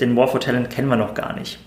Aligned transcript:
Den 0.00 0.16
War 0.16 0.28
for 0.28 0.40
Talent 0.40 0.70
kennen 0.70 0.88
wir 0.88 0.96
noch 0.96 1.14
gar 1.14 1.34
nicht. 1.34 1.58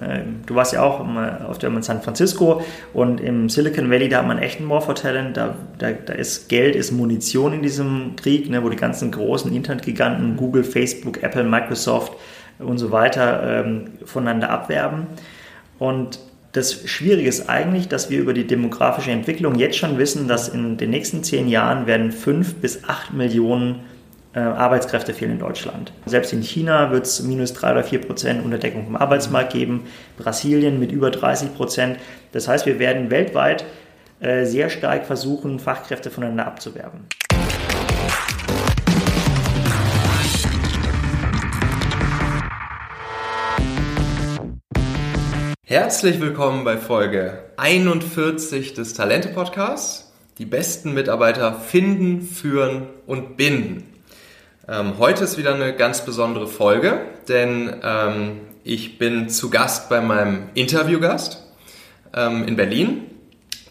Ähm, 0.00 0.40
du 0.46 0.54
warst 0.54 0.72
ja 0.72 0.82
auch 0.82 1.00
auf 1.48 1.58
der 1.58 1.70
in 1.70 1.82
San 1.82 2.02
Francisco 2.02 2.62
und 2.92 3.20
im 3.20 3.48
Silicon 3.48 3.90
Valley, 3.90 4.08
da 4.08 4.18
hat 4.18 4.26
man 4.26 4.38
echt 4.38 4.60
ein 4.60 4.68
War 4.68 4.80
for 4.80 4.94
Talent. 4.94 5.36
Da, 5.36 5.54
da, 5.78 5.92
da 5.92 6.12
ist 6.14 6.48
Geld, 6.48 6.74
ist 6.74 6.92
Munition 6.92 7.52
in 7.52 7.62
diesem 7.62 8.16
Krieg, 8.16 8.50
ne, 8.50 8.62
wo 8.62 8.68
die 8.68 8.76
ganzen 8.76 9.10
großen 9.10 9.54
Internetgiganten, 9.54 10.36
Google, 10.36 10.64
Facebook, 10.64 11.22
Apple, 11.22 11.44
Microsoft 11.44 12.14
und 12.58 12.78
so 12.78 12.90
weiter 12.90 13.64
ähm, 13.64 13.90
voneinander 14.04 14.50
abwerben. 14.50 15.06
Und 15.78 16.18
das 16.52 16.88
Schwierige 16.88 17.28
ist 17.28 17.48
eigentlich, 17.48 17.88
dass 17.88 18.10
wir 18.10 18.20
über 18.20 18.32
die 18.32 18.46
demografische 18.46 19.10
Entwicklung 19.10 19.56
jetzt 19.56 19.76
schon 19.76 19.98
wissen, 19.98 20.28
dass 20.28 20.48
in 20.48 20.76
den 20.76 20.90
nächsten 20.90 21.24
zehn 21.24 21.48
Jahren 21.48 21.86
werden 21.86 22.12
fünf 22.12 22.54
bis 22.54 22.84
acht 22.84 23.12
Millionen 23.12 23.80
Arbeitskräfte 24.40 25.14
fehlen 25.14 25.32
in 25.32 25.38
Deutschland. 25.38 25.92
Selbst 26.06 26.32
in 26.32 26.42
China 26.42 26.90
wird 26.90 27.06
es 27.06 27.22
minus 27.22 27.52
drei 27.52 27.70
oder 27.70 27.84
vier 27.84 28.00
Prozent 28.00 28.44
Unterdeckung 28.44 28.84
vom 28.84 28.96
Arbeitsmarkt 28.96 29.52
geben, 29.52 29.84
Brasilien 30.18 30.80
mit 30.80 30.90
über 30.90 31.10
30 31.10 31.54
Prozent. 31.54 31.98
Das 32.32 32.48
heißt, 32.48 32.66
wir 32.66 32.78
werden 32.78 33.10
weltweit 33.10 33.64
äh, 34.20 34.44
sehr 34.44 34.70
stark 34.70 35.06
versuchen, 35.06 35.60
Fachkräfte 35.60 36.10
voneinander 36.10 36.46
abzuwerben. 36.46 37.06
Herzlich 45.64 46.20
willkommen 46.20 46.64
bei 46.64 46.76
Folge 46.76 47.44
41 47.56 48.74
des 48.74 48.94
Talente 48.94 49.28
Podcasts. 49.28 50.12
Die 50.38 50.44
besten 50.44 50.94
Mitarbeiter 50.94 51.54
finden, 51.54 52.22
führen 52.22 52.88
und 53.06 53.36
binden. 53.36 53.93
Ähm, 54.66 54.98
heute 54.98 55.24
ist 55.24 55.36
wieder 55.36 55.54
eine 55.54 55.74
ganz 55.74 56.06
besondere 56.06 56.46
Folge, 56.46 57.02
denn 57.28 57.80
ähm, 57.82 58.40
ich 58.62 58.96
bin 58.96 59.28
zu 59.28 59.50
Gast 59.50 59.90
bei 59.90 60.00
meinem 60.00 60.48
Interviewgast 60.54 61.42
ähm, 62.14 62.48
in 62.48 62.56
Berlin. 62.56 63.02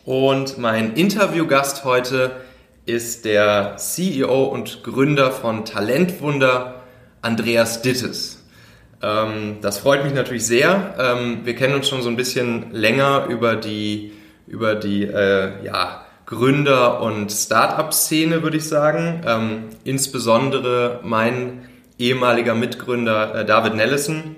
Und 0.05 0.59
mein 0.59 0.93
Interviewgast 0.93 1.83
heute 1.83 2.35
ist 2.85 3.25
der 3.25 3.77
CEO 3.77 4.43
und 4.43 4.83
Gründer 4.83 5.31
von 5.31 5.65
Talentwunder, 5.65 6.83
Andreas 7.23 7.81
Dittes. 7.81 8.43
Ähm, 9.01 9.57
das 9.61 9.79
freut 9.79 10.03
mich 10.03 10.13
natürlich 10.13 10.45
sehr. 10.45 10.93
Ähm, 10.99 11.39
wir 11.43 11.55
kennen 11.55 11.73
uns 11.73 11.89
schon 11.89 12.03
so 12.03 12.09
ein 12.09 12.17
bisschen 12.17 12.71
länger 12.71 13.25
über 13.29 13.55
die, 13.55 14.11
über 14.45 14.75
die 14.75 15.05
äh, 15.05 15.65
ja, 15.65 16.02
Gründer- 16.33 17.01
und 17.01 17.31
Start-up-Szene, 17.31 18.43
würde 18.43 18.57
ich 18.57 18.67
sagen. 18.67 19.21
Ähm, 19.25 19.63
insbesondere 19.83 20.99
mein 21.03 21.69
ehemaliger 21.99 22.55
Mitgründer 22.55 23.35
äh, 23.35 23.45
David 23.45 23.75
Nellison 23.75 24.35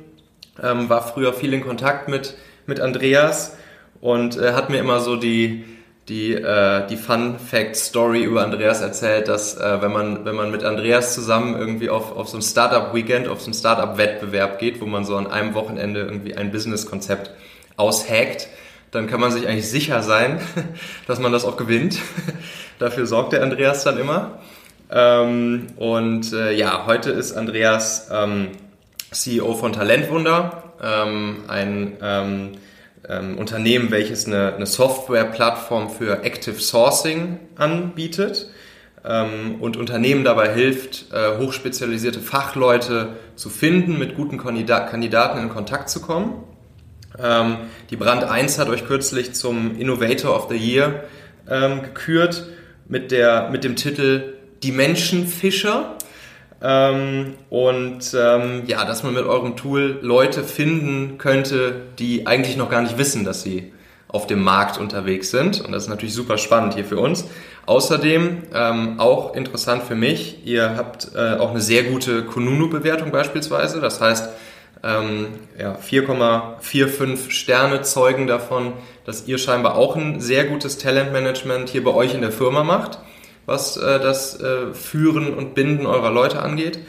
ähm, 0.62 0.90
war 0.90 1.08
früher 1.08 1.34
viel 1.34 1.54
in 1.54 1.66
Kontakt 1.66 2.10
mit, 2.10 2.36
mit 2.66 2.80
Andreas 2.80 3.56
und 4.02 4.38
äh, 4.38 4.54
hat 4.54 4.70
mir 4.70 4.80
immer 4.80 5.00
so 5.00 5.16
die, 5.16 5.64
die, 6.10 6.34
äh, 6.34 6.86
die 6.88 6.98
Fun 6.98 7.40
Fact 7.40 7.76
Story 7.76 8.24
über 8.24 8.44
Andreas 8.44 8.82
erzählt, 8.82 9.28
dass 9.28 9.58
äh, 9.58 9.82
wenn, 9.82 9.92
man, 9.92 10.26
wenn 10.26 10.36
man 10.36 10.52
mit 10.52 10.64
Andreas 10.64 11.14
zusammen 11.14 11.58
irgendwie 11.58 11.90
auf, 11.90 12.16
auf 12.16 12.28
so 12.28 12.38
ein 12.38 12.42
Startup 12.42 12.94
Weekend, 12.94 13.28
auf 13.28 13.42
so 13.42 13.50
ein 13.50 13.54
Startup 13.54 13.98
Wettbewerb 13.98 14.60
geht, 14.60 14.82
wo 14.82 14.86
man 14.86 15.06
so 15.06 15.16
an 15.16 15.28
einem 15.28 15.54
Wochenende 15.54 16.02
irgendwie 16.02 16.36
ein 16.36 16.52
Business-Konzept 16.52 17.32
aushackt, 17.78 18.50
dann 18.96 19.08
kann 19.08 19.20
man 19.20 19.32
sich 19.32 19.48
eigentlich 19.48 19.70
sicher 19.70 20.02
sein, 20.02 20.40
dass 21.08 21.20
man 21.20 21.32
das 21.32 21.46
auch 21.46 21.58
gewinnt. 21.58 22.00
Dafür 22.80 23.06
sorgt 23.06 23.34
der 23.34 23.44
Andreas 23.44 23.84
dann 23.84 24.00
immer. 24.00 24.40
Ähm, 24.90 25.68
und 25.76 26.32
äh, 26.34 26.54
ja, 26.54 26.86
heute 26.86 27.12
ist 27.12 27.34
Andreas 27.34 28.10
ähm, 28.12 28.50
CEO 29.12 29.54
von 29.56 29.74
Talentwunder, 29.74 30.64
ähm, 30.82 31.44
ein 31.48 31.98
ähm, 32.02 32.52
ähm, 33.08 33.38
Unternehmen, 33.38 33.92
welches 33.92 34.26
eine, 34.28 34.56
eine 34.56 34.66
Softwareplattform 34.66 35.90
für 35.90 36.24
Active 36.24 36.60
Sourcing 36.60 37.40
anbietet 37.56 38.50
ähm, 39.04 39.58
und 39.60 39.78
Unternehmen 39.78 40.24
dabei 40.24 40.54
hilft, 40.54 41.12
äh, 41.12 41.38
hochspezialisierte 41.38 42.20
Fachleute 42.20 43.10
zu 43.36 43.50
finden, 43.50 43.98
mit 43.98 44.16
guten 44.16 44.38
Kandidaten 44.38 45.42
in 45.42 45.50
Kontakt 45.50 45.90
zu 45.90 46.02
kommen. 46.02 46.44
Ähm, 47.22 47.58
die 47.90 47.96
Brand 47.96 48.24
1 48.24 48.60
hat 48.60 48.70
euch 48.70 48.86
kürzlich 48.86 49.34
zum 49.34 49.78
Innovator 49.80 50.36
of 50.36 50.48
the 50.50 50.58
Year 50.58 51.04
ähm, 51.50 51.84
gekürt 51.84 52.48
mit, 52.88 53.12
der, 53.12 53.50
mit 53.50 53.64
dem 53.64 53.76
Titel 53.76 54.36
Die 54.64 54.72
Menschenfischer. 54.72 55.96
Ähm, 56.62 57.34
und 57.50 58.16
ähm, 58.18 58.64
ja, 58.66 58.86
dass 58.86 59.04
man 59.04 59.14
mit 59.14 59.26
eurem 59.26 59.56
Tool 59.56 60.00
Leute 60.02 60.44
finden 60.44 61.18
könnte, 61.18 61.82
die 62.00 62.28
eigentlich 62.28 62.58
noch 62.58 62.70
gar 62.70 62.82
nicht 62.82 62.98
wissen, 62.98 63.24
dass 63.24 63.44
sie 63.44 63.74
auf 64.08 64.28
dem 64.28 64.42
Markt 64.42 64.78
unterwegs 64.78 65.30
sind. 65.32 65.62
Und 65.62 65.74
das 65.74 65.84
ist 65.84 65.90
natürlich 65.90 66.14
super 66.14 66.38
spannend 66.38 66.76
hier 66.76 66.86
für 66.86 66.98
uns. 66.98 67.26
Außerdem 67.66 68.44
ähm, 68.54 69.00
auch 69.00 69.36
interessant 69.36 69.84
für 69.84 69.96
mich, 69.96 70.46
ihr 70.46 70.78
habt 70.78 71.12
äh, 71.16 71.36
auch 71.36 71.50
eine 71.50 71.62
sehr 71.62 71.84
gute 71.84 72.24
Kununu-Bewertung 72.24 73.12
beispielsweise. 73.12 73.82
Das 73.82 74.00
heißt, 74.00 74.30
ähm, 74.86 75.28
ja, 75.60 75.78
4,45 75.78 77.32
Sterne 77.32 77.82
zeugen 77.82 78.28
davon, 78.28 78.74
dass 79.06 79.28
ihr 79.28 79.38
scheinbar 79.38 79.76
auch 79.76 79.96
ein 79.96 80.22
sehr 80.22 80.46
gutes 80.46 80.78
Talentmanagement 80.78 81.70
hier 81.70 81.84
bei 81.84 81.94
euch 81.94 82.14
in 82.14 82.22
der 82.22 82.32
Firma 82.32 82.64
macht 82.64 83.00
was 83.46 83.78
äh, 83.78 84.00
das 84.00 84.40
äh, 84.40 84.74
Führen 84.74 85.34
und 85.34 85.56
Binden 85.56 85.86
eurer 85.86 86.12
Leute 86.12 86.42
angeht. 86.42 86.80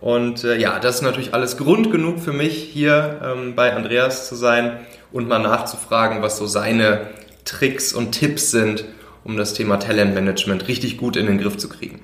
Und 0.00 0.44
äh, 0.44 0.56
ja, 0.56 0.78
das 0.78 0.96
ist 0.96 1.02
natürlich 1.02 1.34
alles 1.34 1.56
Grund 1.56 1.90
genug 1.90 2.20
für 2.20 2.32
mich, 2.32 2.54
hier 2.54 3.20
ähm, 3.22 3.54
bei 3.54 3.74
Andreas 3.74 4.28
zu 4.28 4.36
sein 4.36 4.78
und 5.12 5.28
mal 5.28 5.40
nachzufragen, 5.40 6.22
was 6.22 6.38
so 6.38 6.46
seine 6.46 7.08
Tricks 7.44 7.92
und 7.92 8.12
Tipps 8.12 8.50
sind, 8.50 8.84
um 9.24 9.36
das 9.36 9.54
Thema 9.54 9.78
Talentmanagement 9.78 10.68
richtig 10.68 10.98
gut 10.98 11.16
in 11.16 11.26
den 11.26 11.38
Griff 11.38 11.56
zu 11.56 11.68
kriegen. 11.68 12.00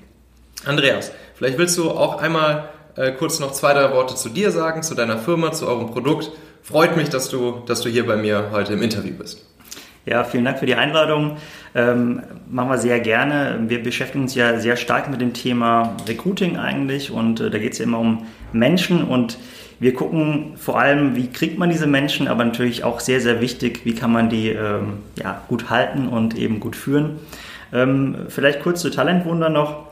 Andreas, 0.65 1.13
vielleicht 1.35 1.59
willst 1.59 1.79
du 1.79 1.91
auch 1.91 2.21
einmal 2.21 2.71
äh, 2.97 3.13
kurz 3.13 3.41
noch 3.41 3.53
zwei, 3.53 3.73
drei 3.73 3.93
Worte 3.93 4.15
zu 4.15 4.29
dir 4.29 4.51
sagen, 4.51 4.83
zu 4.83 4.95
deiner 4.95 5.19
Firma, 5.19 5.53
zu 5.53 5.67
eurem 5.67 5.91
Produkt. 5.91 6.31
Freut 6.63 6.97
mich, 6.97 7.09
dass 7.09 7.29
du, 7.29 7.63
dass 7.67 7.81
du 7.81 7.89
hier 7.89 8.07
bei 8.07 8.17
mir 8.17 8.51
heute 8.53 8.73
im 8.73 8.83
Interview 8.83 9.13
bist. 9.13 9.45
Ja, 10.07 10.23
vielen 10.25 10.45
Dank 10.45 10.59
für 10.59 10.67
die 10.67 10.75
Einladung. 10.75 11.39
Ähm, 11.75 12.23
machen 12.49 12.69
wir 12.69 12.79
sehr 12.79 13.01
gerne. 13.01 13.59
Wir 13.69 13.83
beschäftigen 13.83 14.25
uns 14.25 14.35
ja 14.35 14.59
sehr 14.59 14.77
stark 14.77 15.11
mit 15.11 15.21
dem 15.21 15.33
Thema 15.33 15.97
Recruiting 16.07 16.59
eigentlich 16.59 17.11
und 17.11 17.41
äh, 17.41 17.51
da 17.51 17.59
geht 17.59 17.73
es 17.73 17.79
ja 17.79 17.85
immer 17.85 18.01
um 18.01 18.27
Menschen 18.53 19.03
und 19.05 19.39
wir 19.81 19.95
gucken 19.95 20.53
vor 20.57 20.79
allem, 20.79 21.17
wie 21.17 21.29
kriegt 21.29 21.59
man 21.59 21.71
diese 21.71 21.87
Menschen, 21.87 22.29
aber 22.29 22.45
natürlich 22.45 22.85
auch 22.85 23.01
sehr, 23.01 23.21
sehr 23.21 23.41
wichtig, 23.41 23.81
wie 23.85 23.95
kann 23.95 24.13
man 24.13 24.29
die 24.29 24.51
ähm, 24.51 24.99
ja, 25.19 25.43
gut 25.49 25.69
halten 25.69 26.07
und 26.07 26.37
eben 26.37 26.61
gut 26.61 26.77
führen. 26.77 27.19
Ähm, 27.73 28.27
vielleicht 28.29 28.63
kurz 28.63 28.81
zu 28.81 28.91
Talentwunder 28.91 29.49
noch. 29.49 29.87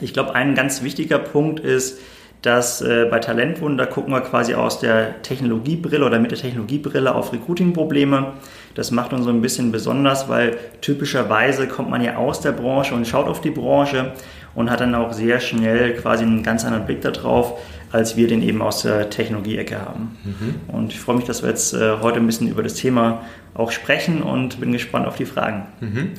Ich 0.00 0.12
glaube, 0.12 0.34
ein 0.34 0.54
ganz 0.54 0.82
wichtiger 0.82 1.18
Punkt 1.18 1.58
ist, 1.58 1.98
dass 2.42 2.80
äh, 2.80 3.06
bei 3.10 3.18
Talentwunder 3.18 3.86
gucken 3.86 4.12
wir 4.12 4.20
quasi 4.20 4.54
aus 4.54 4.78
der 4.78 5.22
Technologiebrille 5.22 6.04
oder 6.04 6.18
mit 6.18 6.30
der 6.30 6.38
Technologiebrille 6.38 7.14
auf 7.14 7.32
Recruiting-Probleme. 7.32 8.34
Das 8.74 8.90
macht 8.90 9.12
uns 9.12 9.24
so 9.24 9.30
ein 9.30 9.42
bisschen 9.42 9.72
besonders, 9.72 10.28
weil 10.28 10.56
typischerweise 10.80 11.66
kommt 11.66 11.90
man 11.90 12.02
ja 12.02 12.16
aus 12.16 12.40
der 12.40 12.52
Branche 12.52 12.94
und 12.94 13.06
schaut 13.06 13.26
auf 13.26 13.40
die 13.40 13.50
Branche 13.50 14.12
und 14.54 14.70
hat 14.70 14.80
dann 14.80 14.94
auch 14.94 15.12
sehr 15.12 15.40
schnell 15.40 15.94
quasi 15.94 16.24
einen 16.24 16.42
ganz 16.42 16.64
anderen 16.64 16.86
Blick 16.86 17.00
darauf, 17.00 17.60
als 17.90 18.16
wir 18.16 18.28
den 18.28 18.42
eben 18.42 18.60
aus 18.62 18.82
der 18.82 19.10
Technologie-Ecke 19.10 19.80
haben. 19.80 20.16
Mhm. 20.24 20.74
Und 20.74 20.92
ich 20.92 21.00
freue 21.00 21.16
mich, 21.16 21.24
dass 21.24 21.42
wir 21.42 21.48
jetzt 21.48 21.72
äh, 21.72 21.98
heute 22.00 22.18
ein 22.18 22.26
bisschen 22.26 22.48
über 22.48 22.62
das 22.62 22.74
Thema 22.74 23.24
auch 23.54 23.72
sprechen 23.72 24.22
und 24.22 24.60
bin 24.60 24.72
gespannt 24.72 25.06
auf 25.06 25.16
die 25.16 25.24
Fragen. 25.24 25.66
Mhm. 25.80 26.10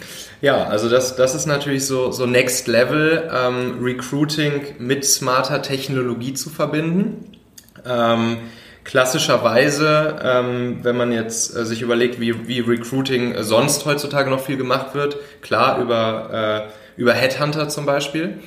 Ja, 0.41 0.66
also 0.66 0.90
das, 0.90 1.16
das 1.16 1.35
ist 1.35 1.46
natürlich 1.46 1.85
so, 1.85 2.12
so 2.12 2.25
Next 2.25 2.68
Level, 2.68 3.30
ähm, 3.34 3.78
Recruiting 3.81 4.62
mit 4.80 5.06
smarter 5.06 5.62
Technologie 5.62 6.34
zu 6.34 6.50
verbinden. 6.50 7.38
Ähm, 7.86 8.38
klassischerweise, 8.83 10.16
ähm, 10.24 10.80
wenn 10.81 10.98
man 10.98 11.12
jetzt 11.12 11.56
äh, 11.56 11.66
sich 11.66 11.81
überlegt, 11.81 12.19
wie, 12.19 12.48
wie 12.48 12.60
Recruiting 12.60 13.36
sonst 13.44 13.86
heutzutage 13.86 14.30
noch 14.30 14.42
viel 14.42 14.57
gemacht 14.57 14.95
wird, 14.95 15.18
klar 15.42 15.80
über, 15.80 16.68
äh, 16.98 17.00
über 17.00 17.13
Headhunter 17.13 17.69
zum 17.69 17.86
Beispiel. 17.86 18.39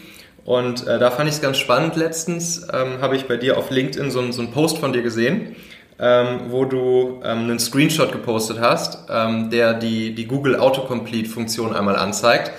Und 0.44 0.86
äh, 0.86 0.98
da 0.98 1.10
fand 1.10 1.28
ich 1.28 1.36
es 1.36 1.42
ganz 1.42 1.58
spannend 1.58 1.96
letztens, 1.96 2.66
ähm, 2.72 3.00
habe 3.00 3.16
ich 3.16 3.28
bei 3.28 3.36
dir 3.36 3.58
auf 3.58 3.70
LinkedIn 3.70 4.10
so, 4.10 4.32
so 4.32 4.42
einen 4.42 4.50
Post 4.50 4.78
von 4.78 4.92
dir 4.92 5.02
gesehen, 5.02 5.54
ähm, 6.00 6.40
wo 6.48 6.64
du 6.64 7.20
ähm, 7.24 7.40
einen 7.44 7.58
Screenshot 7.60 8.10
gepostet 8.10 8.58
hast, 8.60 8.98
ähm, 9.08 9.50
der 9.50 9.74
die, 9.74 10.14
die 10.14 10.26
Google 10.26 10.56
Autocomplete-Funktion 10.56 11.74
einmal 11.74 11.96
anzeigt. 11.96 12.50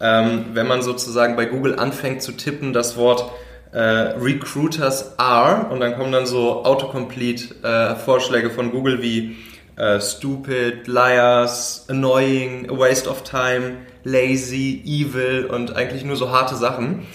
Ähm, 0.00 0.46
wenn 0.52 0.68
man 0.68 0.82
sozusagen 0.82 1.36
bei 1.36 1.46
Google 1.46 1.78
anfängt 1.78 2.22
zu 2.22 2.32
tippen, 2.32 2.72
das 2.72 2.96
Wort 2.96 3.30
äh, 3.72 3.78
Recruiters 3.78 5.18
are 5.18 5.66
und 5.70 5.80
dann 5.80 5.96
kommen 5.96 6.12
dann 6.12 6.26
so 6.26 6.64
Autocomplete-Vorschläge 6.64 8.48
äh, 8.48 8.50
von 8.50 8.70
Google 8.70 9.02
wie 9.02 9.36
äh, 9.76 10.00
stupid, 10.00 10.86
liars, 10.86 11.86
annoying, 11.88 12.68
a 12.70 12.76
waste 12.76 13.08
of 13.08 13.24
time, 13.24 13.78
lazy, 14.04 14.82
evil 14.84 15.46
und 15.46 15.74
eigentlich 15.74 16.04
nur 16.04 16.16
so 16.16 16.30
harte 16.30 16.54
Sachen. 16.54 17.06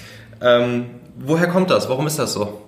Ähm, 0.42 0.86
woher 1.18 1.48
kommt 1.48 1.69
das? 1.69 1.89
Warum 1.89 2.07
ist 2.07 2.19
das 2.19 2.34
so? 2.34 2.62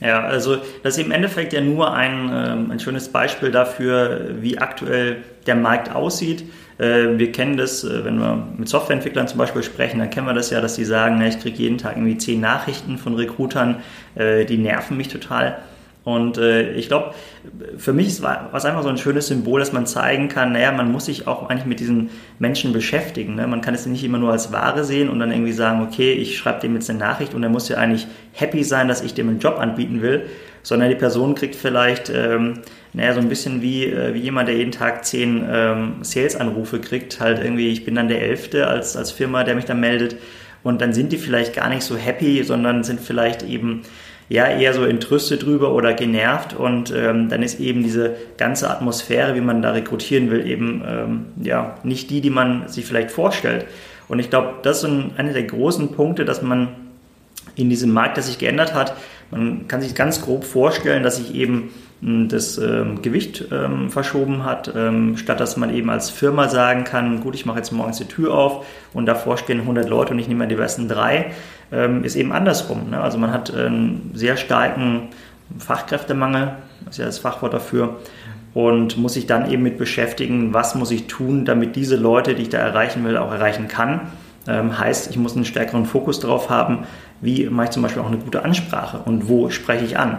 Ja, 0.00 0.20
also 0.24 0.56
das 0.82 0.98
ist 0.98 1.04
im 1.04 1.10
Endeffekt 1.10 1.54
ja 1.54 1.60
nur 1.62 1.94
ein, 1.94 2.30
ähm, 2.32 2.70
ein 2.70 2.80
schönes 2.80 3.08
Beispiel 3.08 3.50
dafür, 3.50 4.28
wie 4.40 4.58
aktuell 4.58 5.22
der 5.46 5.54
Markt 5.54 5.94
aussieht. 5.94 6.44
Äh, 6.78 7.18
wir 7.18 7.32
kennen 7.32 7.56
das, 7.56 7.82
äh, 7.82 8.04
wenn 8.04 8.18
wir 8.18 8.46
mit 8.58 8.68
Softwareentwicklern 8.68 9.26
zum 9.26 9.38
Beispiel 9.38 9.62
sprechen, 9.62 9.98
dann 9.98 10.10
kennen 10.10 10.26
wir 10.26 10.34
das 10.34 10.50
ja, 10.50 10.60
dass 10.60 10.74
die 10.74 10.84
sagen, 10.84 11.20
ich 11.22 11.40
kriege 11.40 11.56
jeden 11.56 11.78
Tag 11.78 11.96
irgendwie 11.96 12.18
zehn 12.18 12.40
Nachrichten 12.40 12.98
von 12.98 13.14
Recruitern, 13.14 13.76
äh, 14.16 14.44
die 14.44 14.58
nerven 14.58 14.98
mich 14.98 15.08
total. 15.08 15.58
Und 16.06 16.38
äh, 16.38 16.70
ich 16.74 16.86
glaube, 16.86 17.14
für 17.78 17.92
mich 17.92 18.22
war 18.22 18.48
es 18.54 18.64
einfach 18.64 18.84
so 18.84 18.88
ein 18.88 18.96
schönes 18.96 19.26
Symbol, 19.26 19.58
dass 19.58 19.72
man 19.72 19.86
zeigen 19.86 20.28
kann, 20.28 20.52
naja, 20.52 20.70
man 20.70 20.92
muss 20.92 21.06
sich 21.06 21.26
auch 21.26 21.50
eigentlich 21.50 21.66
mit 21.66 21.80
diesen 21.80 22.10
Menschen 22.38 22.72
beschäftigen. 22.72 23.34
Ne? 23.34 23.48
Man 23.48 23.60
kann 23.60 23.74
es 23.74 23.86
nicht 23.86 24.04
immer 24.04 24.18
nur 24.18 24.30
als 24.30 24.52
Ware 24.52 24.84
sehen 24.84 25.08
und 25.08 25.18
dann 25.18 25.32
irgendwie 25.32 25.50
sagen, 25.50 25.82
okay, 25.82 26.12
ich 26.12 26.38
schreibe 26.38 26.60
dem 26.60 26.74
jetzt 26.74 26.88
eine 26.88 27.00
Nachricht 27.00 27.34
und 27.34 27.42
er 27.42 27.48
muss 27.48 27.68
ja 27.68 27.78
eigentlich 27.78 28.06
happy 28.34 28.62
sein, 28.62 28.86
dass 28.86 29.02
ich 29.02 29.14
dem 29.14 29.28
einen 29.28 29.40
Job 29.40 29.58
anbieten 29.58 30.00
will, 30.00 30.26
sondern 30.62 30.90
die 30.90 30.94
Person 30.94 31.34
kriegt 31.34 31.56
vielleicht, 31.56 32.08
ähm, 32.08 32.60
naja, 32.92 33.12
so 33.12 33.18
ein 33.18 33.28
bisschen 33.28 33.60
wie, 33.60 33.86
äh, 33.86 34.14
wie 34.14 34.20
jemand, 34.20 34.48
der 34.48 34.58
jeden 34.58 34.70
Tag 34.70 35.04
zehn 35.04 35.44
ähm, 35.50 35.94
Sales-Anrufe 36.02 36.78
kriegt, 36.78 37.18
halt 37.18 37.42
irgendwie, 37.42 37.70
ich 37.70 37.84
bin 37.84 37.96
dann 37.96 38.06
der 38.06 38.22
Elfte 38.22 38.68
als, 38.68 38.96
als 38.96 39.10
Firma, 39.10 39.42
der 39.42 39.56
mich 39.56 39.64
dann 39.64 39.80
meldet 39.80 40.18
und 40.62 40.80
dann 40.80 40.92
sind 40.92 41.10
die 41.10 41.18
vielleicht 41.18 41.54
gar 41.54 41.68
nicht 41.68 41.82
so 41.82 41.96
happy, 41.96 42.44
sondern 42.44 42.84
sind 42.84 43.00
vielleicht 43.00 43.42
eben 43.42 43.82
ja 44.28 44.46
eher 44.46 44.74
so 44.74 44.84
entrüstet 44.84 45.44
drüber 45.44 45.72
oder 45.72 45.94
genervt 45.94 46.54
und 46.54 46.92
ähm, 46.94 47.28
dann 47.28 47.42
ist 47.42 47.60
eben 47.60 47.82
diese 47.82 48.16
ganze 48.38 48.70
Atmosphäre, 48.70 49.34
wie 49.34 49.40
man 49.40 49.62
da 49.62 49.70
rekrutieren 49.70 50.30
will, 50.30 50.46
eben 50.46 50.82
ähm, 50.86 51.26
ja 51.42 51.76
nicht 51.84 52.10
die, 52.10 52.20
die 52.20 52.30
man 52.30 52.68
sich 52.68 52.84
vielleicht 52.84 53.10
vorstellt. 53.10 53.66
Und 54.08 54.18
ich 54.18 54.30
glaube, 54.30 54.54
das 54.62 54.82
ist 54.82 54.90
einer 55.16 55.32
der 55.32 55.44
großen 55.44 55.92
Punkte, 55.92 56.24
dass 56.24 56.42
man 56.42 56.68
in 57.54 57.70
diesem 57.70 57.92
Markt, 57.92 58.16
der 58.16 58.24
sich 58.24 58.38
geändert 58.38 58.74
hat, 58.74 58.94
man 59.30 59.66
kann 59.66 59.80
sich 59.80 59.94
ganz 59.94 60.22
grob 60.22 60.44
vorstellen, 60.44 61.02
dass 61.02 61.16
sich 61.16 61.34
eben 61.34 61.70
hm, 62.00 62.28
das 62.28 62.58
ähm, 62.58 63.02
Gewicht 63.02 63.46
ähm, 63.50 63.90
verschoben 63.90 64.44
hat, 64.44 64.72
ähm, 64.76 65.16
statt 65.16 65.40
dass 65.40 65.56
man 65.56 65.74
eben 65.74 65.90
als 65.90 66.10
Firma 66.10 66.48
sagen 66.48 66.84
kann, 66.84 67.20
gut, 67.20 67.34
ich 67.34 67.46
mache 67.46 67.58
jetzt 67.58 67.72
morgens 67.72 67.98
die 67.98 68.04
Tür 68.04 68.34
auf 68.34 68.66
und 68.92 69.06
davor 69.06 69.36
stehen 69.38 69.60
100 69.60 69.88
Leute 69.88 70.12
und 70.12 70.18
ich 70.18 70.28
nehme 70.28 70.46
die 70.46 70.54
besten 70.54 70.88
drei, 70.88 71.32
ähm, 71.72 72.04
ist 72.04 72.16
eben 72.16 72.32
andersrum. 72.32 72.90
Ne? 72.90 73.00
Also 73.00 73.18
man 73.18 73.32
hat 73.32 73.54
einen 73.54 74.12
sehr 74.14 74.36
starken 74.36 75.08
Fachkräftemangel, 75.58 76.52
das 76.84 76.94
ist 76.94 76.98
ja 76.98 77.06
das 77.06 77.18
Fachwort 77.18 77.54
dafür, 77.54 77.96
und 78.54 78.96
muss 78.96 79.14
sich 79.14 79.26
dann 79.26 79.50
eben 79.50 79.62
mit 79.62 79.76
beschäftigen, 79.76 80.54
was 80.54 80.74
muss 80.74 80.90
ich 80.90 81.06
tun, 81.06 81.44
damit 81.44 81.76
diese 81.76 81.96
Leute, 81.96 82.34
die 82.34 82.42
ich 82.42 82.48
da 82.48 82.58
erreichen 82.58 83.04
will, 83.04 83.16
auch 83.18 83.30
erreichen 83.30 83.68
kann. 83.68 84.00
Ähm, 84.48 84.78
heißt, 84.78 85.10
ich 85.10 85.18
muss 85.18 85.34
einen 85.34 85.44
stärkeren 85.44 85.84
Fokus 85.84 86.20
darauf 86.20 86.48
haben, 86.48 86.86
wie 87.20 87.46
mache 87.50 87.66
ich 87.66 87.70
zum 87.70 87.82
Beispiel 87.82 88.02
auch 88.02 88.06
eine 88.06 88.18
gute 88.18 88.44
Ansprache 88.44 89.00
und 89.04 89.28
wo 89.28 89.50
spreche 89.50 89.84
ich 89.84 89.98
an. 89.98 90.18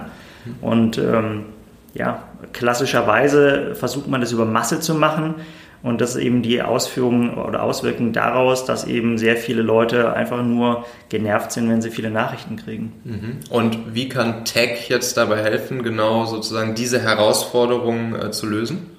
Und 0.61 0.97
ähm, 0.97 1.45
ja, 1.93 2.23
klassischerweise 2.53 3.73
versucht 3.75 4.07
man 4.07 4.21
das 4.21 4.31
über 4.31 4.45
Masse 4.45 4.79
zu 4.79 4.93
machen. 4.93 5.35
Und 5.87 6.01
das 6.01 6.15
ist 6.15 6.21
eben 6.21 6.41
die 6.41 6.61
Ausführung 6.61 7.37
oder 7.37 7.63
Auswirkung 7.63 8.13
daraus, 8.13 8.65
dass 8.65 8.85
eben 8.85 9.17
sehr 9.17 9.37
viele 9.37 9.61
Leute 9.61 10.13
einfach 10.13 10.43
nur 10.43 10.85
genervt 11.09 11.51
sind, 11.51 11.69
wenn 11.69 11.81
sie 11.81 11.89
viele 11.89 12.11
Nachrichten 12.11 12.57
kriegen. 12.57 12.93
Mhm. 13.03 13.39
Und 13.49 13.95
wie 13.95 14.09
kann 14.09 14.45
Tech 14.45 14.89
jetzt 14.89 15.17
dabei 15.17 15.41
helfen, 15.41 15.83
genau 15.83 16.25
sozusagen 16.25 16.75
diese 16.75 17.01
Herausforderung 17.01 18.15
äh, 18.15 18.31
zu 18.31 18.47
lösen? 18.47 18.96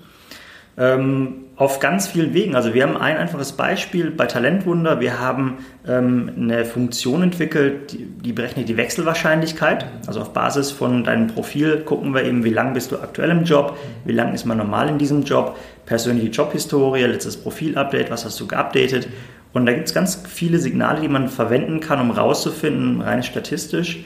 Ähm, 0.78 1.44
auf 1.58 1.80
ganz 1.80 2.06
vielen 2.06 2.34
Wegen. 2.34 2.54
Also 2.54 2.72
wir 2.72 2.84
haben 2.84 2.96
ein 2.96 3.16
einfaches 3.16 3.50
Beispiel 3.50 4.12
bei 4.12 4.26
Talentwunder. 4.26 5.00
Wir 5.00 5.18
haben 5.18 5.58
ähm, 5.88 6.30
eine 6.36 6.64
Funktion 6.64 7.20
entwickelt, 7.24 7.92
die, 7.92 8.04
die, 8.04 8.32
berechnet 8.32 8.68
die 8.68 8.76
Wechselwahrscheinlichkeit. 8.76 9.84
Also 10.06 10.20
auf 10.20 10.32
Basis 10.32 10.70
von 10.70 11.02
deinem 11.02 11.26
Profil 11.26 11.80
gucken 11.80 12.14
wir 12.14 12.22
eben, 12.22 12.44
wie 12.44 12.50
lange 12.50 12.74
bist 12.74 12.92
du 12.92 12.96
aktuell 13.00 13.30
im 13.30 13.42
Job, 13.42 13.76
wie 14.04 14.12
lange 14.12 14.34
ist 14.34 14.44
man 14.44 14.56
normal 14.56 14.88
in 14.88 14.98
diesem 14.98 15.24
Job, 15.24 15.58
persönliche 15.84 16.28
Jobhistorie, 16.28 17.02
letztes 17.02 17.36
Profilupdate, 17.36 18.08
was 18.08 18.24
hast 18.24 18.38
du 18.38 18.46
geupdatet. 18.46 19.08
Und 19.52 19.66
da 19.66 19.72
gibt 19.72 19.88
es 19.88 19.94
ganz 19.94 20.22
viele 20.28 20.58
Signale, 20.58 21.00
die 21.00 21.08
man 21.08 21.28
verwenden 21.28 21.80
kann, 21.80 22.00
um 22.00 22.12
rauszufinden, 22.12 23.00
rein 23.00 23.24
statistisch, 23.24 24.04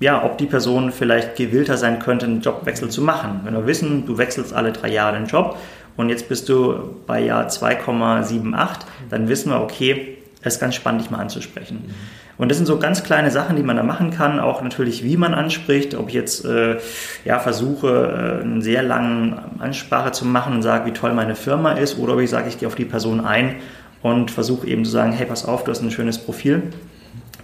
ja, 0.00 0.24
ob 0.24 0.38
die 0.38 0.46
Person 0.46 0.92
vielleicht 0.92 1.36
gewillter 1.36 1.76
sein 1.76 1.98
könnte, 1.98 2.24
einen 2.24 2.40
Jobwechsel 2.40 2.88
zu 2.88 3.02
machen. 3.02 3.42
Wenn 3.44 3.52
wir 3.52 3.66
wissen, 3.66 4.06
du 4.06 4.16
wechselst 4.16 4.54
alle 4.54 4.72
drei 4.72 4.88
Jahre 4.88 5.18
den 5.18 5.26
Job, 5.26 5.58
und 6.00 6.08
jetzt 6.08 6.28
bist 6.28 6.48
du 6.48 6.96
bei 7.06 7.22
Jahr 7.22 7.48
2,78, 7.48 8.68
dann 9.10 9.28
wissen 9.28 9.50
wir, 9.50 9.60
okay, 9.60 10.18
es 10.42 10.54
ist 10.54 10.60
ganz 10.60 10.74
spannend, 10.74 11.02
dich 11.02 11.10
mal 11.10 11.18
anzusprechen. 11.18 11.84
Mhm. 11.86 11.94
Und 12.40 12.48
das 12.48 12.56
sind 12.56 12.64
so 12.64 12.78
ganz 12.78 13.04
kleine 13.04 13.30
Sachen, 13.30 13.56
die 13.56 13.62
man 13.62 13.76
da 13.76 13.82
machen 13.82 14.10
kann, 14.10 14.40
auch 14.40 14.62
natürlich, 14.62 15.04
wie 15.04 15.18
man 15.18 15.34
anspricht, 15.34 15.94
ob 15.94 16.08
ich 16.08 16.14
jetzt 16.14 16.46
äh, 16.46 16.78
ja, 17.26 17.38
versuche, 17.38 18.40
äh, 18.40 18.42
eine 18.42 18.62
sehr 18.62 18.82
lange 18.82 19.42
Ansprache 19.58 20.12
zu 20.12 20.24
machen 20.24 20.54
und 20.54 20.62
sage, 20.62 20.86
wie 20.86 20.92
toll 20.92 21.12
meine 21.12 21.34
Firma 21.34 21.72
ist, 21.72 21.98
oder 21.98 22.14
ob 22.14 22.20
ich 22.20 22.30
sage, 22.30 22.48
ich 22.48 22.58
gehe 22.58 22.66
auf 22.66 22.76
die 22.76 22.86
Person 22.86 23.20
ein 23.20 23.56
und 24.00 24.30
versuche 24.30 24.66
eben 24.66 24.86
zu 24.86 24.90
sagen, 24.90 25.12
hey, 25.12 25.26
pass 25.26 25.44
auf, 25.44 25.64
du 25.64 25.70
hast 25.70 25.82
ein 25.82 25.90
schönes 25.90 26.16
Profil. 26.16 26.62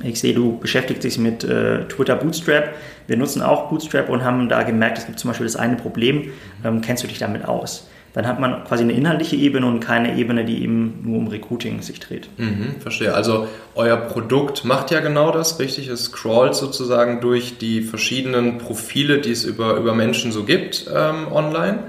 Ich 0.02 0.18
sehe, 0.18 0.32
du 0.32 0.58
beschäftigst 0.58 1.04
dich 1.04 1.18
mit 1.18 1.44
äh, 1.44 1.84
Twitter 1.88 2.16
Bootstrap. 2.16 2.70
Wir 3.06 3.18
nutzen 3.18 3.42
auch 3.42 3.68
Bootstrap 3.68 4.08
und 4.08 4.24
haben 4.24 4.48
da 4.48 4.62
gemerkt, 4.62 4.96
es 4.96 5.04
gibt 5.04 5.18
zum 5.18 5.28
Beispiel 5.28 5.46
das 5.46 5.56
eine 5.56 5.76
Problem. 5.76 6.30
Ähm, 6.64 6.80
kennst 6.80 7.04
du 7.04 7.08
dich 7.08 7.18
damit 7.18 7.44
aus? 7.44 7.86
Dann 8.16 8.26
hat 8.26 8.40
man 8.40 8.64
quasi 8.64 8.82
eine 8.82 8.94
inhaltliche 8.94 9.36
Ebene 9.36 9.66
und 9.66 9.80
keine 9.80 10.16
Ebene, 10.16 10.46
die 10.46 10.62
eben 10.62 11.02
nur 11.04 11.18
um 11.18 11.28
Recruiting 11.28 11.82
sich 11.82 12.00
dreht. 12.00 12.30
Mhm, 12.38 12.76
verstehe. 12.80 13.12
Also 13.12 13.46
euer 13.74 13.98
Produkt 13.98 14.64
macht 14.64 14.90
ja 14.90 15.00
genau 15.00 15.30
das, 15.32 15.58
richtig? 15.58 15.88
Es 15.88 16.04
scrollt 16.04 16.54
sozusagen 16.54 17.20
durch 17.20 17.58
die 17.58 17.82
verschiedenen 17.82 18.56
Profile, 18.56 19.18
die 19.18 19.32
es 19.32 19.44
über, 19.44 19.76
über 19.76 19.94
Menschen 19.94 20.32
so 20.32 20.44
gibt 20.44 20.86
ähm, 20.90 21.30
online. 21.30 21.80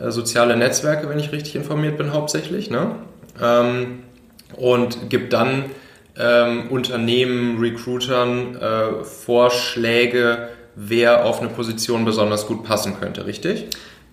Äh, 0.00 0.12
soziale 0.12 0.56
Netzwerke, 0.56 1.08
wenn 1.08 1.18
ich 1.18 1.32
richtig 1.32 1.56
informiert 1.56 1.98
bin, 1.98 2.12
hauptsächlich. 2.12 2.70
Ne? 2.70 2.92
Ähm, 3.42 4.04
und 4.54 5.10
gibt 5.10 5.32
dann 5.32 5.64
ähm, 6.16 6.68
Unternehmen, 6.70 7.58
Recruitern 7.58 8.54
äh, 8.54 9.02
Vorschläge, 9.02 10.48
wer 10.76 11.24
auf 11.24 11.40
eine 11.40 11.48
Position 11.48 12.04
besonders 12.04 12.46
gut 12.46 12.62
passen 12.62 13.00
könnte, 13.00 13.26
richtig? 13.26 13.66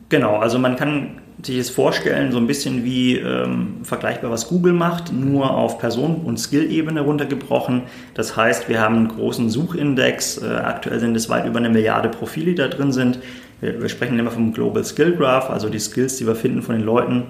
Genau, 0.10 0.38
also 0.38 0.58
man 0.58 0.76
kann 0.76 1.22
sich 1.44 1.58
es 1.58 1.70
vorstellen, 1.70 2.32
so 2.32 2.38
ein 2.38 2.48
bisschen 2.48 2.84
wie 2.84 3.18
ähm, 3.18 3.78
vergleichbar, 3.84 4.32
was 4.32 4.48
Google 4.48 4.74
macht, 4.74 5.14
nur 5.14 5.52
auf 5.52 5.80
Person- 5.80 6.22
und 6.26 6.38
Skill-Ebene 6.38 7.02
runtergebrochen. 7.02 7.84
Das 8.14 8.36
heißt, 8.36 8.68
wir 8.68 8.82
haben 8.82 8.96
einen 8.96 9.08
großen 9.08 9.50
Suchindex. 9.50 10.40
Äh, 10.40 10.48
aktuell 10.48 11.00
sind 11.00 11.16
es 11.16 11.30
weit 11.30 11.46
über 11.46 11.60
eine 11.60 11.70
Milliarde 11.70 12.10
Profile, 12.10 12.48
die 12.48 12.56
da 12.56 12.68
drin 12.68 12.92
sind. 12.92 13.20
Wir, 13.62 13.82
wir, 13.82 13.88
sprechen 13.88 14.20
immer 14.20 14.32
vom 14.32 14.52
Global 14.52 14.84
Skill 14.84 15.16
Graph, 15.16 15.50
also 15.50 15.70
die 15.70 15.80
Skills, 15.80 16.18
die 16.18 16.28
wir 16.28 16.36
finden 16.36 16.62
von 16.62 16.76
den 16.76 16.84
Leuten, 16.84 17.24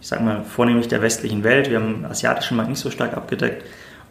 ich 0.00 0.08
sage 0.08 0.24
mal 0.24 0.42
vornehmlich 0.42 0.88
der 0.88 1.02
westlichen 1.02 1.44
Welt. 1.44 1.70
Wir 1.70 1.78
haben 1.78 2.04
asiatischen 2.08 2.56
Markt 2.56 2.70
nicht 2.70 2.80
so 2.80 2.90
stark 2.90 3.16
abgedeckt 3.16 3.64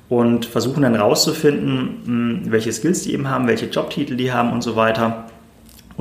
und 0.08 0.46
versuchen 0.46 0.84
dann 0.84 0.96
rauszufinden, 0.96 2.44
welche 2.46 2.72
Skills 2.72 3.04
die 3.04 3.14
eben 3.14 3.30
haben, 3.30 3.48
welche 3.48 3.66
Jobtitel 3.66 4.16
die 4.16 4.32
haben 4.32 4.54
und 4.54 4.62
so 4.62 4.76
weiter 4.76 5.26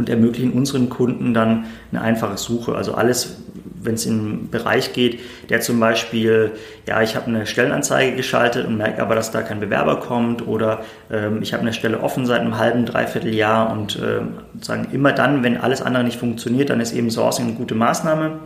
und 0.00 0.08
ermöglichen 0.08 0.52
unseren 0.52 0.88
Kunden 0.88 1.34
dann 1.34 1.66
eine 1.92 2.00
einfache 2.00 2.38
Suche. 2.38 2.74
Also 2.74 2.94
alles, 2.94 3.36
wenn 3.82 3.94
es 3.94 4.06
in 4.06 4.18
einen 4.18 4.50
Bereich 4.50 4.94
geht, 4.94 5.20
der 5.50 5.60
zum 5.60 5.78
Beispiel, 5.78 6.52
ja, 6.88 7.02
ich 7.02 7.16
habe 7.16 7.26
eine 7.26 7.44
Stellenanzeige 7.44 8.16
geschaltet 8.16 8.66
und 8.66 8.78
merke 8.78 9.02
aber, 9.02 9.14
dass 9.14 9.30
da 9.30 9.42
kein 9.42 9.60
Bewerber 9.60 10.00
kommt 10.00 10.48
oder 10.48 10.80
ähm, 11.12 11.42
ich 11.42 11.52
habe 11.52 11.60
eine 11.60 11.74
Stelle 11.74 12.00
offen 12.00 12.24
seit 12.24 12.40
einem 12.40 12.56
halben, 12.56 12.86
dreiviertel 12.86 13.34
Jahr 13.34 13.70
und 13.70 14.00
ähm, 14.02 14.38
sagen 14.62 14.88
immer 14.90 15.12
dann, 15.12 15.42
wenn 15.44 15.58
alles 15.58 15.82
andere 15.82 16.02
nicht 16.02 16.18
funktioniert, 16.18 16.70
dann 16.70 16.80
ist 16.80 16.94
eben 16.94 17.10
Sourcing 17.10 17.48
eine 17.48 17.54
gute 17.56 17.74
Maßnahme. 17.74 18.38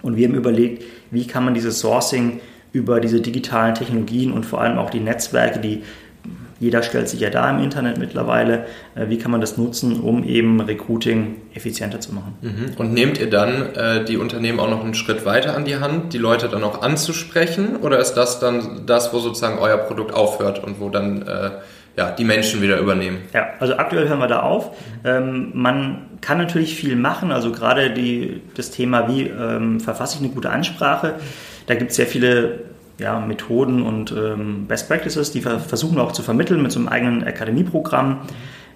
Und 0.00 0.16
wir 0.16 0.26
haben 0.26 0.36
überlegt, 0.36 0.84
wie 1.10 1.26
kann 1.26 1.44
man 1.44 1.52
dieses 1.52 1.80
Sourcing 1.80 2.40
über 2.72 3.00
diese 3.00 3.20
digitalen 3.20 3.74
Technologien 3.74 4.32
und 4.32 4.46
vor 4.46 4.62
allem 4.62 4.78
auch 4.78 4.88
die 4.88 5.00
Netzwerke, 5.00 5.58
die 5.58 5.82
jeder 6.60 6.82
stellt 6.82 7.08
sich 7.08 7.20
ja 7.20 7.30
da 7.30 7.48
im 7.50 7.62
Internet 7.62 7.98
mittlerweile. 7.98 8.66
Äh, 8.94 9.08
wie 9.08 9.18
kann 9.18 9.30
man 9.30 9.40
das 9.40 9.56
nutzen, 9.56 10.00
um 10.00 10.24
eben 10.24 10.60
Recruiting 10.60 11.36
effizienter 11.54 12.00
zu 12.00 12.14
machen? 12.14 12.36
Mhm. 12.40 12.74
Und 12.76 12.92
nehmt 12.92 13.18
ihr 13.18 13.30
dann 13.30 13.74
äh, 13.74 14.04
die 14.04 14.16
Unternehmen 14.16 14.58
auch 14.60 14.70
noch 14.70 14.82
einen 14.82 14.94
Schritt 14.94 15.24
weiter 15.24 15.56
an 15.56 15.64
die 15.64 15.76
Hand, 15.76 16.12
die 16.12 16.18
Leute 16.18 16.48
dann 16.48 16.64
auch 16.64 16.82
anzusprechen? 16.82 17.76
Oder 17.76 17.98
ist 17.98 18.14
das 18.14 18.40
dann 18.40 18.86
das, 18.86 19.12
wo 19.12 19.18
sozusagen 19.18 19.58
euer 19.58 19.78
Produkt 19.78 20.12
aufhört 20.12 20.62
und 20.62 20.80
wo 20.80 20.88
dann 20.88 21.22
äh, 21.22 21.50
ja, 21.96 22.10
die 22.10 22.24
Menschen 22.24 22.62
wieder 22.62 22.78
übernehmen? 22.78 23.18
Ja, 23.32 23.48
also 23.60 23.76
aktuell 23.76 24.08
hören 24.08 24.20
wir 24.20 24.28
da 24.28 24.40
auf. 24.40 24.76
Ähm, 25.04 25.50
man 25.54 26.06
kann 26.20 26.38
natürlich 26.38 26.74
viel 26.74 26.96
machen, 26.96 27.30
also 27.30 27.52
gerade 27.52 27.90
die, 27.90 28.42
das 28.56 28.70
Thema, 28.70 29.08
wie 29.08 29.22
ähm, 29.22 29.80
verfasse 29.80 30.16
ich 30.16 30.24
eine 30.24 30.32
gute 30.32 30.50
Ansprache. 30.50 31.14
Da 31.66 31.74
gibt 31.74 31.90
es 31.90 31.96
sehr 31.96 32.06
viele 32.06 32.60
ja, 32.98 33.20
Methoden 33.20 33.82
und 33.82 34.12
ähm, 34.12 34.66
Best 34.66 34.88
Practices, 34.88 35.30
die 35.30 35.40
versuchen 35.40 35.96
wir 35.96 36.02
auch 36.02 36.12
zu 36.12 36.22
vermitteln 36.22 36.62
mit 36.62 36.72
so 36.72 36.80
einem 36.80 36.88
eigenen 36.88 37.24
Akademieprogramm. 37.24 38.20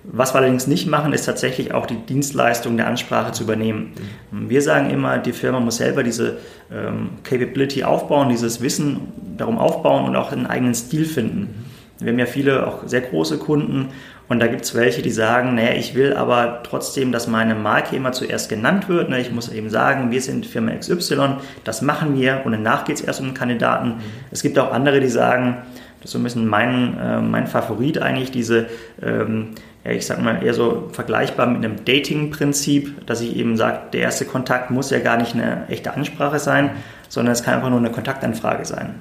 Was 0.05 0.35
wir 0.35 0.39
allerdings 0.39 0.67
nicht 0.67 0.89
machen, 0.89 1.13
ist 1.13 1.27
tatsächlich 1.27 1.75
auch 1.75 1.87
die 1.87 1.95
Dienstleistung 1.97 2.77
der 2.77 2.89
Ansprache 2.89 3.33
zu 3.33 3.45
übernehmen. 3.45 3.93
Wir 4.33 4.61
sagen 4.61 4.91
immer, 4.91 5.19
die 5.19 5.33
Firma 5.33 5.61
muss 5.61 5.77
selber 5.77 6.03
diese 6.03 6.39
ähm, 6.73 7.11
Capability 7.23 7.85
aufbauen, 7.85 8.29
dieses 8.29 8.61
Wissen 8.61 9.13
darum 9.37 9.59
aufbauen 9.59 10.05
und 10.05 10.17
auch 10.17 10.33
einen 10.33 10.47
eigenen 10.47 10.75
Stil 10.75 11.05
finden. 11.05 11.67
Wir 12.01 12.11
haben 12.11 12.19
ja 12.19 12.27
viele 12.27 12.67
auch 12.67 12.87
sehr 12.87 13.03
große 13.03 13.39
Kunden 13.39 13.91
Und 14.29 14.41
da 14.41 14.47
gibt 14.47 14.63
es 14.65 14.75
welche, 14.75 15.03
die 15.03 15.11
sagen, 15.11 15.55
naja, 15.55 15.73
ich 15.73 15.95
will 15.95 16.15
aber 16.15 16.63
trotzdem, 16.63 17.13
dass 17.13 17.27
meine 17.27 17.55
Marke 17.55 17.97
immer 17.97 18.13
zuerst 18.13 18.49
genannt 18.49 18.89
wird. 18.89 19.11
Ne? 19.11 19.21
Ich 19.21 19.31
muss 19.31 19.51
eben 19.51 19.69
sagen, 19.69 20.11
wir 20.11 20.23
sind 20.23 20.47
Firma 20.47 20.73
XY, 20.73 21.37
das 21.65 21.83
machen 21.83 22.19
wir 22.19 22.43
und 22.45 22.53
danach 22.53 22.85
geht 22.85 22.97
es 22.97 23.03
erst 23.03 23.21
um 23.21 23.27
den 23.27 23.35
Kandidaten. 23.35 23.89
Mhm. 23.89 24.01
Es 24.31 24.43
gibt 24.43 24.59
auch 24.59 24.73
andere, 24.73 25.01
die 25.01 25.09
sagen, 25.09 25.59
das 26.01 26.07
ist 26.09 26.13
so 26.13 26.19
ein 26.19 26.25
bisschen 26.25 26.49
mein, 26.49 26.99
äh, 26.99 27.21
mein 27.21 27.47
Favorit 27.47 27.99
eigentlich, 27.99 28.33
diese, 28.33 28.67
ähm, 29.01 29.51
ja, 29.85 29.93
ich 29.93 30.07
sag 30.07 30.21
mal, 30.21 30.43
eher 30.43 30.55
so 30.55 30.89
vergleichbar 30.93 31.47
mit 31.47 31.65
einem 31.65 31.85
Dating-Prinzip, 31.85 33.07
dass 33.07 33.21
ich 33.21 33.37
eben 33.37 33.57
sage, 33.57 33.79
der 33.93 34.01
erste 34.01 34.25
Kontakt 34.25 34.71
muss 34.71 34.91
ja 34.91 34.99
gar 34.99 35.17
nicht 35.17 35.35
eine 35.35 35.69
echte 35.69 35.95
Ansprache 35.95 36.39
sein, 36.39 36.71
sondern 37.09 37.33
es 37.33 37.45
kann 37.45 37.55
einfach 37.55 37.71
nur 37.71 37.79
eine 37.79 37.91
Kontaktanfrage 37.91 38.65
sein. 38.65 38.95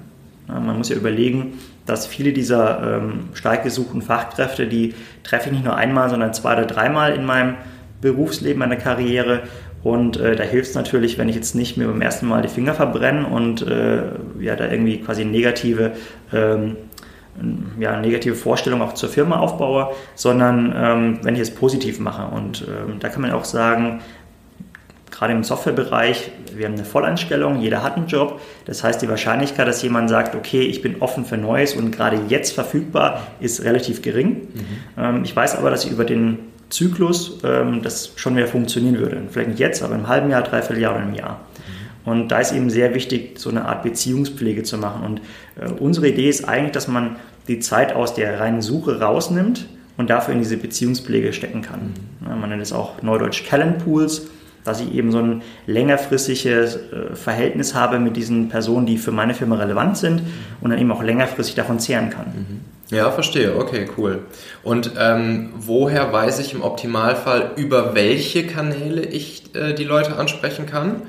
Man 0.59 0.77
muss 0.77 0.89
ja 0.89 0.95
überlegen, 0.95 1.59
dass 1.85 2.05
viele 2.05 2.33
dieser 2.33 2.97
ähm, 2.97 3.29
stark 3.33 3.63
gesuchten 3.63 4.01
Fachkräfte, 4.01 4.67
die 4.67 4.93
treffe 5.23 5.47
ich 5.47 5.53
nicht 5.53 5.65
nur 5.65 5.75
einmal, 5.75 6.09
sondern 6.09 6.33
zwei 6.33 6.53
oder 6.53 6.65
dreimal 6.65 7.13
in 7.13 7.25
meinem 7.25 7.55
Berufsleben, 8.01 8.59
meiner 8.59 8.75
Karriere. 8.75 9.43
Und 9.83 10.17
äh, 10.17 10.35
da 10.35 10.43
hilft 10.43 10.69
es 10.69 10.75
natürlich, 10.75 11.17
wenn 11.17 11.29
ich 11.29 11.35
jetzt 11.35 11.55
nicht 11.55 11.77
mir 11.77 11.87
beim 11.87 12.01
ersten 12.01 12.27
Mal 12.27 12.41
die 12.41 12.49
Finger 12.49 12.73
verbrenne 12.73 13.25
und 13.25 13.61
äh, 13.63 14.03
ja, 14.39 14.55
da 14.55 14.69
irgendwie 14.69 14.99
quasi 14.99 15.25
negative, 15.25 15.93
ähm, 16.31 16.75
ja, 17.79 17.99
negative 17.99 18.35
Vorstellung 18.35 18.81
auch 18.81 18.93
zur 18.93 19.09
Firma 19.09 19.39
aufbaue, 19.39 19.89
sondern 20.13 20.73
ähm, 20.75 21.19
wenn 21.23 21.33
ich 21.33 21.41
es 21.41 21.51
positiv 21.51 21.99
mache. 21.99 22.33
Und 22.35 22.67
ähm, 22.67 22.99
da 22.99 23.09
kann 23.09 23.21
man 23.21 23.31
auch 23.31 23.45
sagen, 23.45 24.01
gerade 25.21 25.33
im 25.33 25.43
Softwarebereich, 25.43 26.31
wir 26.55 26.65
haben 26.65 26.73
eine 26.73 26.83
Vollanstellung, 26.83 27.61
jeder 27.61 27.83
hat 27.83 27.95
einen 27.95 28.07
Job. 28.07 28.41
Das 28.65 28.83
heißt, 28.83 29.03
die 29.03 29.07
Wahrscheinlichkeit, 29.07 29.67
dass 29.67 29.83
jemand 29.83 30.09
sagt, 30.09 30.33
okay, 30.33 30.61
ich 30.61 30.81
bin 30.81 30.99
offen 30.99 31.25
für 31.25 31.37
Neues 31.37 31.75
und 31.75 31.91
gerade 31.91 32.21
jetzt 32.27 32.53
verfügbar, 32.53 33.21
ist 33.39 33.63
relativ 33.63 34.01
gering. 34.01 34.29
Mhm. 34.29 34.65
Ähm, 34.97 35.23
ich 35.23 35.35
weiß 35.35 35.57
aber, 35.57 35.69
dass 35.69 35.85
ich 35.85 35.91
über 35.91 36.05
den 36.05 36.39
Zyklus 36.69 37.37
ähm, 37.43 37.83
das 37.83 38.13
schon 38.15 38.33
mehr 38.33 38.47
funktionieren 38.47 38.97
würde. 38.97 39.21
Vielleicht 39.29 39.49
nicht 39.49 39.59
jetzt, 39.59 39.83
aber 39.83 39.93
im 39.93 40.07
halben 40.07 40.31
Jahr, 40.31 40.41
dreiviertel 40.41 40.81
Jahr 40.81 40.95
oder 40.95 41.03
im 41.03 41.13
Jahr. 41.13 41.41
Mhm. 42.05 42.11
Und 42.11 42.29
da 42.29 42.39
ist 42.39 42.51
eben 42.51 42.71
sehr 42.71 42.95
wichtig, 42.95 43.37
so 43.37 43.51
eine 43.51 43.65
Art 43.65 43.83
Beziehungspflege 43.83 44.63
zu 44.63 44.79
machen. 44.79 45.05
Und 45.05 45.21
äh, 45.63 45.71
unsere 45.71 46.07
Idee 46.07 46.29
ist 46.29 46.49
eigentlich, 46.49 46.71
dass 46.71 46.87
man 46.87 47.17
die 47.47 47.59
Zeit 47.59 47.95
aus 47.95 48.15
der 48.15 48.39
reinen 48.39 48.63
Suche 48.63 48.99
rausnimmt 48.99 49.67
und 49.97 50.09
dafür 50.09 50.33
in 50.33 50.39
diese 50.39 50.57
Beziehungspflege 50.57 51.31
stecken 51.31 51.61
kann. 51.61 51.93
Mhm. 52.21 52.39
Man 52.41 52.49
nennt 52.49 52.63
es 52.63 52.73
auch 52.73 53.03
Neudeutsch 53.03 53.47
Talent 53.47 53.85
Pools 53.85 54.23
dass 54.63 54.81
ich 54.81 54.93
eben 54.93 55.11
so 55.11 55.19
ein 55.19 55.41
längerfristiges 55.67 56.75
äh, 56.75 57.15
Verhältnis 57.15 57.73
habe 57.73 57.99
mit 57.99 58.15
diesen 58.15 58.49
Personen, 58.49 58.85
die 58.85 58.97
für 58.97 59.11
meine 59.11 59.33
Firma 59.33 59.55
relevant 59.55 59.97
sind 59.97 60.21
und 60.61 60.69
dann 60.69 60.79
eben 60.79 60.91
auch 60.91 61.03
längerfristig 61.03 61.55
davon 61.55 61.79
zehren 61.79 62.09
kann. 62.09 62.25
Mhm. 62.27 62.61
Ja, 62.95 63.09
verstehe. 63.09 63.55
Okay, 63.57 63.87
cool. 63.97 64.19
Und 64.63 64.91
ähm, 64.99 65.53
woher 65.55 66.11
weiß 66.11 66.39
ich 66.39 66.53
im 66.53 66.61
Optimalfall, 66.61 67.51
über 67.55 67.95
welche 67.95 68.45
Kanäle 68.45 69.01
ich 69.01 69.55
äh, 69.55 69.73
die 69.73 69.85
Leute 69.85 70.17
ansprechen 70.17 70.65
kann? 70.65 71.03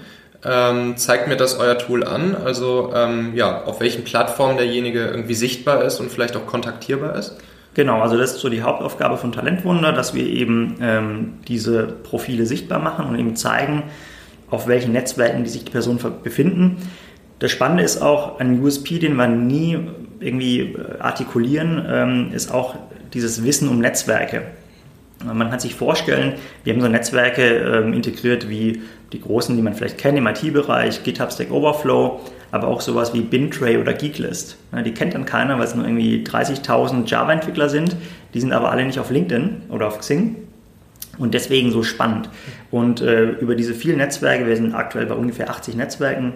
Ähm, 0.44 0.96
zeigt 0.96 1.28
mir 1.28 1.36
das 1.36 1.58
euer 1.58 1.78
Tool 1.78 2.04
an? 2.04 2.36
Also 2.36 2.92
ähm, 2.94 3.32
ja, 3.34 3.64
auf 3.64 3.80
welchen 3.80 4.04
Plattformen 4.04 4.56
derjenige 4.56 5.06
irgendwie 5.06 5.34
sichtbar 5.34 5.84
ist 5.84 5.98
und 5.98 6.10
vielleicht 6.10 6.36
auch 6.36 6.46
kontaktierbar 6.46 7.16
ist? 7.16 7.36
Genau, 7.74 8.00
also 8.02 8.18
das 8.18 8.32
ist 8.32 8.40
so 8.40 8.50
die 8.50 8.62
Hauptaufgabe 8.62 9.16
von 9.16 9.32
Talentwunder, 9.32 9.92
dass 9.92 10.14
wir 10.14 10.26
eben 10.26 10.76
ähm, 10.80 11.34
diese 11.48 11.84
Profile 11.84 12.44
sichtbar 12.44 12.78
machen 12.78 13.06
und 13.06 13.18
eben 13.18 13.34
zeigen, 13.34 13.84
auf 14.50 14.66
welchen 14.66 14.92
Netzwerken 14.92 15.44
die 15.44 15.50
sich 15.50 15.64
die 15.64 15.70
Personen 15.70 15.98
befinden. 16.22 16.76
Das 17.38 17.50
Spannende 17.50 17.82
ist 17.82 18.02
auch, 18.02 18.38
ein 18.38 18.62
USP, 18.62 18.98
den 18.98 19.16
wir 19.16 19.26
nie 19.26 19.78
irgendwie 20.20 20.60
äh, 20.60 20.98
artikulieren, 21.00 21.84
ähm, 21.88 22.30
ist 22.32 22.52
auch 22.52 22.76
dieses 23.14 23.42
Wissen 23.42 23.68
um 23.68 23.78
Netzwerke. 23.78 24.42
Man 25.24 25.50
kann 25.50 25.60
sich 25.60 25.74
vorstellen, 25.74 26.34
wir 26.64 26.72
haben 26.72 26.80
so 26.80 26.88
Netzwerke 26.88 27.42
ähm, 27.42 27.92
integriert 27.92 28.48
wie 28.48 28.82
die 29.12 29.20
großen, 29.20 29.54
die 29.56 29.62
man 29.62 29.74
vielleicht 29.74 29.98
kennt 29.98 30.16
im 30.18 30.26
IT-Bereich, 30.26 31.04
GitHub 31.04 31.32
Stack 31.32 31.50
Overflow, 31.50 32.20
aber 32.50 32.68
auch 32.68 32.80
sowas 32.80 33.12
wie 33.14 33.20
Bintray 33.20 33.76
oder 33.78 33.92
Geeklist. 33.92 34.56
Ja, 34.72 34.82
die 34.82 34.92
kennt 34.92 35.14
dann 35.14 35.24
keiner, 35.24 35.58
weil 35.58 35.64
es 35.64 35.74
nur 35.74 35.84
irgendwie 35.84 36.24
30.000 36.24 37.06
Java-Entwickler 37.06 37.68
sind. 37.68 37.96
Die 38.34 38.40
sind 38.40 38.52
aber 38.52 38.70
alle 38.70 38.84
nicht 38.84 38.98
auf 38.98 39.10
LinkedIn 39.10 39.62
oder 39.68 39.88
auf 39.88 39.98
Xing 39.98 40.36
und 41.18 41.34
deswegen 41.34 41.70
so 41.70 41.82
spannend. 41.82 42.30
Und 42.70 43.00
äh, 43.00 43.30
über 43.30 43.54
diese 43.54 43.74
vielen 43.74 43.98
Netzwerke, 43.98 44.46
wir 44.46 44.56
sind 44.56 44.74
aktuell 44.74 45.06
bei 45.06 45.14
ungefähr 45.14 45.50
80 45.50 45.76
Netzwerken, 45.76 46.34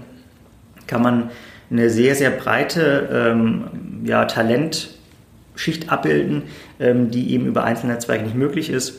kann 0.86 1.02
man 1.02 1.30
eine 1.70 1.90
sehr, 1.90 2.14
sehr 2.14 2.30
breite 2.30 3.08
ähm, 3.12 3.64
ja, 4.04 4.24
Talent- 4.26 4.95
Schicht 5.56 5.90
abbilden, 5.90 6.44
ähm, 6.78 7.10
die 7.10 7.32
eben 7.32 7.46
über 7.46 7.64
einzelne 7.64 7.94
Netzwerke 7.94 8.24
nicht 8.24 8.36
möglich 8.36 8.70
ist. 8.70 8.94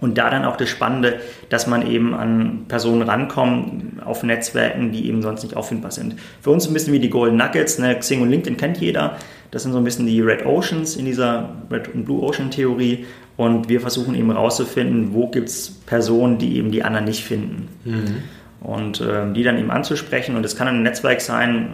Und 0.00 0.18
da 0.18 0.28
dann 0.28 0.44
auch 0.44 0.56
das 0.56 0.68
Spannende, 0.68 1.20
dass 1.48 1.66
man 1.66 1.86
eben 1.86 2.14
an 2.14 2.64
Personen 2.68 3.02
rankommt 3.02 4.04
auf 4.04 4.22
Netzwerken, 4.22 4.92
die 4.92 5.06
eben 5.06 5.22
sonst 5.22 5.44
nicht 5.44 5.56
auffindbar 5.56 5.92
sind. 5.92 6.16
Für 6.42 6.50
uns 6.50 6.66
ein 6.66 6.74
bisschen 6.74 6.92
wie 6.92 6.98
die 6.98 7.08
Golden 7.08 7.36
Nuggets, 7.36 7.78
ne? 7.78 7.98
Xing 7.98 8.20
und 8.20 8.28
LinkedIn 8.28 8.56
kennt 8.58 8.78
jeder. 8.78 9.16
Das 9.50 9.62
sind 9.62 9.72
so 9.72 9.78
ein 9.78 9.84
bisschen 9.84 10.06
die 10.06 10.20
Red 10.20 10.44
Oceans 10.44 10.96
in 10.96 11.06
dieser 11.06 11.48
Red 11.70 11.94
und 11.94 12.04
Blue 12.04 12.22
Ocean 12.22 12.50
Theorie. 12.50 13.06
Und 13.36 13.68
wir 13.68 13.80
versuchen 13.80 14.14
eben 14.14 14.30
herauszufinden, 14.30 15.14
wo 15.14 15.28
gibt 15.28 15.48
es 15.48 15.70
Personen, 15.70 16.38
die 16.38 16.56
eben 16.56 16.70
die 16.70 16.82
anderen 16.82 17.06
nicht 17.06 17.24
finden. 17.24 17.68
Mhm. 17.84 18.22
Und 18.60 19.00
äh, 19.00 19.32
die 19.32 19.42
dann 19.42 19.58
eben 19.58 19.70
anzusprechen. 19.70 20.36
Und 20.36 20.44
es 20.44 20.56
kann 20.56 20.68
ein 20.68 20.82
Netzwerk 20.82 21.20
sein, 21.20 21.70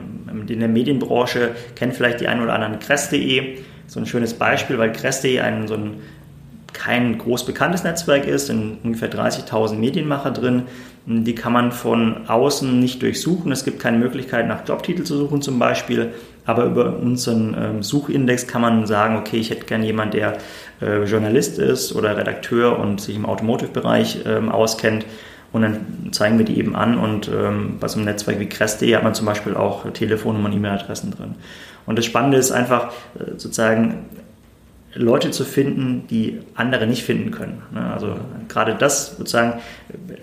in 0.46 0.60
der 0.60 0.68
Medienbranche 0.68 1.50
kennt 1.74 1.94
vielleicht 1.94 2.20
die 2.20 2.28
einen 2.28 2.42
oder 2.42 2.54
anderen 2.54 2.78
Kress.de 2.78 3.58
so 3.90 3.98
ein 3.98 4.06
schönes 4.06 4.34
Beispiel, 4.34 4.78
weil 4.78 4.92
Crest.de 4.92 5.40
ein, 5.40 5.66
so 5.66 5.74
ein 5.74 5.94
kein 6.72 7.18
groß 7.18 7.44
bekanntes 7.44 7.82
Netzwerk 7.82 8.24
ist, 8.24 8.46
sind 8.46 8.78
ungefähr 8.84 9.10
30.000 9.10 9.74
Medienmacher 9.74 10.30
drin. 10.30 10.62
Die 11.06 11.34
kann 11.34 11.52
man 11.52 11.72
von 11.72 12.28
außen 12.28 12.78
nicht 12.78 13.02
durchsuchen. 13.02 13.50
Es 13.50 13.64
gibt 13.64 13.80
keine 13.80 13.98
Möglichkeit, 13.98 14.46
nach 14.46 14.66
Jobtitel 14.66 15.02
zu 15.02 15.16
suchen 15.16 15.42
zum 15.42 15.58
Beispiel. 15.58 16.10
Aber 16.46 16.66
über 16.66 16.96
unseren 16.98 17.56
ähm, 17.60 17.82
Suchindex 17.82 18.46
kann 18.46 18.62
man 18.62 18.86
sagen, 18.86 19.16
okay, 19.16 19.38
ich 19.38 19.50
hätte 19.50 19.66
gerne 19.66 19.84
jemanden, 19.84 20.18
der 20.18 20.38
äh, 20.80 21.02
Journalist 21.04 21.58
ist 21.58 21.96
oder 21.96 22.16
Redakteur 22.16 22.78
und 22.78 23.00
sich 23.00 23.16
im 23.16 23.26
Automotive-Bereich 23.26 24.20
ähm, 24.24 24.50
auskennt. 24.50 25.04
Und 25.52 25.62
dann 25.62 26.12
zeigen 26.12 26.38
wir 26.38 26.44
die 26.44 26.58
eben 26.58 26.76
an. 26.76 26.96
Und 26.96 27.28
ähm, 27.28 27.78
bei 27.80 27.88
so 27.88 27.96
einem 27.96 28.04
Netzwerk 28.04 28.38
wie 28.38 28.48
Crest.de 28.48 28.94
hat 28.94 29.02
man 29.02 29.14
zum 29.14 29.26
Beispiel 29.26 29.56
auch 29.56 29.90
Telefonnummern, 29.90 30.52
E-Mail-Adressen 30.52 31.10
drin. 31.10 31.34
Und 31.86 31.98
das 31.98 32.04
Spannende 32.04 32.38
ist 32.38 32.52
einfach 32.52 32.92
äh, 33.18 33.32
sozusagen 33.32 34.06
Leute 34.94 35.30
zu 35.30 35.44
finden, 35.44 36.06
die 36.10 36.40
andere 36.54 36.86
nicht 36.86 37.04
finden 37.04 37.30
können. 37.30 37.62
Ne? 37.72 37.92
Also 37.92 38.16
gerade 38.48 38.74
das 38.74 39.16
sozusagen 39.16 39.60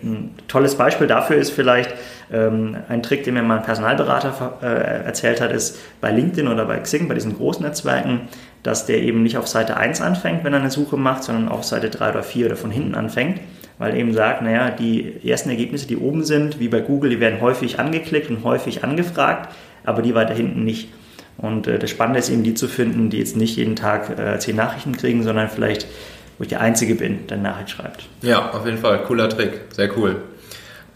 ein 0.03 0.35
tolles 0.49 0.75
Beispiel 0.75 1.07
dafür 1.07 1.37
ist 1.37 1.51
vielleicht 1.51 1.93
ähm, 2.31 2.75
ein 2.89 3.01
Trick, 3.01 3.23
den 3.23 3.35
mir 3.35 3.43
mal 3.43 3.59
ein 3.59 3.63
Personalberater 3.63 4.57
äh, 4.61 5.05
erzählt 5.05 5.39
hat, 5.39 5.51
ist 5.51 5.79
bei 6.01 6.11
LinkedIn 6.11 6.49
oder 6.49 6.65
bei 6.65 6.77
Xing, 6.79 7.07
bei 7.07 7.13
diesen 7.13 7.37
großen 7.37 7.63
Netzwerken, 7.63 8.27
dass 8.63 8.85
der 8.85 9.01
eben 9.01 9.23
nicht 9.23 9.37
auf 9.37 9.47
Seite 9.47 9.77
1 9.77 10.01
anfängt, 10.01 10.43
wenn 10.43 10.53
er 10.53 10.59
eine 10.59 10.71
Suche 10.71 10.97
macht, 10.97 11.23
sondern 11.23 11.47
auf 11.47 11.63
Seite 11.63 11.89
3 11.89 12.09
oder 12.09 12.23
4 12.23 12.47
oder 12.47 12.55
von 12.57 12.71
hinten 12.71 12.95
anfängt, 12.95 13.39
weil 13.77 13.95
eben 13.95 14.13
sagt, 14.13 14.41
naja, 14.41 14.69
die 14.71 15.25
ersten 15.25 15.49
Ergebnisse, 15.49 15.87
die 15.87 15.95
oben 15.95 16.25
sind, 16.25 16.59
wie 16.59 16.67
bei 16.67 16.81
Google, 16.81 17.11
die 17.11 17.21
werden 17.21 17.39
häufig 17.39 17.79
angeklickt 17.79 18.29
und 18.29 18.43
häufig 18.43 18.83
angefragt, 18.83 19.53
aber 19.85 20.01
die 20.01 20.13
weiter 20.13 20.33
hinten 20.33 20.65
nicht. 20.65 20.89
Und 21.37 21.67
äh, 21.67 21.79
das 21.79 21.89
Spannende 21.89 22.19
ist 22.19 22.29
eben, 22.29 22.43
die 22.43 22.53
zu 22.53 22.67
finden, 22.67 23.09
die 23.09 23.19
jetzt 23.19 23.35
nicht 23.35 23.55
jeden 23.57 23.75
Tag 23.75 24.17
äh, 24.17 24.39
zehn 24.39 24.55
Nachrichten 24.55 24.97
kriegen, 24.97 25.23
sondern 25.23 25.49
vielleicht, 25.49 25.85
wo 26.37 26.43
ich 26.43 26.49
der 26.49 26.61
Einzige 26.61 26.95
bin, 26.95 27.27
der 27.27 27.37
Nachricht 27.37 27.69
schreibt. 27.69 28.05
Ja, 28.21 28.51
auf 28.51 28.65
jeden 28.65 28.79
Fall. 28.79 29.03
Cooler 29.03 29.29
Trick. 29.29 29.61
Sehr 29.71 29.95
cool. 29.97 30.21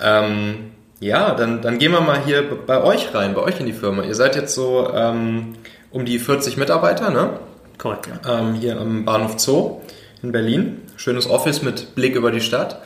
Ähm, 0.01 0.71
ja, 0.99 1.33
dann, 1.35 1.61
dann 1.61 1.77
gehen 1.77 1.91
wir 1.91 2.01
mal 2.01 2.23
hier 2.25 2.43
bei 2.65 2.83
euch 2.83 3.13
rein, 3.13 3.33
bei 3.33 3.41
euch 3.41 3.59
in 3.59 3.65
die 3.65 3.73
Firma. 3.73 4.03
Ihr 4.03 4.15
seid 4.15 4.35
jetzt 4.35 4.53
so 4.55 4.91
ähm, 4.93 5.53
um 5.91 6.05
die 6.05 6.19
40 6.19 6.57
Mitarbeiter, 6.57 7.09
ne? 7.11 7.39
Korrekt, 7.77 8.07
ja. 8.07 8.39
Ähm, 8.39 8.53
hier 8.55 8.79
am 8.79 9.05
Bahnhof 9.05 9.39
Zoo 9.39 9.81
in 10.21 10.31
Berlin. 10.31 10.81
Schönes 10.97 11.27
Office 11.27 11.61
mit 11.61 11.95
Blick 11.95 12.15
über 12.15 12.31
die 12.31 12.41
Stadt. 12.41 12.81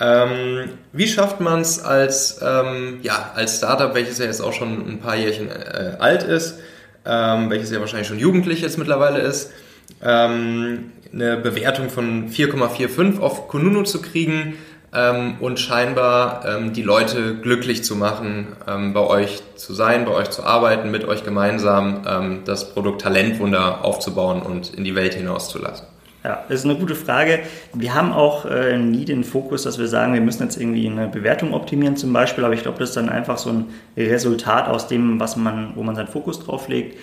Ähm, 0.00 0.70
wie 0.92 1.06
schafft 1.06 1.40
man 1.40 1.60
es 1.60 1.78
als, 1.78 2.40
ähm, 2.42 2.98
ja, 3.02 3.30
als 3.36 3.58
Startup, 3.58 3.94
welches 3.94 4.18
ja 4.18 4.24
jetzt 4.24 4.40
auch 4.40 4.52
schon 4.52 4.88
ein 4.88 4.98
paar 4.98 5.14
Jährchen 5.14 5.48
äh, 5.48 5.96
alt 6.00 6.24
ist, 6.24 6.58
ähm, 7.04 7.50
welches 7.50 7.70
ja 7.70 7.80
wahrscheinlich 7.80 8.08
schon 8.08 8.18
jugendlich 8.18 8.60
jetzt 8.60 8.78
mittlerweile 8.78 9.20
ist, 9.20 9.50
ähm, 10.02 10.92
eine 11.12 11.36
Bewertung 11.36 11.90
von 11.90 12.30
4,45 12.30 13.20
auf 13.20 13.48
Kununu 13.48 13.82
zu 13.82 14.02
kriegen 14.02 14.54
ähm, 14.94 15.36
und 15.40 15.60
scheinbar 15.60 16.44
ähm, 16.46 16.72
die 16.72 16.82
Leute 16.82 17.36
glücklich 17.36 17.84
zu 17.84 17.96
machen, 17.96 18.48
ähm, 18.66 18.92
bei 18.92 19.00
euch 19.00 19.42
zu 19.56 19.74
sein, 19.74 20.04
bei 20.04 20.12
euch 20.12 20.30
zu 20.30 20.44
arbeiten, 20.44 20.90
mit 20.90 21.04
euch 21.04 21.24
gemeinsam 21.24 22.02
ähm, 22.06 22.40
das 22.44 22.72
Produkt 22.72 23.02
Talentwunder 23.02 23.84
aufzubauen 23.84 24.42
und 24.42 24.74
in 24.74 24.84
die 24.84 24.94
Welt 24.94 25.14
hinauszulassen. 25.14 25.86
Ja, 26.24 26.42
das 26.48 26.60
ist 26.60 26.64
eine 26.64 26.76
gute 26.76 26.94
Frage. 26.94 27.40
Wir 27.74 27.94
haben 27.94 28.12
auch 28.12 28.46
äh, 28.46 28.78
nie 28.78 29.04
den 29.04 29.24
Fokus, 29.24 29.64
dass 29.64 29.78
wir 29.78 29.88
sagen, 29.88 30.14
wir 30.14 30.22
müssen 30.22 30.42
jetzt 30.42 30.56
irgendwie 30.56 30.88
eine 30.88 31.06
Bewertung 31.06 31.52
optimieren 31.52 31.96
zum 31.96 32.14
Beispiel, 32.14 32.44
aber 32.44 32.54
ich 32.54 32.62
glaube, 32.62 32.78
das 32.78 32.90
ist 32.90 32.96
dann 32.96 33.10
einfach 33.10 33.36
so 33.36 33.50
ein 33.50 33.66
Resultat 33.94 34.68
aus 34.68 34.88
dem, 34.88 35.20
was 35.20 35.36
man, 35.36 35.72
wo 35.74 35.82
man 35.82 35.94
seinen 35.94 36.08
Fokus 36.08 36.42
drauf 36.42 36.68
legt. 36.68 36.98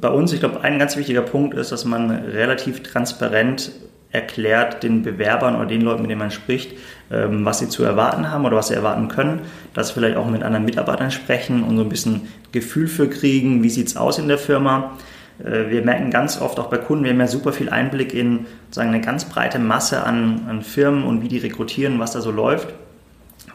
Bei 0.00 0.10
uns, 0.10 0.32
ich 0.32 0.38
glaube, 0.38 0.60
ein 0.60 0.78
ganz 0.78 0.96
wichtiger 0.96 1.22
Punkt 1.22 1.54
ist, 1.54 1.72
dass 1.72 1.84
man 1.84 2.10
relativ 2.10 2.84
transparent 2.84 3.72
erklärt 4.12 4.82
den 4.82 5.02
Bewerbern 5.02 5.56
oder 5.56 5.66
den 5.66 5.82
Leuten, 5.82 6.02
mit 6.02 6.10
denen 6.10 6.20
man 6.20 6.30
spricht, 6.30 6.72
ähm, 7.10 7.44
was 7.44 7.58
sie 7.58 7.68
zu 7.68 7.82
erwarten 7.82 8.30
haben 8.30 8.44
oder 8.44 8.56
was 8.56 8.68
sie 8.68 8.74
erwarten 8.74 9.08
können, 9.08 9.40
sie 9.74 9.92
vielleicht 9.92 10.16
auch 10.16 10.26
mit 10.26 10.42
anderen 10.42 10.64
Mitarbeitern 10.64 11.10
sprechen 11.10 11.62
und 11.64 11.76
so 11.76 11.82
ein 11.82 11.88
bisschen 11.88 12.28
Gefühl 12.52 12.86
für 12.86 13.10
kriegen, 13.10 13.62
wie 13.62 13.70
sieht 13.70 13.88
es 13.88 13.96
aus 13.96 14.18
in 14.18 14.28
der 14.28 14.38
Firma. 14.38 14.96
Äh, 15.42 15.70
wir 15.70 15.82
merken 15.82 16.10
ganz 16.10 16.40
oft 16.40 16.58
auch 16.58 16.68
bei 16.68 16.78
Kunden, 16.78 17.04
wir 17.04 17.12
haben 17.12 17.20
ja 17.20 17.26
super 17.26 17.52
viel 17.52 17.68
Einblick 17.68 18.14
in 18.14 18.46
sozusagen 18.66 18.90
eine 18.90 19.00
ganz 19.00 19.24
breite 19.26 19.58
Masse 19.58 20.04
an, 20.04 20.46
an 20.48 20.62
Firmen 20.62 21.04
und 21.04 21.22
wie 21.22 21.28
die 21.28 21.38
rekrutieren, 21.38 21.98
was 21.98 22.12
da 22.12 22.20
so 22.20 22.30
läuft. 22.30 22.68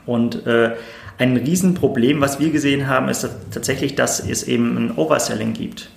Und 0.06 0.46
äh, 0.48 0.72
ein 1.18 1.38
Riesenproblem, 1.38 2.22
was 2.22 2.40
wir 2.40 2.52
gesehen 2.52 2.88
haben, 2.88 3.08
ist 3.08 3.28
tatsächlich, 3.52 3.96
dass 3.96 4.20
es 4.20 4.44
eben 4.44 4.78
ein 4.78 4.98
Overselling 4.98 5.54
gibt. 5.54 5.90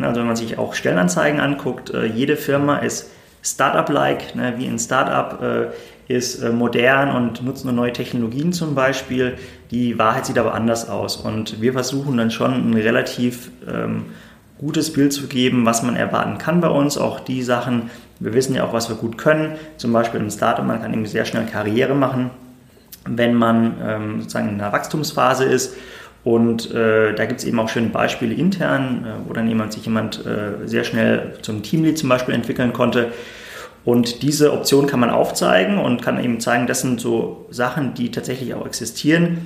Also 0.00 0.20
wenn 0.20 0.26
man 0.26 0.36
sich 0.36 0.56
auch 0.56 0.74
Stellenanzeigen 0.74 1.40
anguckt, 1.40 1.90
äh, 1.90 2.06
jede 2.06 2.36
Firma 2.36 2.78
ist 2.78 3.10
Startup-like, 3.42 4.34
ne, 4.34 4.54
wie 4.56 4.66
ein 4.66 4.78
Startup 4.78 5.42
äh, 5.42 5.66
ist 6.12 6.42
äh, 6.42 6.50
modern 6.50 7.14
und 7.14 7.42
nutzt 7.42 7.64
nur 7.64 7.72
neue 7.72 7.92
Technologien 7.92 8.52
zum 8.52 8.74
Beispiel. 8.74 9.36
Die 9.70 9.98
Wahrheit 9.98 10.26
sieht 10.26 10.38
aber 10.38 10.54
anders 10.54 10.88
aus 10.88 11.16
und 11.16 11.60
wir 11.60 11.72
versuchen 11.72 12.16
dann 12.16 12.30
schon 12.30 12.70
ein 12.70 12.74
relativ 12.74 13.50
ähm, 13.68 14.06
gutes 14.60 14.92
Bild 14.92 15.12
zu 15.12 15.26
geben, 15.26 15.64
was 15.64 15.82
man 15.82 15.96
erwarten 15.96 16.36
kann 16.36 16.60
bei 16.60 16.68
uns. 16.68 16.98
Auch 16.98 17.20
die 17.20 17.42
Sachen, 17.42 17.90
wir 18.18 18.34
wissen 18.34 18.54
ja 18.54 18.64
auch, 18.64 18.74
was 18.74 18.90
wir 18.90 18.96
gut 18.96 19.16
können. 19.16 19.56
Zum 19.78 19.92
Beispiel 19.92 20.20
im 20.20 20.30
Startup, 20.30 20.64
man 20.64 20.82
kann 20.82 20.92
eben 20.92 21.06
sehr 21.06 21.24
schnell 21.24 21.46
Karriere 21.46 21.94
machen, 21.94 22.30
wenn 23.08 23.34
man 23.34 23.74
ähm, 23.82 24.20
sozusagen 24.20 24.50
in 24.50 24.60
einer 24.60 24.72
Wachstumsphase 24.72 25.44
ist. 25.44 25.76
Und 26.22 26.70
äh, 26.72 27.14
da 27.14 27.24
gibt 27.24 27.40
es 27.40 27.46
eben 27.46 27.58
auch 27.58 27.70
schöne 27.70 27.88
Beispiele 27.88 28.34
intern, 28.34 29.06
äh, 29.06 29.28
wo 29.28 29.32
dann 29.32 29.48
jemand 29.48 29.72
sich 29.72 29.86
jemand 29.86 30.26
äh, 30.26 30.66
sehr 30.66 30.84
schnell 30.84 31.38
zum 31.40 31.62
Teamlead 31.62 31.96
zum 31.96 32.10
Beispiel 32.10 32.34
entwickeln 32.34 32.74
konnte. 32.74 33.12
Und 33.86 34.22
diese 34.22 34.52
Option 34.52 34.86
kann 34.86 35.00
man 35.00 35.08
aufzeigen 35.08 35.78
und 35.78 36.02
kann 36.02 36.22
eben 36.22 36.38
zeigen, 36.38 36.66
das 36.66 36.82
sind 36.82 37.00
so 37.00 37.46
Sachen, 37.50 37.94
die 37.94 38.10
tatsächlich 38.10 38.52
auch 38.52 38.66
existieren. 38.66 39.38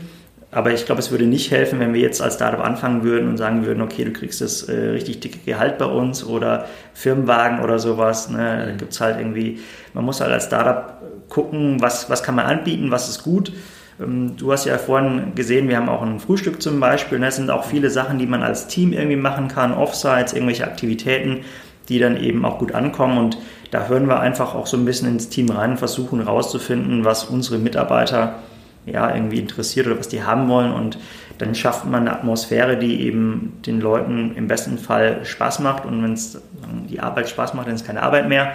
Aber 0.54 0.72
ich 0.72 0.86
glaube, 0.86 1.00
es 1.00 1.10
würde 1.10 1.26
nicht 1.26 1.50
helfen, 1.50 1.80
wenn 1.80 1.92
wir 1.92 2.00
jetzt 2.00 2.22
als 2.22 2.36
Startup 2.36 2.64
anfangen 2.64 3.02
würden 3.02 3.28
und 3.28 3.36
sagen 3.38 3.66
würden, 3.66 3.82
okay, 3.82 4.04
du 4.04 4.12
kriegst 4.12 4.40
das 4.40 4.62
äh, 4.62 4.90
richtig 4.90 5.18
dicke 5.18 5.38
Gehalt 5.44 5.78
bei 5.78 5.84
uns 5.84 6.24
oder 6.24 6.66
Firmenwagen 6.94 7.58
oder 7.60 7.80
sowas. 7.80 8.30
Ne? 8.30 8.66
Da 8.66 8.72
gibt 8.72 8.92
es 8.92 9.00
halt 9.00 9.18
irgendwie, 9.18 9.58
man 9.94 10.04
muss 10.04 10.20
halt 10.20 10.30
als 10.30 10.46
Startup 10.46 11.02
gucken, 11.28 11.82
was, 11.82 12.08
was 12.08 12.22
kann 12.22 12.36
man 12.36 12.46
anbieten, 12.46 12.92
was 12.92 13.08
ist 13.08 13.24
gut. 13.24 13.52
Ähm, 14.00 14.36
du 14.36 14.52
hast 14.52 14.64
ja 14.64 14.78
vorhin 14.78 15.34
gesehen, 15.34 15.68
wir 15.68 15.76
haben 15.76 15.88
auch 15.88 16.02
ein 16.02 16.20
Frühstück 16.20 16.62
zum 16.62 16.78
Beispiel. 16.78 17.18
Das 17.18 17.36
ne? 17.36 17.46
sind 17.46 17.50
auch 17.50 17.64
viele 17.64 17.90
Sachen, 17.90 18.20
die 18.20 18.26
man 18.26 18.44
als 18.44 18.68
Team 18.68 18.92
irgendwie 18.92 19.16
machen 19.16 19.48
kann, 19.48 19.74
Offsites, 19.74 20.34
irgendwelche 20.34 20.64
Aktivitäten, 20.64 21.40
die 21.88 21.98
dann 21.98 22.16
eben 22.16 22.44
auch 22.44 22.60
gut 22.60 22.72
ankommen. 22.72 23.18
Und 23.18 23.38
da 23.72 23.88
hören 23.88 24.06
wir 24.06 24.20
einfach 24.20 24.54
auch 24.54 24.68
so 24.68 24.76
ein 24.76 24.84
bisschen 24.84 25.08
ins 25.08 25.30
Team 25.30 25.50
rein, 25.50 25.76
versuchen 25.76 26.20
herauszufinden, 26.20 27.04
was 27.04 27.24
unsere 27.24 27.58
Mitarbeiter 27.58 28.36
ja, 28.86 29.14
irgendwie 29.14 29.38
interessiert 29.38 29.86
oder 29.86 29.98
was 29.98 30.08
die 30.08 30.22
haben 30.22 30.48
wollen. 30.48 30.72
Und 30.72 30.98
dann 31.38 31.54
schafft 31.54 31.84
man 31.84 32.02
eine 32.02 32.12
Atmosphäre, 32.12 32.76
die 32.76 33.02
eben 33.02 33.58
den 33.66 33.80
Leuten 33.80 34.34
im 34.36 34.46
besten 34.46 34.78
Fall 34.78 35.24
Spaß 35.24 35.60
macht. 35.60 35.84
Und 35.84 36.02
wenn 36.02 36.12
es 36.12 36.40
die 36.88 37.00
Arbeit 37.00 37.28
Spaß 37.28 37.54
macht, 37.54 37.66
dann 37.66 37.74
ist 37.74 37.82
es 37.82 37.86
keine 37.86 38.02
Arbeit 38.02 38.28
mehr. 38.28 38.52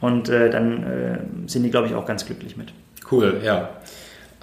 Und 0.00 0.28
äh, 0.28 0.50
dann 0.50 0.82
äh, 0.82 1.18
sind 1.48 1.62
die, 1.62 1.70
glaube 1.70 1.86
ich, 1.86 1.94
auch 1.94 2.06
ganz 2.06 2.26
glücklich 2.26 2.56
mit. 2.56 2.72
Cool, 3.10 3.40
ja. 3.44 3.70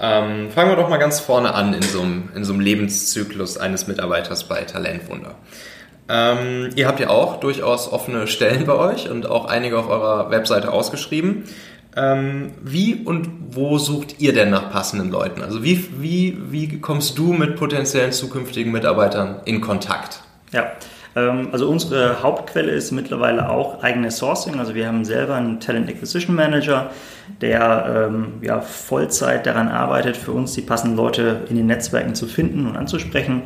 Ähm, 0.02 0.50
fangen 0.52 0.70
wir 0.70 0.78
doch 0.78 0.88
mal 0.88 0.98
ganz 0.98 1.20
vorne 1.20 1.54
an 1.54 1.74
in 1.74 1.82
so 1.82 2.02
einem, 2.02 2.30
in 2.34 2.46
so 2.46 2.54
einem 2.54 2.62
Lebenszyklus 2.62 3.58
eines 3.58 3.88
Mitarbeiters 3.88 4.46
bei 4.46 4.62
Talentwunder. 4.62 5.36
Ähm, 6.08 6.70
ihr 6.76 6.88
habt 6.88 7.00
ja 7.00 7.10
auch 7.10 7.40
durchaus 7.40 7.92
offene 7.92 8.26
Stellen 8.28 8.66
bei 8.66 8.74
euch 8.74 9.10
und 9.10 9.28
auch 9.30 9.46
einige 9.46 9.78
auf 9.78 9.90
eurer 9.90 10.32
Webseite 10.32 10.72
ausgeschrieben. 10.72 11.44
Ähm, 11.96 12.52
wie 12.64 12.96
und 12.96 13.30
wo 13.52 13.78
sucht 13.80 14.20
ihr 14.20 14.34
denn 14.34 14.52
nach 14.52 14.72
passenden 14.72 15.10
Leuten? 15.10 15.42
Also 15.42 15.64
wie, 15.64 15.88
wie, 16.00 16.38
wie 16.50 16.80
kommst 16.80 17.18
du 17.18 17.34
mit 17.34 17.56
potenziellen 17.56 18.12
zukünftigen 18.12 18.72
Mitarbeitern 18.72 19.42
in 19.46 19.60
Kontakt? 19.60 20.22
Ja, 20.52 20.72
ähm, 21.16 21.50
also 21.52 21.68
unsere 21.68 22.22
Hauptquelle 22.22 22.72
ist 22.72 22.92
mittlerweile 22.92 23.50
auch 23.50 23.84
eigenes 23.84 24.18
Sourcing. 24.18 24.60
Also 24.60 24.76
wir 24.76 24.88
haben 24.88 25.04
selber 25.04 25.36
einen 25.36 25.60
Talent 25.60 25.90
Acquisition 25.90 26.36
Manager, 26.36 26.92
der 27.42 28.10
ähm, 28.10 28.34
ja, 28.42 28.62
Vollzeit 28.62 29.46
daran 29.46 29.68
arbeitet, 29.68 30.16
für 30.16 30.32
uns 30.32 30.54
die 30.54 30.62
passenden 30.62 30.96
Leute 30.96 31.42
in 31.50 31.56
den 31.56 31.66
Netzwerken 31.68 32.14
zu 32.14 32.28
finden 32.28 32.68
und 32.68 32.78
anzusprechen. 32.78 33.44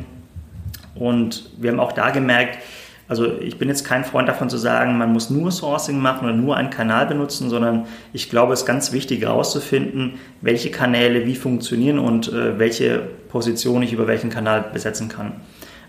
Und 0.94 1.50
wir 1.58 1.72
haben 1.72 1.80
auch 1.80 1.92
da 1.92 2.10
gemerkt, 2.10 2.58
also 3.06 3.38
ich 3.40 3.58
bin 3.58 3.68
jetzt 3.68 3.84
kein 3.84 4.04
Freund 4.04 4.28
davon 4.28 4.48
zu 4.48 4.56
sagen, 4.56 4.96
man 4.96 5.12
muss 5.12 5.28
nur 5.28 5.50
Sourcing 5.50 6.00
machen 6.00 6.26
oder 6.26 6.34
nur 6.34 6.56
einen 6.56 6.70
Kanal 6.70 7.06
benutzen, 7.06 7.50
sondern 7.50 7.86
ich 8.12 8.30
glaube, 8.30 8.54
es 8.54 8.60
ist 8.60 8.66
ganz 8.66 8.92
wichtig 8.92 9.22
herauszufinden, 9.22 10.14
welche 10.40 10.70
Kanäle 10.70 11.26
wie 11.26 11.34
funktionieren 11.34 11.98
und 11.98 12.32
äh, 12.32 12.58
welche 12.58 13.02
Position 13.28 13.82
ich 13.82 13.92
über 13.92 14.06
welchen 14.06 14.30
Kanal 14.30 14.64
besetzen 14.72 15.08
kann. 15.08 15.32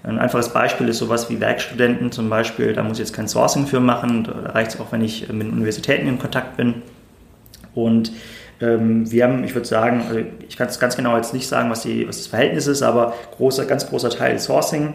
Ein 0.04 0.20
einfaches 0.20 0.50
Beispiel 0.50 0.90
ist 0.90 1.00
sowas 1.00 1.30
wie 1.30 1.40
Werkstudenten 1.40 2.12
zum 2.12 2.30
Beispiel. 2.30 2.74
Da 2.74 2.84
muss 2.84 2.94
ich 2.94 3.00
jetzt 3.00 3.14
kein 3.14 3.28
Sourcing 3.28 3.66
für 3.66 3.80
machen. 3.80 4.26
Da 4.26 4.52
reicht 4.52 4.76
es 4.76 4.80
auch, 4.80 4.92
wenn 4.92 5.02
ich 5.02 5.32
mit 5.32 5.48
Universitäten 5.52 6.08
in 6.08 6.20
Kontakt 6.20 6.58
bin. 6.58 6.84
Und 7.74 8.12
ähm, 8.62 9.10
wir 9.12 9.24
haben, 9.24 9.44
ich 9.44 9.56
würde 9.56 9.68
sagen, 9.68 10.04
also 10.08 10.22
ich 10.48 10.58
kann 10.58 10.68
es 10.68 10.80
ganz 10.80 10.96
genau 10.96 11.16
jetzt 11.16 11.34
nicht 11.34 11.48
sagen, 11.48 11.72
was, 11.72 11.82
die, 11.82 12.08
was 12.08 12.18
das 12.18 12.28
Verhältnis 12.28 12.68
ist, 12.68 12.84
aber 12.84 13.16
großer, 13.36 13.66
ganz 13.66 13.88
großer 13.90 14.12
Teil 14.12 14.38
Sourcing 14.38 14.94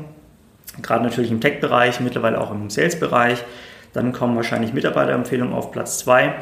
gerade 0.83 1.05
natürlich 1.05 1.31
im 1.31 1.41
Tech-Bereich, 1.41 2.01
mittlerweile 2.01 2.41
auch 2.41 2.51
im 2.51 2.71
Sales-Bereich. 2.71 3.45
Dann 3.93 4.13
kommen 4.13 4.37
wahrscheinlich 4.37 4.73
Mitarbeiterempfehlungen 4.73 5.55
auf 5.55 5.73
Platz 5.73 5.99
2 5.99 6.35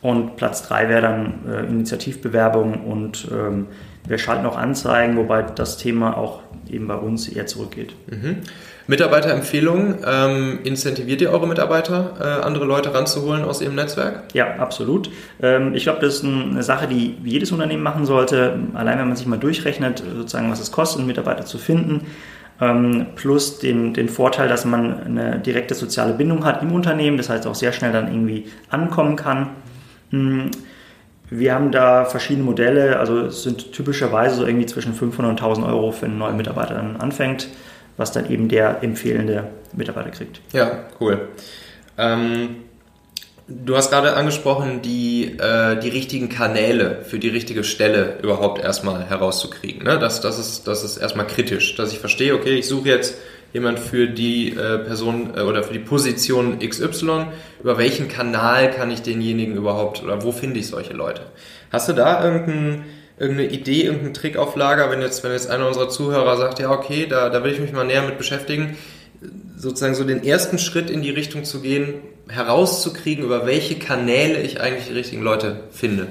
und 0.00 0.36
Platz 0.36 0.66
3 0.68 0.88
wäre 0.88 1.02
dann 1.02 1.34
äh, 1.48 1.60
Initiativbewerbung 1.66 2.84
und 2.84 3.28
ähm, 3.32 3.66
wir 4.06 4.18
schalten 4.18 4.46
auch 4.46 4.56
Anzeigen, 4.56 5.16
wobei 5.16 5.42
das 5.42 5.76
Thema 5.76 6.16
auch 6.16 6.40
eben 6.70 6.86
bei 6.86 6.94
uns 6.94 7.28
eher 7.28 7.46
zurückgeht. 7.46 7.94
Mhm. 8.06 8.36
Mitarbeiterempfehlungen, 8.86 9.96
ähm, 10.06 10.60
incentiviert 10.64 11.20
ihr 11.20 11.30
eure 11.30 11.46
Mitarbeiter, 11.46 12.14
äh, 12.18 12.44
andere 12.44 12.64
Leute 12.64 12.94
ranzuholen 12.94 13.44
aus 13.44 13.60
ihrem 13.60 13.74
Netzwerk? 13.74 14.22
Ja, 14.32 14.56
absolut. 14.56 15.10
Ähm, 15.42 15.74
ich 15.74 15.82
glaube, 15.82 16.00
das 16.00 16.16
ist 16.16 16.24
eine 16.24 16.62
Sache, 16.62 16.86
die 16.88 17.16
jedes 17.22 17.52
Unternehmen 17.52 17.82
machen 17.82 18.06
sollte. 18.06 18.58
Allein 18.72 18.98
wenn 18.98 19.08
man 19.08 19.16
sich 19.16 19.26
mal 19.26 19.38
durchrechnet, 19.38 20.02
sozusagen, 20.16 20.50
was 20.50 20.60
es 20.60 20.72
kostet, 20.72 21.00
einen 21.00 21.06
Mitarbeiter 21.06 21.44
zu 21.44 21.58
finden, 21.58 22.06
plus 23.14 23.60
den, 23.60 23.94
den 23.94 24.08
Vorteil, 24.08 24.48
dass 24.48 24.64
man 24.64 25.04
eine 25.04 25.38
direkte 25.38 25.74
soziale 25.74 26.12
Bindung 26.12 26.44
hat 26.44 26.62
im 26.62 26.72
Unternehmen, 26.72 27.16
das 27.16 27.28
heißt 27.28 27.46
auch 27.46 27.54
sehr 27.54 27.72
schnell 27.72 27.92
dann 27.92 28.08
irgendwie 28.08 28.46
ankommen 28.68 29.14
kann. 29.14 29.50
Hm, 30.10 30.50
wir 31.30 31.54
haben 31.54 31.70
da 31.70 32.04
verschiedene 32.04 32.44
Modelle, 32.44 32.98
also 32.98 33.26
es 33.26 33.42
sind 33.42 33.72
typischerweise 33.72 34.36
so 34.36 34.46
irgendwie 34.46 34.66
zwischen 34.66 34.94
500 34.94 35.30
und 35.30 35.38
1000 35.38 35.66
Euro 35.66 35.92
für 35.92 36.06
einen 36.06 36.18
neuen 36.18 36.36
Mitarbeiter 36.36 36.74
dann 36.74 36.96
anfängt, 36.96 37.48
was 37.96 38.12
dann 38.12 38.28
eben 38.30 38.48
der 38.48 38.82
empfehlende 38.82 39.44
Mitarbeiter 39.74 40.10
kriegt. 40.10 40.40
Ja, 40.52 40.84
cool. 41.00 41.28
Ähm 41.96 42.67
Du 43.50 43.76
hast 43.76 43.88
gerade 43.90 44.12
angesprochen, 44.12 44.82
die, 44.82 45.38
äh, 45.38 45.80
die 45.80 45.88
richtigen 45.88 46.28
Kanäle 46.28 46.98
für 47.04 47.18
die 47.18 47.30
richtige 47.30 47.64
Stelle 47.64 48.18
überhaupt 48.22 48.62
erstmal 48.62 49.06
herauszukriegen. 49.06 49.84
Ne? 49.84 49.98
Das, 49.98 50.20
das, 50.20 50.38
ist, 50.38 50.68
das 50.68 50.84
ist 50.84 50.98
erstmal 50.98 51.26
kritisch, 51.26 51.74
dass 51.74 51.90
ich 51.90 51.98
verstehe, 51.98 52.34
okay, 52.34 52.58
ich 52.58 52.68
suche 52.68 52.90
jetzt 52.90 53.16
jemand 53.54 53.78
für 53.78 54.06
die 54.06 54.50
äh, 54.50 54.78
Person 54.80 55.30
äh, 55.34 55.40
oder 55.40 55.62
für 55.62 55.72
die 55.72 55.78
Position 55.78 56.58
XY. 56.58 57.28
Über 57.62 57.78
welchen 57.78 58.08
Kanal 58.08 58.70
kann 58.70 58.90
ich 58.90 59.00
denjenigen 59.00 59.56
überhaupt 59.56 60.02
oder 60.02 60.22
wo 60.22 60.30
finde 60.30 60.60
ich 60.60 60.66
solche 60.66 60.92
Leute? 60.92 61.22
Hast 61.72 61.88
du 61.88 61.94
da 61.94 62.22
irgendein, 62.22 62.84
irgendeine 63.18 63.48
Idee, 63.48 63.84
irgendeinen 63.84 64.12
Trick 64.12 64.36
auf 64.36 64.56
Lager, 64.56 64.90
wenn 64.90 65.00
jetzt, 65.00 65.24
wenn 65.24 65.32
jetzt 65.32 65.48
einer 65.48 65.66
unserer 65.68 65.88
Zuhörer 65.88 66.36
sagt, 66.36 66.58
ja, 66.58 66.70
okay, 66.70 67.06
da, 67.08 67.30
da 67.30 67.42
will 67.42 67.52
ich 67.52 67.60
mich 67.60 67.72
mal 67.72 67.86
näher 67.86 68.02
mit 68.02 68.18
beschäftigen, 68.18 68.76
sozusagen 69.56 69.94
so 69.94 70.04
den 70.04 70.22
ersten 70.22 70.58
Schritt 70.58 70.90
in 70.90 71.00
die 71.00 71.10
Richtung 71.10 71.44
zu 71.44 71.62
gehen, 71.62 71.94
herauszukriegen, 72.28 73.24
über 73.24 73.46
welche 73.46 73.78
Kanäle 73.78 74.40
ich 74.40 74.60
eigentlich 74.60 74.86
die 74.88 74.94
richtigen 74.94 75.22
Leute 75.22 75.60
finde? 75.70 76.08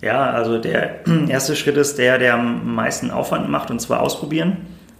Ja, 0.00 0.30
also 0.30 0.58
der 0.58 1.06
erste 1.28 1.56
Schritt 1.56 1.76
ist 1.76 1.98
der, 1.98 2.18
der 2.18 2.34
am 2.34 2.74
meisten 2.74 3.10
Aufwand 3.10 3.48
macht, 3.48 3.70
und 3.70 3.80
zwar 3.80 4.00
ausprobieren. 4.00 4.58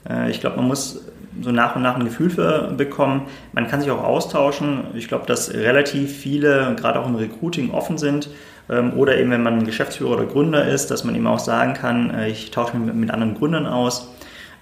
Äh, 0.09 0.31
ich 0.31 0.41
glaube, 0.41 0.57
man 0.57 0.69
muss 0.69 1.05
so 1.41 1.51
nach 1.51 1.77
und 1.77 1.83
nach 1.83 1.97
ein 1.97 2.05
Gefühl 2.05 2.31
für 2.31 2.73
bekommen. 2.77 3.23
Man 3.53 3.67
kann 3.67 3.81
sich 3.81 3.91
auch 3.91 4.05
austauschen. 4.05 4.85
Ich 4.95 5.09
glaube, 5.09 5.27
dass 5.27 5.53
relativ 5.53 6.15
viele, 6.15 6.77
gerade 6.79 7.01
auch 7.01 7.07
im 7.07 7.15
Recruiting, 7.15 7.71
offen 7.71 7.99
sind. 7.99 8.29
Ähm, 8.71 8.93
oder 8.95 9.19
eben, 9.19 9.31
wenn 9.31 9.43
man 9.43 9.65
Geschäftsführer 9.65 10.13
oder 10.13 10.27
Gründer 10.27 10.67
ist, 10.67 10.91
dass 10.91 11.05
man 11.05 11.15
eben 11.15 11.27
auch 11.27 11.39
sagen 11.39 11.75
kann, 11.75 12.11
äh, 12.11 12.29
ich 12.29 12.51
tausche 12.51 12.77
mich 12.77 12.93
mit 12.93 13.11
anderen 13.11 13.35
Gründern 13.35 13.67
aus. 13.67 14.13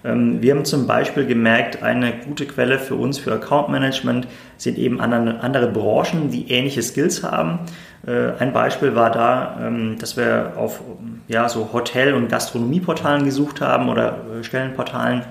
Ähm, 0.03 0.41
wir 0.41 0.55
haben 0.55 0.65
zum 0.65 0.87
Beispiel 0.87 1.25
gemerkt, 1.25 1.83
eine 1.83 2.13
gute 2.13 2.45
Quelle 2.45 2.79
für 2.79 2.95
uns 2.95 3.19
für 3.19 3.33
Account 3.33 3.69
Management 3.69 4.27
sind 4.57 4.77
eben 4.77 4.99
andere 4.99 5.67
Branchen, 5.67 6.29
die 6.31 6.51
ähnliche 6.51 6.81
Skills 6.81 7.23
haben. 7.23 7.59
Äh, 8.05 8.31
ein 8.39 8.53
Beispiel 8.53 8.95
war 8.95 9.11
da, 9.11 9.59
ähm, 9.61 9.97
dass 9.99 10.17
wir 10.17 10.53
auf 10.57 10.81
ja, 11.27 11.47
so 11.49 11.69
Hotel- 11.73 12.13
und 12.13 12.29
Gastronomieportalen 12.29 13.25
gesucht 13.25 13.61
haben 13.61 13.89
oder 13.89 14.19
äh, 14.39 14.43
Stellenportalen. 14.43 15.23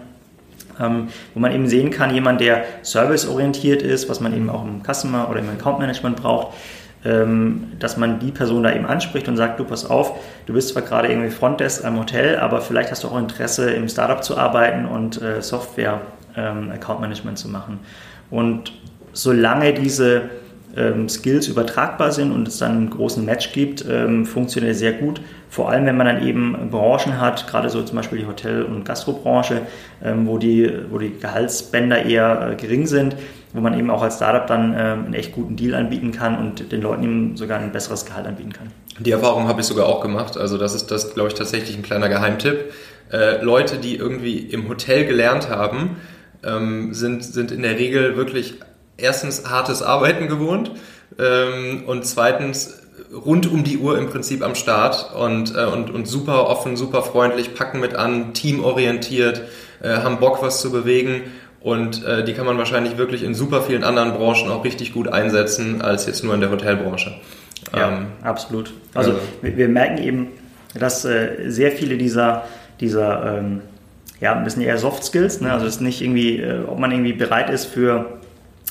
ähm, 0.80 1.08
wo 1.34 1.40
man 1.40 1.52
eben 1.52 1.68
sehen 1.68 1.90
kann, 1.90 2.14
jemand, 2.14 2.40
der 2.40 2.64
serviceorientiert 2.82 3.82
ist, 3.82 4.08
was 4.08 4.20
man 4.20 4.34
eben 4.34 4.48
auch 4.48 4.64
im 4.64 4.82
Customer 4.82 5.28
oder 5.28 5.40
im 5.40 5.50
Account 5.50 5.78
Management 5.78 6.16
braucht, 6.16 6.56
dass 7.02 7.96
man 7.96 8.18
die 8.18 8.30
Person 8.30 8.62
da 8.62 8.74
eben 8.74 8.84
anspricht 8.84 9.26
und 9.26 9.38
sagt, 9.38 9.58
du 9.58 9.64
pass 9.64 9.88
auf, 9.88 10.20
du 10.44 10.52
bist 10.52 10.68
zwar 10.68 10.82
gerade 10.82 11.08
irgendwie 11.08 11.30
Frontdesk 11.30 11.82
am 11.84 11.98
Hotel, 11.98 12.38
aber 12.38 12.60
vielleicht 12.60 12.90
hast 12.90 13.04
du 13.04 13.08
auch 13.08 13.18
Interesse 13.18 13.70
im 13.70 13.88
Startup 13.88 14.22
zu 14.22 14.36
arbeiten 14.36 14.84
und 14.84 15.22
äh, 15.22 15.40
Software 15.40 16.02
ähm, 16.36 16.70
Account 16.70 17.00
Management 17.00 17.38
zu 17.38 17.48
machen. 17.48 17.80
Und 18.30 18.72
solange 19.14 19.72
diese 19.72 20.28
ähm, 20.76 21.08
Skills 21.08 21.48
übertragbar 21.48 22.12
sind 22.12 22.32
und 22.32 22.46
es 22.46 22.58
dann 22.58 22.72
einen 22.72 22.90
großen 22.90 23.24
Match 23.24 23.52
gibt, 23.52 23.84
ähm, 23.88 24.26
funktioniert 24.26 24.76
sehr 24.76 24.92
gut. 24.92 25.20
Vor 25.48 25.70
allem, 25.70 25.86
wenn 25.86 25.96
man 25.96 26.06
dann 26.06 26.26
eben 26.26 26.70
Branchen 26.70 27.20
hat, 27.20 27.48
gerade 27.48 27.70
so 27.70 27.82
zum 27.82 27.96
Beispiel 27.96 28.18
die 28.18 28.26
Hotel- 28.26 28.62
und 28.62 28.84
Gastrobranche, 28.84 29.62
ähm, 30.04 30.26
wo, 30.26 30.38
die, 30.38 30.70
wo 30.90 30.98
die 30.98 31.18
Gehaltsbänder 31.18 32.04
eher 32.04 32.50
äh, 32.52 32.54
gering 32.54 32.86
sind, 32.86 33.16
wo 33.52 33.60
man 33.60 33.78
eben 33.78 33.90
auch 33.90 34.02
als 34.02 34.16
Startup 34.16 34.46
dann 34.46 34.72
ähm, 34.72 35.04
einen 35.06 35.14
echt 35.14 35.32
guten 35.32 35.56
Deal 35.56 35.74
anbieten 35.74 36.12
kann 36.12 36.38
und 36.38 36.70
den 36.70 36.82
Leuten 36.82 37.02
eben 37.02 37.36
sogar 37.36 37.58
ein 37.58 37.72
besseres 37.72 38.04
Gehalt 38.04 38.26
anbieten 38.26 38.52
kann. 38.52 38.68
Die 38.98 39.10
Erfahrung 39.10 39.48
habe 39.48 39.60
ich 39.60 39.66
sogar 39.66 39.86
auch 39.86 40.00
gemacht. 40.00 40.36
Also 40.36 40.58
das 40.58 40.74
ist 40.74 40.90
das, 40.90 41.14
glaube 41.14 41.28
ich, 41.28 41.34
tatsächlich 41.34 41.76
ein 41.76 41.82
kleiner 41.82 42.08
Geheimtipp. 42.08 42.72
Äh, 43.12 43.42
Leute, 43.42 43.78
die 43.78 43.96
irgendwie 43.96 44.38
im 44.38 44.68
Hotel 44.68 45.04
gelernt 45.04 45.48
haben, 45.48 45.96
ähm, 46.44 46.94
sind, 46.94 47.24
sind 47.24 47.50
in 47.50 47.62
der 47.62 47.78
Regel 47.78 48.16
wirklich 48.16 48.54
erstens 48.96 49.48
hartes 49.48 49.82
Arbeiten 49.82 50.28
gewohnt 50.28 50.72
ähm, 51.18 51.84
und 51.86 52.06
zweitens 52.06 52.80
rund 53.12 53.50
um 53.50 53.64
die 53.64 53.78
Uhr 53.78 53.98
im 53.98 54.08
Prinzip 54.08 54.42
am 54.44 54.54
Start 54.54 55.14
und, 55.14 55.54
äh, 55.56 55.64
und, 55.64 55.90
und 55.90 56.06
super 56.06 56.48
offen, 56.48 56.76
super 56.76 57.02
freundlich, 57.02 57.54
packen 57.54 57.80
mit 57.80 57.94
an, 57.94 58.34
teamorientiert, 58.34 59.42
äh, 59.82 59.88
haben 59.88 60.18
Bock, 60.18 60.42
was 60.42 60.60
zu 60.60 60.70
bewegen 60.70 61.22
und 61.60 62.04
äh, 62.04 62.24
die 62.24 62.32
kann 62.32 62.46
man 62.46 62.56
wahrscheinlich 62.56 62.96
wirklich 62.96 63.22
in 63.22 63.34
super 63.34 63.62
vielen 63.62 63.84
anderen 63.84 64.12
Branchen 64.12 64.50
auch 64.50 64.64
richtig 64.64 64.92
gut 64.92 65.08
einsetzen, 65.08 65.82
als 65.82 66.06
jetzt 66.06 66.24
nur 66.24 66.34
in 66.34 66.40
der 66.40 66.50
Hotelbranche. 66.50 67.14
Ja, 67.76 67.88
ähm, 67.88 68.06
absolut. 68.22 68.72
Also, 68.94 69.12
also 69.12 69.22
wir, 69.42 69.56
wir, 69.56 69.68
merken 69.68 69.98
eben, 69.98 70.28
dass 70.74 71.04
äh, 71.04 71.50
sehr 71.50 71.72
viele 71.72 71.98
dieser, 71.98 72.44
dieser 72.80 73.38
ähm, 73.38 73.60
ja, 74.20 74.34
ein 74.34 74.44
bisschen 74.44 74.62
eher 74.62 74.78
Soft 74.78 75.04
Skills, 75.04 75.40
ne? 75.40 75.52
also 75.52 75.66
es 75.66 75.76
ist 75.76 75.80
nicht 75.80 76.00
irgendwie, 76.00 76.38
äh, 76.38 76.64
ob 76.66 76.78
man 76.78 76.90
irgendwie 76.90 77.12
bereit 77.12 77.50
ist 77.50 77.66
für 77.66 78.06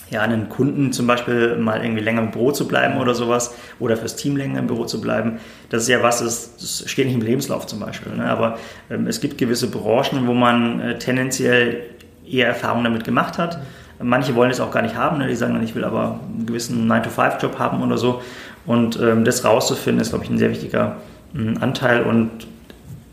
ja, 0.10 0.21
einen 0.21 0.49
Kunden 0.49 0.91
zum 0.91 1.06
Beispiel 1.06 1.56
mal 1.58 1.84
irgendwie 1.84 2.02
länger 2.02 2.21
im 2.21 2.32
Büro 2.32 2.52
zu 2.52 2.67
bleiben 2.67 2.99
oder 2.99 3.13
sowas 3.13 3.54
oder 3.80 3.95
fürs 3.95 4.15
Team 4.15 4.38
länger 4.38 4.60
im 4.60 4.67
Büro 4.67 4.86
zu 4.86 5.02
bleiben. 5.02 5.39
Das 5.69 5.84
ist 5.84 5.89
ja 5.89 6.02
was, 6.02 6.19
das, 6.19 6.84
steht 6.88 7.06
nicht 7.06 7.15
im 7.15 7.21
Lebenslauf 7.21 7.67
zum 7.67 7.80
Beispiel. 7.80 8.13
Ne? 8.15 8.25
Aber 8.25 8.58
ähm, 8.89 9.06
es 9.06 9.21
gibt 9.21 9.38
gewisse 9.38 9.69
Branchen, 9.69 10.25
wo 10.25 10.34
man 10.34 10.80
äh, 10.80 10.97
tendenziell 10.97 11.84
eher 12.31 12.47
Erfahrung 12.47 12.83
damit 12.83 13.03
gemacht 13.03 13.37
hat. 13.37 13.59
Manche 14.01 14.35
wollen 14.35 14.49
es 14.49 14.59
auch 14.59 14.71
gar 14.71 14.81
nicht 14.81 14.95
haben, 14.95 15.17
ne? 15.17 15.27
die 15.27 15.35
sagen 15.35 15.53
dann, 15.53 15.63
ich 15.63 15.75
will 15.75 15.83
aber 15.83 16.19
einen 16.33 16.45
gewissen 16.45 16.89
9-to-5-Job 16.89 17.59
haben 17.59 17.83
oder 17.83 17.97
so. 17.97 18.21
Und 18.65 18.99
ähm, 19.01 19.25
das 19.25 19.43
rauszufinden, 19.43 20.01
ist, 20.01 20.09
glaube 20.09 20.23
ich, 20.23 20.29
ein 20.29 20.37
sehr 20.37 20.49
wichtiger 20.49 20.97
ähm, 21.35 21.57
Anteil. 21.59 22.03
Und 22.03 22.47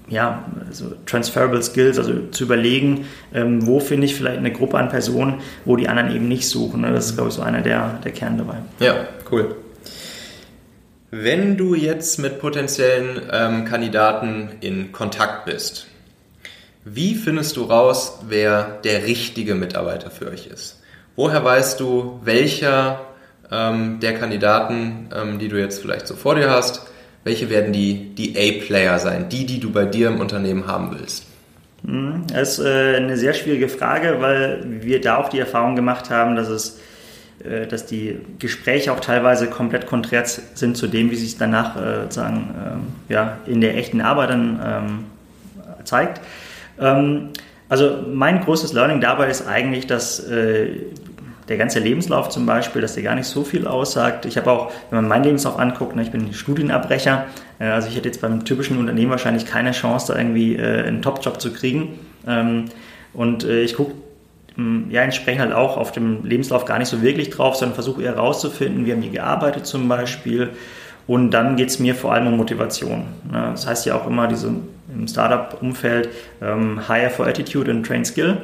ja, 0.09 0.44
also 0.68 0.92
transferable 1.07 1.62
Skills, 1.62 1.98
also 1.98 2.29
zu 2.31 2.44
überlegen, 2.44 3.07
ähm, 3.35 3.66
wo 3.66 3.81
finde 3.81 4.07
ich 4.07 4.14
vielleicht 4.14 4.38
eine 4.38 4.52
Gruppe 4.52 4.79
an 4.79 4.88
Personen, 4.88 5.40
wo 5.64 5.76
die 5.76 5.88
anderen 5.88 6.14
eben 6.14 6.29
nicht 6.29 6.48
suchen. 6.48 6.83
Ne? 6.83 6.92
Das 6.92 7.07
ist, 7.07 7.14
glaube 7.16 7.31
ich, 7.31 7.35
so 7.35 7.42
einer 7.42 7.62
der, 7.62 7.98
der 8.05 8.12
Kern 8.12 8.38
dabei. 8.38 8.57
Ja, 8.79 9.09
cool. 9.33 9.57
Wenn 11.11 11.57
du 11.57 11.74
jetzt 11.74 12.18
mit 12.18 12.40
potenziellen 12.40 13.22
ähm, 13.33 13.64
Kandidaten 13.64 14.50
in 14.61 14.92
Kontakt 14.92 15.46
bist, 15.46 15.87
wie 16.88 17.16
findest 17.16 17.57
du 17.57 17.64
raus, 17.64 18.20
wer 18.29 18.79
der 18.85 19.07
richtige 19.07 19.57
Mitarbeiter 19.57 20.09
für 20.09 20.31
euch 20.31 20.46
ist? 20.46 20.81
Woher 21.16 21.44
weißt 21.44 21.81
du, 21.81 22.20
welcher 22.22 23.01
ähm, 23.51 23.99
der 24.01 24.14
Kandidaten, 24.14 25.09
ähm, 25.12 25.40
die 25.40 25.49
du 25.49 25.59
jetzt 25.59 25.83
vielleicht 25.83 26.07
so 26.07 26.14
vor 26.14 26.37
dir 26.37 26.49
hast, 26.49 26.87
welche 27.25 27.51
werden 27.51 27.72
die, 27.72 28.14
die 28.14 28.37
A-Player 28.37 29.01
sein, 29.01 29.29
die, 29.29 29.46
die 29.46 29.59
du 29.59 29.72
bei 29.72 29.85
dir 29.85 30.07
im 30.07 30.20
Unternehmen 30.20 30.68
haben 30.68 30.96
willst? 30.96 31.27
Hm, 31.85 32.22
das 32.33 32.61
ist 32.61 32.64
äh, 32.64 32.96
eine 32.96 33.16
sehr 33.16 33.35
schwierige 33.35 33.68
Frage, 33.68 34.18
weil 34.20 34.64
wir 34.83 35.01
da 35.01 35.16
auch 35.16 35.29
die 35.29 35.40
Erfahrung 35.40 35.75
gemacht 35.75 36.11
haben, 36.11 36.37
dass 36.37 36.49
es 36.49 36.79
äh, 37.44 37.66
dass 37.66 37.85
die 37.87 38.20
Gespräche 38.38 38.92
auch 38.92 39.01
teilweise 39.01 39.49
komplett 39.49 39.87
konträr 39.87 40.25
sind 40.25 40.77
zu 40.77 40.87
dem, 40.87 41.11
wie 41.11 41.16
sich 41.16 41.37
danach 41.37 41.77
äh, 41.77 42.05
ähm, 42.16 42.87
ja, 43.09 43.38
in 43.46 43.61
der 43.61 43.77
echten 43.77 44.01
Arbeit 44.01 44.31
dann 44.31 44.61
ähm, 44.64 45.05
zeigt. 45.83 46.20
Ähm, 46.81 47.31
also 47.69 47.99
mein 48.12 48.41
größtes 48.43 48.73
Learning 48.73 49.01
dabei 49.01 49.29
ist 49.29 49.47
eigentlich, 49.47 49.87
dass 49.89 50.25
der 51.49 51.57
ganze 51.57 51.79
Lebenslauf 51.79 52.29
zum 52.29 52.47
Beispiel, 52.47 52.83
dass 52.83 52.95
der 52.95 53.03
gar 53.03 53.15
nicht 53.15 53.27
so 53.27 53.45
viel 53.45 53.67
aussagt. 53.67 54.27
Ich 54.27 54.37
habe 54.37 54.51
auch, 54.51 54.73
wenn 54.91 54.97
man 54.97 55.09
meinen 55.09 55.25
Lebenslauf 55.25 55.59
anguckt, 55.59 55.95
ne, 55.95 56.03
ich 56.03 56.11
bin 56.11 56.33
Studienabbrecher, 56.33 57.27
äh, 57.59 57.67
also 57.67 57.89
ich 57.89 57.97
hätte 57.97 58.09
jetzt 58.09 58.21
beim 58.21 58.45
typischen 58.45 58.79
Unternehmen 58.79 59.11
wahrscheinlich 59.11 59.47
keine 59.47 59.73
Chance, 59.73 60.12
da 60.12 60.19
irgendwie 60.19 60.57
äh, 60.57 60.85
einen 60.85 61.03
Top-Job 61.03 61.41
zu 61.41 61.53
kriegen. 61.53 61.99
Ähm, 62.27 62.67
und 63.12 63.45
äh, 63.45 63.62
ich 63.62 63.75
gucke 63.75 63.93
hm, 64.57 64.87
ja 64.91 65.03
entsprechend 65.03 65.43
halt 65.43 65.53
auch 65.53 65.77
auf 65.77 65.93
dem 65.93 66.25
Lebenslauf 66.25 66.65
gar 66.65 66.79
nicht 66.79 66.89
so 66.89 67.03
wirklich 67.03 67.31
drauf, 67.31 67.57
sondern 67.57 67.75
versuche 67.75 68.03
eher 68.03 68.15
herauszufinden, 68.15 68.85
wie 68.85 68.93
haben 68.93 69.03
die 69.03 69.11
gearbeitet 69.11 69.67
zum 69.67 69.89
Beispiel. 69.89 70.51
Und 71.07 71.31
dann 71.31 71.57
geht 71.57 71.69
es 71.69 71.79
mir 71.79 71.95
vor 71.95 72.12
allem 72.12 72.27
um 72.27 72.37
Motivation. 72.37 73.05
Das 73.33 73.66
heißt 73.66 73.87
ja 73.87 73.95
auch 73.95 74.07
immer 74.07 74.27
diese, 74.27 74.49
im 74.92 75.07
Startup-Umfeld 75.07 76.09
ähm, 76.42 76.81
Hire 76.88 77.11
for 77.11 77.27
Attitude 77.27 77.71
and 77.71 77.87
Train 77.87 78.05
Skill. 78.05 78.38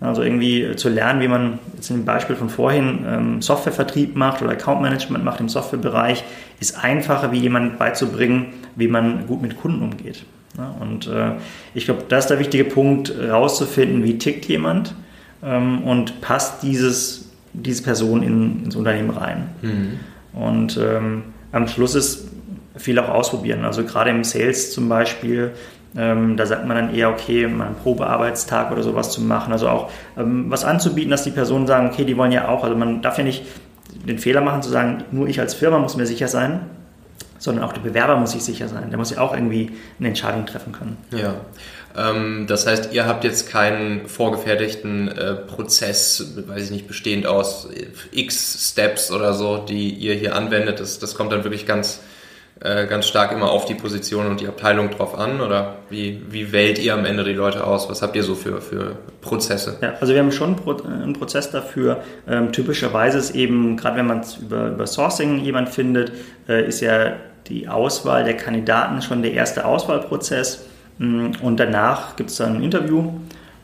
Also 0.00 0.22
irgendwie 0.22 0.76
zu 0.76 0.88
lernen, 0.88 1.20
wie 1.20 1.28
man 1.28 1.58
jetzt 1.74 1.90
in 1.90 1.96
dem 1.96 2.04
Beispiel 2.04 2.36
von 2.36 2.48
vorhin 2.48 3.04
ähm, 3.06 3.42
Softwarevertrieb 3.42 4.14
macht 4.14 4.42
oder 4.42 4.52
Account 4.52 4.80
Management 4.80 5.24
macht 5.24 5.40
im 5.40 5.48
Softwarebereich, 5.48 6.22
ist 6.60 6.82
einfacher, 6.82 7.32
wie 7.32 7.38
jemand 7.38 7.78
beizubringen, 7.78 8.46
wie 8.76 8.86
man 8.86 9.26
gut 9.26 9.42
mit 9.42 9.60
Kunden 9.60 9.82
umgeht. 9.82 10.24
Ja, 10.56 10.74
und 10.80 11.08
äh, 11.08 11.32
ich 11.74 11.84
glaube, 11.84 12.04
das 12.08 12.24
ist 12.24 12.30
der 12.30 12.38
wichtige 12.38 12.64
Punkt, 12.64 13.12
herauszufinden, 13.12 14.04
wie 14.04 14.18
tickt 14.18 14.46
jemand 14.46 14.94
ähm, 15.42 15.82
und 15.82 16.20
passt 16.20 16.62
dieses, 16.62 17.30
diese 17.52 17.82
Person 17.82 18.22
in, 18.22 18.64
ins 18.64 18.76
Unternehmen 18.76 19.10
rein. 19.10 19.48
Mhm. 19.62 20.00
Und 20.32 20.76
ähm, 20.76 21.22
am 21.52 21.68
Schluss 21.68 21.94
ist 21.94 22.28
viel 22.76 22.98
auch 22.98 23.08
ausprobieren. 23.08 23.64
Also 23.64 23.84
gerade 23.84 24.10
im 24.10 24.24
Sales 24.24 24.72
zum 24.72 24.88
Beispiel 24.88 25.52
ähm, 25.96 26.36
da 26.36 26.46
sagt 26.46 26.66
man 26.66 26.76
dann 26.76 26.94
eher, 26.94 27.10
okay, 27.10 27.46
mal 27.46 27.66
einen 27.66 27.76
Probearbeitstag 27.76 28.70
oder 28.70 28.82
sowas 28.82 29.10
zu 29.10 29.22
machen. 29.22 29.52
Also 29.52 29.68
auch 29.68 29.90
ähm, 30.16 30.46
was 30.48 30.64
anzubieten, 30.64 31.10
dass 31.10 31.24
die 31.24 31.30
Personen 31.30 31.66
sagen, 31.66 31.88
okay, 31.88 32.04
die 32.04 32.16
wollen 32.16 32.32
ja 32.32 32.48
auch. 32.48 32.62
Also 32.62 32.76
man 32.76 33.00
darf 33.00 33.18
ja 33.18 33.24
nicht 33.24 33.44
den 34.06 34.18
Fehler 34.18 34.40
machen 34.42 34.62
zu 34.62 34.70
sagen, 34.70 35.04
nur 35.10 35.28
ich 35.28 35.40
als 35.40 35.54
Firma 35.54 35.78
muss 35.78 35.96
mir 35.96 36.06
sicher 36.06 36.28
sein, 36.28 36.60
sondern 37.38 37.64
auch 37.64 37.72
der 37.72 37.80
Bewerber 37.80 38.16
muss 38.16 38.32
sich 38.32 38.44
sicher 38.44 38.68
sein. 38.68 38.90
Der 38.90 38.98
muss 38.98 39.10
ja 39.10 39.20
auch 39.20 39.32
irgendwie 39.32 39.72
eine 39.98 40.08
Entscheidung 40.08 40.44
treffen 40.44 40.72
können. 40.72 40.98
Ja. 41.10 41.34
Ähm, 41.98 42.46
das 42.46 42.66
heißt, 42.66 42.92
ihr 42.92 43.06
habt 43.06 43.24
jetzt 43.24 43.48
keinen 43.48 44.06
vorgefertigten 44.06 45.08
äh, 45.08 45.34
Prozess, 45.34 46.34
weiß 46.46 46.64
ich 46.64 46.70
nicht, 46.70 46.86
bestehend 46.86 47.26
aus 47.26 47.68
x 48.12 48.70
Steps 48.70 49.10
oder 49.10 49.34
so, 49.34 49.58
die 49.58 49.90
ihr 49.90 50.14
hier 50.14 50.36
anwendet. 50.36 50.80
Das, 50.80 50.98
das 50.98 51.14
kommt 51.14 51.32
dann 51.32 51.44
wirklich 51.44 51.66
ganz 51.66 52.00
äh, 52.60 52.86
ganz 52.86 53.06
stark 53.06 53.30
immer 53.30 53.52
auf 53.52 53.66
die 53.66 53.74
Position 53.74 54.26
und 54.26 54.40
die 54.40 54.48
Abteilung 54.48 54.90
drauf 54.90 55.16
an? 55.16 55.40
Oder 55.40 55.76
wie, 55.90 56.22
wie 56.28 56.50
wählt 56.50 56.78
ihr 56.80 56.94
am 56.94 57.04
Ende 57.04 57.22
die 57.22 57.32
Leute 57.32 57.64
aus? 57.64 57.88
Was 57.88 58.02
habt 58.02 58.16
ihr 58.16 58.24
so 58.24 58.34
für, 58.34 58.60
für 58.60 58.96
Prozesse? 59.20 59.78
Ja, 59.80 59.94
also 60.00 60.12
wir 60.12 60.20
haben 60.20 60.32
schon 60.32 60.56
einen 60.84 61.12
Prozess 61.12 61.52
dafür. 61.52 62.02
Ähm, 62.28 62.50
typischerweise 62.50 63.18
ist 63.18 63.34
eben, 63.36 63.76
gerade 63.76 63.98
wenn 63.98 64.06
man 64.06 64.20
es 64.20 64.38
über, 64.38 64.68
über 64.68 64.88
Sourcing 64.88 65.38
jemand 65.38 65.68
findet, 65.68 66.10
äh, 66.48 66.66
ist 66.66 66.80
ja 66.80 67.12
die 67.46 67.68
Auswahl 67.68 68.24
der 68.24 68.36
Kandidaten 68.36 69.02
schon 69.02 69.22
der 69.22 69.34
erste 69.34 69.64
Auswahlprozess. 69.64 70.64
Mm, 70.98 71.30
und 71.42 71.58
danach 71.58 72.16
gibt 72.16 72.30
es 72.30 72.36
dann 72.36 72.56
ein 72.56 72.62
Interview 72.62 73.12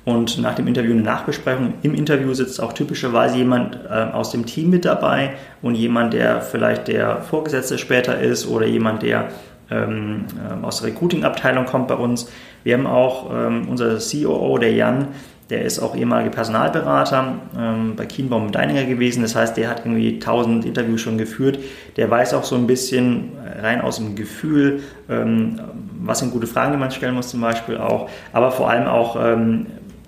und 0.05 0.39
nach 0.39 0.55
dem 0.55 0.67
Interview 0.67 0.93
eine 0.93 1.03
Nachbesprechung. 1.03 1.75
Im 1.83 1.95
Interview 1.95 2.35
sitzt 2.35 2.61
auch 2.61 2.73
typischerweise 2.73 3.37
jemand 3.37 3.79
äh, 3.89 4.13
aus 4.13 4.31
dem 4.31 4.47
Team 4.47 4.71
mit 4.71 4.85
dabei 4.85 5.35
und 5.63 5.75
jemand, 5.75 6.13
der 6.13 6.41
vielleicht 6.41 6.89
der 6.89 7.23
Vorgesetzte 7.23 7.79
später 7.79 8.19
ist 8.19 8.47
oder 8.47 8.67
jemand, 8.67 9.03
der 9.03 9.29
ähm, 9.71 10.27
äh, 10.37 10.65
aus 10.65 10.81
der 10.81 10.91
Recruiting-Abteilung 10.91 11.65
kommt 11.65 11.89
bei 11.89 11.95
uns. 11.95 12.31
Wir 12.65 12.75
haben 12.75 12.87
auch 12.87 13.31
ähm, 13.33 13.67
unser 13.69 13.99
COO, 13.99 14.59
der 14.59 14.73
Jan, 14.73 15.09
der 15.51 15.63
ist 15.63 15.79
auch 15.79 15.95
ehemaliger 15.95 16.31
Personalberater 16.31 17.35
ähm, 17.59 17.95
bei 17.97 18.07
Kienbaum 18.07 18.47
und 18.47 18.55
Deininger 18.55 18.85
gewesen. 18.85 19.23
Das 19.23 19.35
heißt, 19.35 19.57
der 19.57 19.69
hat 19.69 19.81
irgendwie 19.85 20.15
1000 20.15 20.65
Interviews 20.65 21.01
schon 21.01 21.19
geführt. 21.19 21.59
Der 21.97 22.11
weiß 22.11 22.35
auch 22.35 22.45
so 22.45 22.57
ein 22.57 22.67
bisschen 22.67 23.33
rein 23.61 23.81
aus 23.81 23.97
dem 23.97 24.15
Gefühl, 24.15 24.83
ähm, 25.09 25.61
was 26.01 26.21
sind 26.21 26.33
gute 26.33 26.47
Fragen, 26.47 26.73
die 26.73 26.79
man 26.79 26.91
stellen 26.91 27.15
muss 27.15 27.29
zum 27.29 27.41
Beispiel 27.41 27.77
auch. 27.77 28.09
Aber 28.33 28.53
vor 28.53 28.71
allem 28.71 28.87
auch, 28.87 29.17
ähm, 29.23 29.67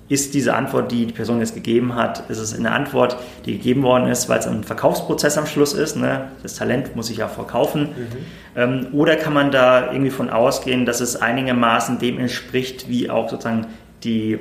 ist 0.08 0.34
diese 0.34 0.54
Antwort, 0.54 0.92
die 0.92 1.06
die 1.06 1.12
Person 1.12 1.40
jetzt 1.40 1.54
gegeben 1.54 1.94
hat, 1.96 2.30
ist 2.30 2.38
es 2.38 2.56
eine 2.56 2.70
Antwort, 2.70 3.16
die 3.44 3.52
gegeben 3.54 3.82
worden 3.82 4.08
ist, 4.08 4.28
weil 4.28 4.38
es 4.38 4.46
ein 4.46 4.62
Verkaufsprozess 4.62 5.36
am 5.36 5.46
Schluss 5.46 5.72
ist. 5.72 5.96
Ne? 5.96 6.28
Das 6.42 6.54
Talent 6.54 6.94
muss 6.94 7.08
sich 7.08 7.16
ja 7.18 7.28
verkaufen. 7.28 7.82
Mhm. 7.82 8.06
Ähm, 8.54 8.86
oder 8.92 9.16
kann 9.16 9.34
man 9.34 9.50
da 9.50 9.90
irgendwie 9.90 10.10
von 10.10 10.30
ausgehen, 10.30 10.86
dass 10.86 11.00
es 11.00 11.16
einigermaßen 11.20 11.98
dem 11.98 12.20
entspricht, 12.20 12.88
wie 12.88 13.10
auch 13.10 13.28
sozusagen 13.28 13.66
die, 14.06 14.38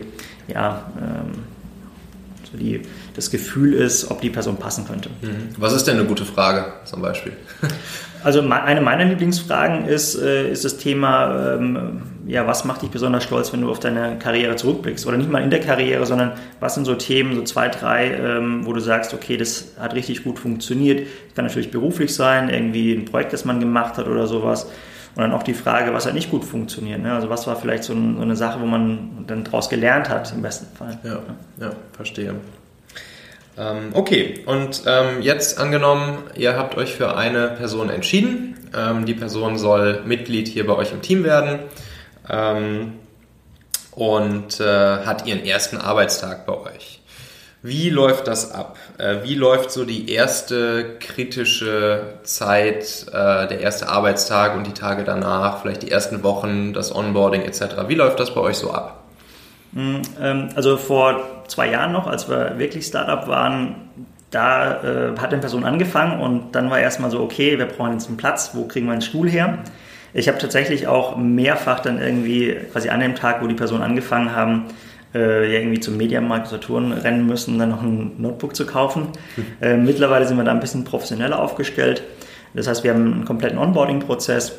ja, 0.48 0.86
ähm, 0.98 1.44
die, 2.58 2.82
das 3.16 3.32
Gefühl 3.32 3.74
ist, 3.74 4.10
ob 4.12 4.22
die 4.22 4.30
Person 4.30 4.58
passen 4.58 4.88
könnte. 4.88 5.10
Mhm. 5.22 5.50
Was 5.58 5.74
ist 5.74 5.86
denn 5.88 5.98
eine 5.98 6.08
gute 6.08 6.26
Frage 6.26 6.74
zum 6.86 7.02
Beispiel? 7.02 7.34
Also 8.24 8.42
eine 8.42 8.82
meiner 8.82 9.06
Lieblingsfragen 9.06 9.86
ist, 9.86 10.16
äh, 10.16 10.50
ist 10.50 10.66
das 10.66 10.78
Thema, 10.78 11.58
ähm, 11.58 12.02
ja, 12.26 12.48
was 12.48 12.66
macht 12.66 12.82
dich 12.82 12.90
besonders 12.90 13.24
stolz, 13.24 13.54
wenn 13.54 13.62
du 13.62 13.70
auf 13.70 13.80
deine 13.80 14.18
Karriere 14.18 14.56
zurückblickst? 14.56 15.06
Oder 15.06 15.18
nicht 15.18 15.30
mal 15.30 15.44
in 15.44 15.52
der 15.52 15.60
Karriere, 15.60 16.08
sondern 16.08 16.32
was 16.60 16.74
sind 16.74 16.86
so 16.86 16.96
Themen, 16.96 17.36
so 17.36 17.44
zwei, 17.44 17.70
drei, 17.70 18.16
ähm, 18.16 18.66
wo 18.66 18.74
du 18.74 18.80
sagst, 18.80 19.14
okay, 19.14 19.38
das 19.38 19.74
hat 19.80 19.94
richtig 19.94 20.24
gut 20.24 20.40
funktioniert. 20.40 21.02
Das 21.02 21.36
kann 21.36 21.46
natürlich 21.46 21.70
beruflich 21.70 22.16
sein, 22.16 22.50
irgendwie 22.50 22.94
ein 22.94 23.06
Projekt, 23.06 23.32
das 23.32 23.46
man 23.46 23.60
gemacht 23.60 24.00
hat 24.00 24.08
oder 24.08 24.26
sowas. 24.26 24.72
Und 25.16 25.22
dann 25.22 25.32
auch 25.32 25.44
die 25.44 25.54
Frage, 25.54 25.94
was 25.94 26.06
hat 26.06 26.14
nicht 26.14 26.30
gut 26.30 26.44
funktioniert. 26.44 27.02
Ne? 27.02 27.14
Also 27.14 27.30
was 27.30 27.48
war 27.48 27.56
vielleicht 27.56 27.86
so, 27.86 27.94
ein, 27.94 28.18
so, 28.18 28.22
eine 28.22 28.36
Sache, 28.36 28.60
wo 28.60 28.66
man 28.66 29.24
dann 29.28 29.46
daraus 29.46 29.70
gelernt 29.70 30.10
hat, 30.10 30.32
im 30.34 30.42
besten 30.42 30.76
Fall. 30.76 31.00
Ja, 31.04 31.20
ja, 31.60 31.72
verstehe. 31.94 32.36
Ähm, 33.58 33.92
okay, 33.94 34.44
und 34.46 34.84
ähm, 34.86 35.22
jetzt 35.22 35.58
angenommen, 35.58 36.18
ihr 36.36 36.58
habt 36.58 36.76
euch 36.76 36.94
für 36.94 37.16
eine 37.16 37.48
Person 37.50 37.90
entschieden. 37.90 38.58
Ähm, 38.76 39.06
die 39.06 39.14
Person 39.14 39.58
soll 39.58 40.02
Mitglied 40.06 40.50
hier 40.50 40.68
bei 40.68 40.74
euch 40.74 40.92
im 40.92 41.02
Team 41.02 41.24
werden 41.24 41.60
ähm, 42.30 42.96
und 43.92 44.60
äh, 44.60 44.66
hat 45.06 45.26
ihren 45.26 45.46
ersten 45.46 45.78
Arbeitstag 45.78 46.46
bei 46.46 46.58
euch. 46.58 47.00
Wie 47.66 47.90
läuft 47.90 48.28
das 48.28 48.52
ab? 48.52 48.78
Äh, 49.00 49.24
wie 49.24 49.34
läuft 49.34 49.72
so 49.72 49.86
die 49.86 50.12
erste 50.12 50.98
kritische 51.00 52.14
Zeit, 52.22 53.08
äh, 53.08 53.48
der 53.48 53.60
erste 53.60 53.90
Arbeitstag 53.90 54.56
und 54.56 54.68
die 54.68 54.74
Tage 54.74 55.04
danach, 55.04 55.64
vielleicht 55.64 55.82
die 55.82 55.90
ersten 55.90 56.22
Wochen, 56.22 56.74
das 56.74 56.94
Onboarding 56.94 57.42
etc.? 57.42 57.88
Wie 57.88 57.96
läuft 57.96 58.20
das 58.20 58.36
bei 58.36 58.42
euch 58.42 58.58
so 58.58 58.72
ab? 58.72 59.04
Hm, 59.74 60.04
ähm, 60.22 60.50
also 60.54 60.78
vor 60.78 61.44
zwei 61.48 61.72
Jahren 61.72 61.92
noch, 61.92 62.06
als 62.06 62.30
wir 62.30 62.60
wirklich 62.60 62.86
Startup 62.86 63.28
waren, 63.28 63.90
da 64.30 64.84
äh, 64.84 65.18
hat 65.18 65.32
eine 65.32 65.40
Person 65.40 65.64
angefangen 65.64 66.22
und 66.22 66.52
dann 66.52 66.70
war 66.70 66.78
erstmal 66.78 67.10
so, 67.10 67.20
okay, 67.20 67.58
wir 67.58 67.66
brauchen 67.66 67.94
jetzt 67.94 68.08
einen 68.08 68.18
Platz, 68.18 68.52
wo 68.54 68.68
kriegen 68.68 68.86
wir 68.86 68.94
einen 68.94 69.02
Stuhl 69.02 69.28
her? 69.28 69.58
Ich 70.14 70.28
habe 70.28 70.38
tatsächlich 70.38 70.86
auch 70.86 71.18
mehrfach 71.18 71.80
dann 71.80 72.00
irgendwie 72.00 72.58
quasi 72.72 72.90
an 72.90 73.00
dem 73.00 73.16
Tag, 73.16 73.42
wo 73.42 73.48
die 73.48 73.56
Personen 73.56 73.82
angefangen 73.82 74.36
haben, 74.36 74.66
äh, 75.16 75.52
ja 75.52 75.60
irgendwie 75.60 75.80
zum 75.80 75.98
Mediamarkt 75.98 76.48
Saturn 76.48 76.92
rennen 76.92 77.26
müssen, 77.26 77.58
dann 77.58 77.70
noch 77.70 77.82
ein 77.82 78.12
Notebook 78.18 78.56
zu 78.56 78.66
kaufen. 78.66 79.08
Hm. 79.36 79.46
Äh, 79.62 79.78
mittlerweile 79.78 80.28
sind 80.28 80.38
wir 80.38 80.44
da 80.44 80.52
ein 80.52 80.60
bisschen 80.60 80.84
professioneller 80.84 81.42
aufgestellt. 81.42 82.04
Das 82.54 82.68
heißt, 82.68 82.84
wir 82.84 82.94
haben 82.94 83.14
einen 83.14 83.26
kompletten 83.26 83.58
Onboarding-Prozess 83.58 84.54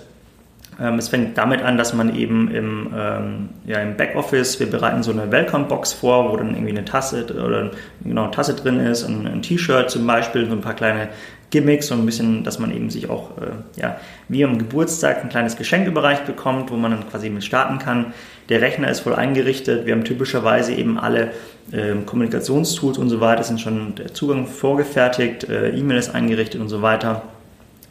ähm, 0.78 0.98
es 0.98 1.08
fängt 1.08 1.38
damit 1.38 1.62
an, 1.62 1.78
dass 1.78 1.94
man 1.94 2.14
eben 2.14 2.50
im, 2.50 2.92
ähm, 2.94 3.48
ja, 3.64 3.78
im 3.80 3.96
Backoffice, 3.96 4.60
wir 4.60 4.70
bereiten 4.70 5.02
so 5.02 5.10
eine 5.10 5.30
Welcome-Box 5.32 5.94
vor, 5.94 6.30
wo 6.30 6.36
dann 6.36 6.50
irgendwie 6.50 6.70
eine 6.70 6.84
Tasse 6.84 7.24
oder 7.24 7.70
genau 8.04 8.24
eine 8.24 8.30
Tasse 8.30 8.54
drin 8.54 8.80
ist, 8.80 9.04
ein, 9.04 9.26
ein 9.26 9.42
T-Shirt 9.42 9.90
zum 9.90 10.06
Beispiel, 10.06 10.46
so 10.46 10.52
ein 10.52 10.60
paar 10.60 10.74
kleine 10.74 11.08
Gimmicks, 11.50 11.86
so 11.86 11.94
ein 11.94 12.04
bisschen, 12.04 12.44
dass 12.44 12.58
man 12.58 12.74
eben 12.74 12.90
sich 12.90 13.08
auch 13.08 13.30
äh, 13.38 13.80
ja, 13.80 14.00
wie 14.28 14.44
am 14.44 14.58
Geburtstag 14.58 15.22
ein 15.22 15.28
kleines 15.28 15.56
Geschenk 15.56 15.86
überreicht 15.86 16.26
bekommt, 16.26 16.70
wo 16.70 16.76
man 16.76 16.90
dann 16.90 17.08
quasi 17.08 17.30
mit 17.30 17.44
starten 17.44 17.78
kann. 17.78 18.14
Der 18.48 18.60
Rechner 18.60 18.90
ist 18.90 19.00
voll 19.00 19.14
eingerichtet. 19.14 19.86
Wir 19.86 19.94
haben 19.94 20.04
typischerweise 20.04 20.74
eben 20.74 20.98
alle 20.98 21.30
äh, 21.72 21.94
Kommunikationstools 22.04 22.98
und 22.98 23.08
so 23.08 23.20
weiter, 23.20 23.42
sind 23.44 23.60
schon 23.60 23.94
der 23.94 24.12
Zugang 24.14 24.46
vorgefertigt, 24.46 25.48
äh, 25.48 25.70
E-Mail 25.70 25.98
ist 25.98 26.14
eingerichtet 26.14 26.60
und 26.60 26.68
so 26.68 26.82
weiter 26.82 27.22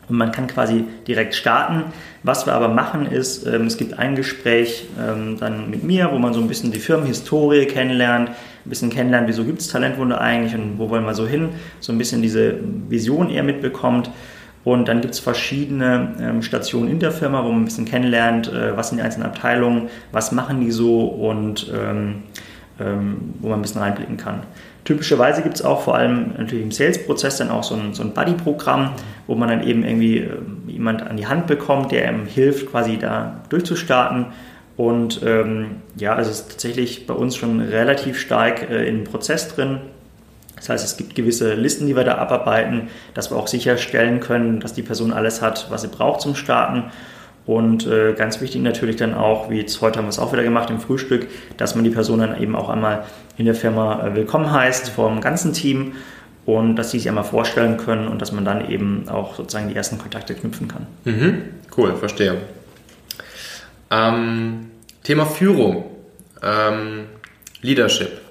und 0.07 0.17
man 0.17 0.31
kann 0.31 0.47
quasi 0.47 0.85
direkt 1.07 1.35
starten. 1.35 1.85
Was 2.23 2.45
wir 2.45 2.53
aber 2.53 2.69
machen 2.69 3.05
ist, 3.05 3.45
ähm, 3.45 3.67
es 3.67 3.77
gibt 3.77 3.97
ein 3.97 4.15
Gespräch 4.15 4.87
ähm, 4.99 5.37
dann 5.39 5.69
mit 5.69 5.83
mir, 5.83 6.09
wo 6.11 6.17
man 6.17 6.33
so 6.33 6.41
ein 6.41 6.47
bisschen 6.47 6.71
die 6.71 6.79
Firmenhistorie 6.79 7.65
kennenlernt, 7.65 8.29
ein 8.29 8.69
bisschen 8.69 8.89
kennenlernt, 8.89 9.27
wieso 9.27 9.43
gibt 9.43 9.61
es 9.61 9.67
Talentwunder 9.67 10.19
eigentlich 10.21 10.55
und 10.55 10.79
wo 10.79 10.89
wollen 10.89 11.05
wir 11.05 11.13
so 11.13 11.27
hin, 11.27 11.49
so 11.79 11.91
ein 11.91 11.97
bisschen 11.97 12.21
diese 12.21 12.55
Vision 12.89 13.29
eher 13.29 13.43
mitbekommt. 13.43 14.09
Und 14.63 14.87
dann 14.87 15.01
gibt 15.01 15.13
es 15.13 15.19
verschiedene 15.19 16.15
ähm, 16.19 16.41
Stationen 16.41 16.89
in 16.89 16.99
der 16.99 17.11
Firma, 17.11 17.43
wo 17.43 17.49
man 17.49 17.61
ein 17.61 17.65
bisschen 17.65 17.85
kennenlernt, 17.85 18.51
äh, 18.51 18.75
was 18.75 18.89
sind 18.89 18.97
die 18.97 19.03
einzelnen 19.03 19.27
Abteilungen, 19.27 19.89
was 20.11 20.31
machen 20.31 20.61
die 20.61 20.71
so 20.71 21.05
und 21.05 21.71
wo 22.77 23.47
man 23.47 23.59
ein 23.59 23.61
bisschen 23.61 23.79
reinblicken 23.79 24.17
kann. 24.17 24.41
Typischerweise 24.86 25.41
gibt 25.41 25.56
es 25.56 25.63
auch 25.63 25.82
vor 25.82 25.95
allem 25.95 26.34
natürlich 26.38 26.63
im 26.63 26.71
Sales-Prozess 26.71 27.38
dann 27.38 27.50
auch 27.50 27.63
so 27.63 27.74
ein, 27.74 27.95
so 27.95 28.04
ein 28.04 28.13
Buddy-Programm, 28.13 28.91
wo 29.26 29.34
man 29.34 29.50
dann 29.50 29.67
eben 29.67 29.84
irgendwie 29.84 30.19
äh, 30.19 30.38
jemand 30.67 31.02
an 31.02 31.17
die 31.17 31.26
Hand 31.26 31.48
bekommt, 31.48 31.91
der 31.91 32.08
einem 32.08 32.28
hilft, 32.28 32.67
quasi 32.69 32.98
da 32.98 33.41
durchzustarten. 33.50 34.28
Und 34.78 35.21
ähm, 35.26 35.78
ja, 35.98 36.13
also 36.13 36.30
es 36.30 36.41
ist 36.41 36.52
tatsächlich 36.52 37.08
bei 37.08 37.15
uns 37.15 37.36
schon 37.36 37.62
relativ 37.62 38.19
stark 38.19 38.69
äh, 38.69 38.88
im 38.88 39.06
Prozess 39.06 39.48
drin. 39.56 39.80
Das 40.56 40.69
heißt, 40.69 40.86
es 40.86 40.98
gibt 40.98 41.15
gewisse 41.15 41.56
Listen, 41.56 41.88
die 41.88 41.95
wir 41.95 42.04
da 42.04 42.19
abarbeiten, 42.19 42.89
dass 43.15 43.32
wir 43.32 43.38
auch 43.38 43.48
sicherstellen 43.48 44.19
können, 44.19 44.60
dass 44.60 44.74
die 44.74 44.84
Person 44.84 45.12
alles 45.12 45.41
hat, 45.41 45.67
was 45.71 45.82
sie 45.82 45.88
braucht 45.88 46.21
zum 46.21 46.36
Starten. 46.36 46.91
Und 47.45 47.86
äh, 47.86 48.13
ganz 48.13 48.41
wichtig 48.41 48.62
natürlich 48.62 48.95
dann 48.95 49.13
auch, 49.13 49.49
wie 49.49 49.60
jetzt 49.60 49.79
heute 49.81 49.99
haben 49.99 50.05
wir 50.05 50.10
es 50.10 50.17
auch 50.17 50.34
wieder 50.34 50.43
gemacht 50.43 50.69
im 50.71 50.79
Frühstück, 50.79 51.27
dass 51.58 51.75
man 51.75 51.84
die 51.84 51.91
Person 51.91 52.19
dann 52.19 52.41
eben 52.41 52.55
auch 52.55 52.69
einmal 52.69 53.05
in 53.38 53.45
der 53.45 53.53
Firma 53.53 54.08
äh, 54.08 54.15
willkommen 54.15 54.51
heißt 54.51 54.89
vom 54.89 55.21
ganzen 55.21 55.53
Team 55.53 55.93
und 56.45 56.75
dass 56.75 56.91
sie 56.91 56.99
sich 56.99 57.08
einmal 57.08 57.23
vorstellen 57.23 57.77
können 57.77 58.08
und 58.08 58.21
dass 58.21 58.31
man 58.31 58.45
dann 58.45 58.69
eben 58.69 59.08
auch 59.10 59.36
sozusagen 59.36 59.69
die 59.69 59.75
ersten 59.75 59.99
Kontakte 59.99 60.34
knüpfen 60.34 60.67
kann. 60.67 60.88
Mhm. 61.03 61.43
Cool, 61.75 61.95
verstehe. 61.95 62.38
Ähm, 63.91 64.71
Thema 65.03 65.25
Führung, 65.27 65.86
ähm, 66.41 67.05
Leadership. 67.62 68.21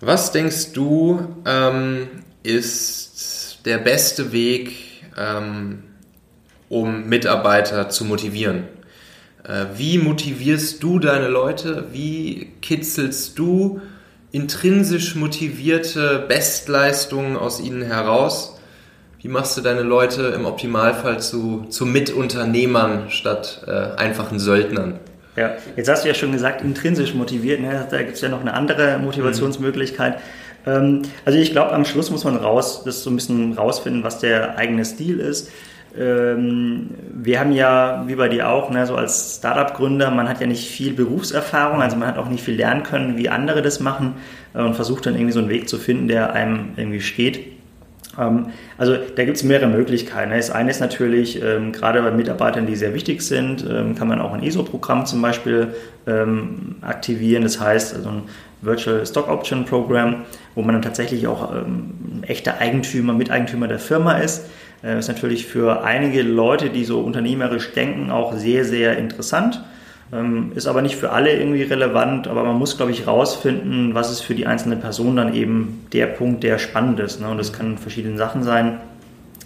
Was 0.00 0.32
denkst 0.32 0.72
du 0.72 1.20
ähm, 1.46 2.08
ist 2.42 3.60
der 3.64 3.78
beste 3.78 4.32
Weg, 4.32 4.72
ähm, 5.16 5.84
um 6.72 7.06
Mitarbeiter 7.06 7.90
zu 7.90 8.06
motivieren. 8.06 8.64
Äh, 9.44 9.66
wie 9.76 9.98
motivierst 9.98 10.82
du 10.82 10.98
deine 10.98 11.28
Leute? 11.28 11.88
Wie 11.92 12.48
kitzelst 12.62 13.38
du 13.38 13.82
intrinsisch 14.30 15.14
motivierte 15.14 16.24
Bestleistungen 16.26 17.36
aus 17.36 17.60
ihnen 17.60 17.82
heraus? 17.82 18.58
Wie 19.20 19.28
machst 19.28 19.54
du 19.58 19.60
deine 19.60 19.82
Leute 19.82 20.28
im 20.28 20.46
Optimalfall 20.46 21.20
zu, 21.20 21.66
zu 21.68 21.84
Mitunternehmern 21.84 23.10
statt 23.10 23.64
äh, 23.66 24.00
einfachen 24.00 24.38
Söldnern? 24.38 24.98
Ja, 25.36 25.56
jetzt 25.76 25.90
hast 25.90 26.04
du 26.04 26.08
ja 26.08 26.14
schon 26.14 26.32
gesagt, 26.32 26.62
intrinsisch 26.62 27.12
motiviert. 27.12 27.60
Ne? 27.60 27.86
Da 27.90 27.98
gibt 27.98 28.14
es 28.14 28.22
ja 28.22 28.30
noch 28.30 28.40
eine 28.40 28.54
andere 28.54 28.98
Motivationsmöglichkeit. 28.98 30.20
Mhm. 30.64 31.02
also 31.26 31.38
ich 31.38 31.50
glaube, 31.50 31.72
am 31.72 31.84
Schluss 31.84 32.10
muss 32.10 32.24
man 32.24 32.36
raus, 32.36 32.82
das 32.84 33.02
so 33.02 33.10
ein 33.10 33.16
bisschen 33.16 33.52
rausfinden, 33.52 34.04
was 34.04 34.20
der 34.20 34.56
eigene 34.56 34.86
Stil 34.86 35.20
ist. 35.20 35.50
Ähm, 35.98 36.90
wir 37.12 37.38
haben 37.38 37.52
ja, 37.52 38.04
wie 38.06 38.14
bei 38.14 38.28
dir 38.28 38.48
auch, 38.48 38.70
ne, 38.70 38.86
so 38.86 38.96
als 38.96 39.36
Startup-Gründer, 39.36 40.10
man 40.10 40.28
hat 40.28 40.40
ja 40.40 40.46
nicht 40.46 40.68
viel 40.68 40.94
Berufserfahrung, 40.94 41.82
also 41.82 41.96
man 41.96 42.08
hat 42.08 42.18
auch 42.18 42.28
nicht 42.28 42.42
viel 42.42 42.54
lernen 42.54 42.82
können, 42.82 43.18
wie 43.18 43.28
andere 43.28 43.60
das 43.60 43.80
machen 43.80 44.14
äh, 44.54 44.62
und 44.62 44.74
versucht 44.74 45.04
dann 45.04 45.14
irgendwie 45.14 45.32
so 45.32 45.40
einen 45.40 45.50
Weg 45.50 45.68
zu 45.68 45.78
finden, 45.78 46.08
der 46.08 46.32
einem 46.32 46.70
irgendwie 46.76 47.02
steht. 47.02 47.40
Ähm, 48.18 48.46
also 48.78 48.96
da 48.96 49.24
gibt 49.24 49.36
es 49.36 49.42
mehrere 49.42 49.68
Möglichkeiten. 49.68 50.30
Ne. 50.30 50.38
Das 50.38 50.50
eine 50.50 50.70
ist 50.70 50.80
natürlich, 50.80 51.42
ähm, 51.42 51.72
gerade 51.72 52.00
bei 52.00 52.10
Mitarbeitern, 52.10 52.66
die 52.66 52.76
sehr 52.76 52.94
wichtig 52.94 53.20
sind, 53.20 53.66
kann 53.98 54.08
man 54.08 54.20
auch 54.20 54.32
ein 54.32 54.42
ESO-Programm 54.42 55.06
zum 55.06 55.20
Beispiel 55.22 55.68
aktivieren. 56.80 57.44
Das 57.44 57.60
heißt, 57.60 57.94
also 57.94 58.08
ein 58.08 58.22
Virtual 58.60 59.06
Stock 59.06 59.28
Option 59.28 59.64
Program, 59.64 60.24
wo 60.56 60.62
man 60.62 60.74
dann 60.74 60.82
tatsächlich 60.82 61.28
auch 61.28 61.52
ein 61.52 62.24
echter 62.26 62.58
Eigentümer, 62.58 63.12
Miteigentümer 63.12 63.68
der 63.68 63.78
Firma 63.78 64.14
ist. 64.14 64.46
Äh, 64.82 64.98
ist 64.98 65.08
natürlich 65.08 65.46
für 65.46 65.82
einige 65.84 66.22
Leute, 66.22 66.70
die 66.70 66.84
so 66.84 67.00
unternehmerisch 67.00 67.72
denken, 67.72 68.10
auch 68.10 68.34
sehr, 68.34 68.64
sehr 68.64 68.98
interessant. 68.98 69.62
Ähm, 70.12 70.52
ist 70.54 70.66
aber 70.66 70.82
nicht 70.82 70.96
für 70.96 71.10
alle 71.10 71.34
irgendwie 71.34 71.62
relevant, 71.62 72.28
aber 72.28 72.44
man 72.44 72.58
muss, 72.58 72.76
glaube 72.76 72.92
ich, 72.92 73.06
rausfinden, 73.06 73.94
was 73.94 74.10
ist 74.10 74.20
für 74.20 74.34
die 74.34 74.46
einzelne 74.46 74.76
Person 74.76 75.16
dann 75.16 75.34
eben 75.34 75.86
der 75.92 76.06
Punkt, 76.06 76.42
der 76.42 76.58
spannend 76.58 77.00
ist. 77.00 77.20
Ne? 77.20 77.28
Und 77.28 77.38
das 77.38 77.52
kann 77.52 77.78
verschiedene 77.78 78.18
Sachen 78.18 78.42
sein. 78.42 78.78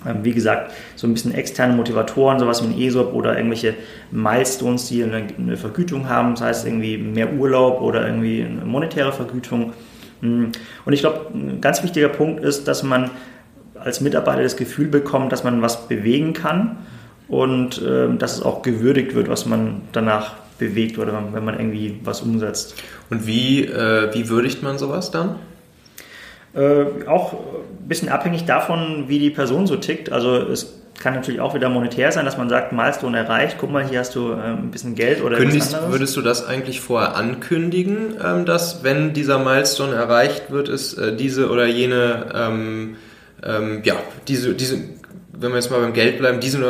Ähm, 0.05 0.25
wie 0.25 0.33
gesagt, 0.33 0.73
so 0.97 1.07
ein 1.07 1.13
bisschen 1.13 1.35
externe 1.35 1.75
Motivatoren, 1.75 2.39
sowas 2.39 2.63
wie 2.63 2.73
ein 2.73 2.81
ESOP 2.81 3.15
oder 3.15 3.37
irgendwelche 3.37 3.75
Milestones, 4.11 4.89
die 4.89 5.05
eine 5.05 5.57
Vergütung 5.57 6.09
haben, 6.09 6.35
das 6.35 6.43
heißt 6.43 6.67
irgendwie 6.67 6.99
mehr 6.99 7.33
Urlaub 7.33 7.81
oder 7.81 8.05
irgendwie 8.05 8.43
eine 8.43 8.65
monetäre 8.65 9.13
Vergütung. 9.13 9.73
Mm. 10.21 10.47
Und 10.85 10.93
ich 10.93 11.01
glaube, 11.01 11.27
ein 11.35 11.61
ganz 11.61 11.83
wichtiger 11.83 12.09
Punkt 12.09 12.43
ist, 12.43 12.67
dass 12.69 12.83
man 12.83 13.11
als 13.83 14.01
Mitarbeiter 14.01 14.43
das 14.43 14.57
Gefühl 14.57 14.89
bekommt, 14.89 15.33
dass 15.33 15.45
man 15.45 15.63
was 15.63 15.89
bewegen 15.89 16.33
kann 16.33 16.79
und 17.29 17.81
äh, 17.83 18.15
dass 18.17 18.35
es 18.35 18.43
auch 18.43 18.63
gewürdigt 18.63 19.15
wird, 19.15 19.29
was 19.29 19.47
man 19.47 19.83
danach 19.93 20.35
bewegt 20.59 20.99
oder 20.99 21.13
wenn 21.33 21.45
man 21.45 21.59
irgendwie 21.59 22.01
was 22.05 22.23
umsetzt. 22.23 22.75
Und 23.11 23.27
wie, 23.27 23.65
äh, 23.65 24.13
wie 24.15 24.29
würdigt 24.29 24.63
man 24.63 24.79
sowas 24.79 25.11
dann? 25.11 25.37
Äh, 26.55 27.07
auch 27.07 27.35
ein 27.35 27.89
bisschen 27.89 28.09
abhängig 28.09 28.47
davon, 28.47 29.05
wie 29.09 29.19
die 29.19 29.31
Person 29.31 29.67
so 29.67 29.77
tickt. 29.77 30.11
Also 30.11 30.37
es 30.37 30.81
kann 30.99 31.15
natürlich 31.15 31.41
auch 31.41 31.55
wieder 31.55 31.69
monetär 31.69 32.11
sein, 32.13 32.25
dass 32.25 32.39
man 32.39 32.49
sagt, 32.49 32.73
Milestone 32.73 33.19
erreicht, 33.19 33.57
guck 33.61 33.71
mal, 33.71 33.87
hier 33.87 34.01
hast 34.01 34.15
du 34.15 34.33
ähm, 34.33 34.39
ein 34.39 34.71
bisschen 34.71 34.95
Geld 34.95 35.23
oder 35.23 35.37
Kündigst, 35.37 35.75
anderes. 35.75 35.93
Würdest 35.93 36.17
du 36.17 36.23
das 36.23 36.47
eigentlich 36.47 36.81
vorher 36.81 37.17
ankündigen, 37.17 38.17
ähm, 38.25 38.47
dass 38.47 38.83
wenn 38.83 39.13
dieser 39.13 39.39
Milestone 39.39 39.95
erreicht 39.95 40.51
wird, 40.51 40.69
es 40.69 40.95
äh, 40.95 41.15
diese 41.15 41.51
oder 41.51 41.67
jene, 41.67 42.27
ähm, 42.35 42.97
ähm, 43.43 43.83
ja, 43.85 43.97
diese, 44.27 44.55
diese 44.55 44.79
wenn 45.39 45.51
wir 45.51 45.57
jetzt 45.57 45.71
mal 45.71 45.81
beim 45.81 45.93
Geld 45.93 46.19
bleiben, 46.19 46.41
diesen 46.41 46.65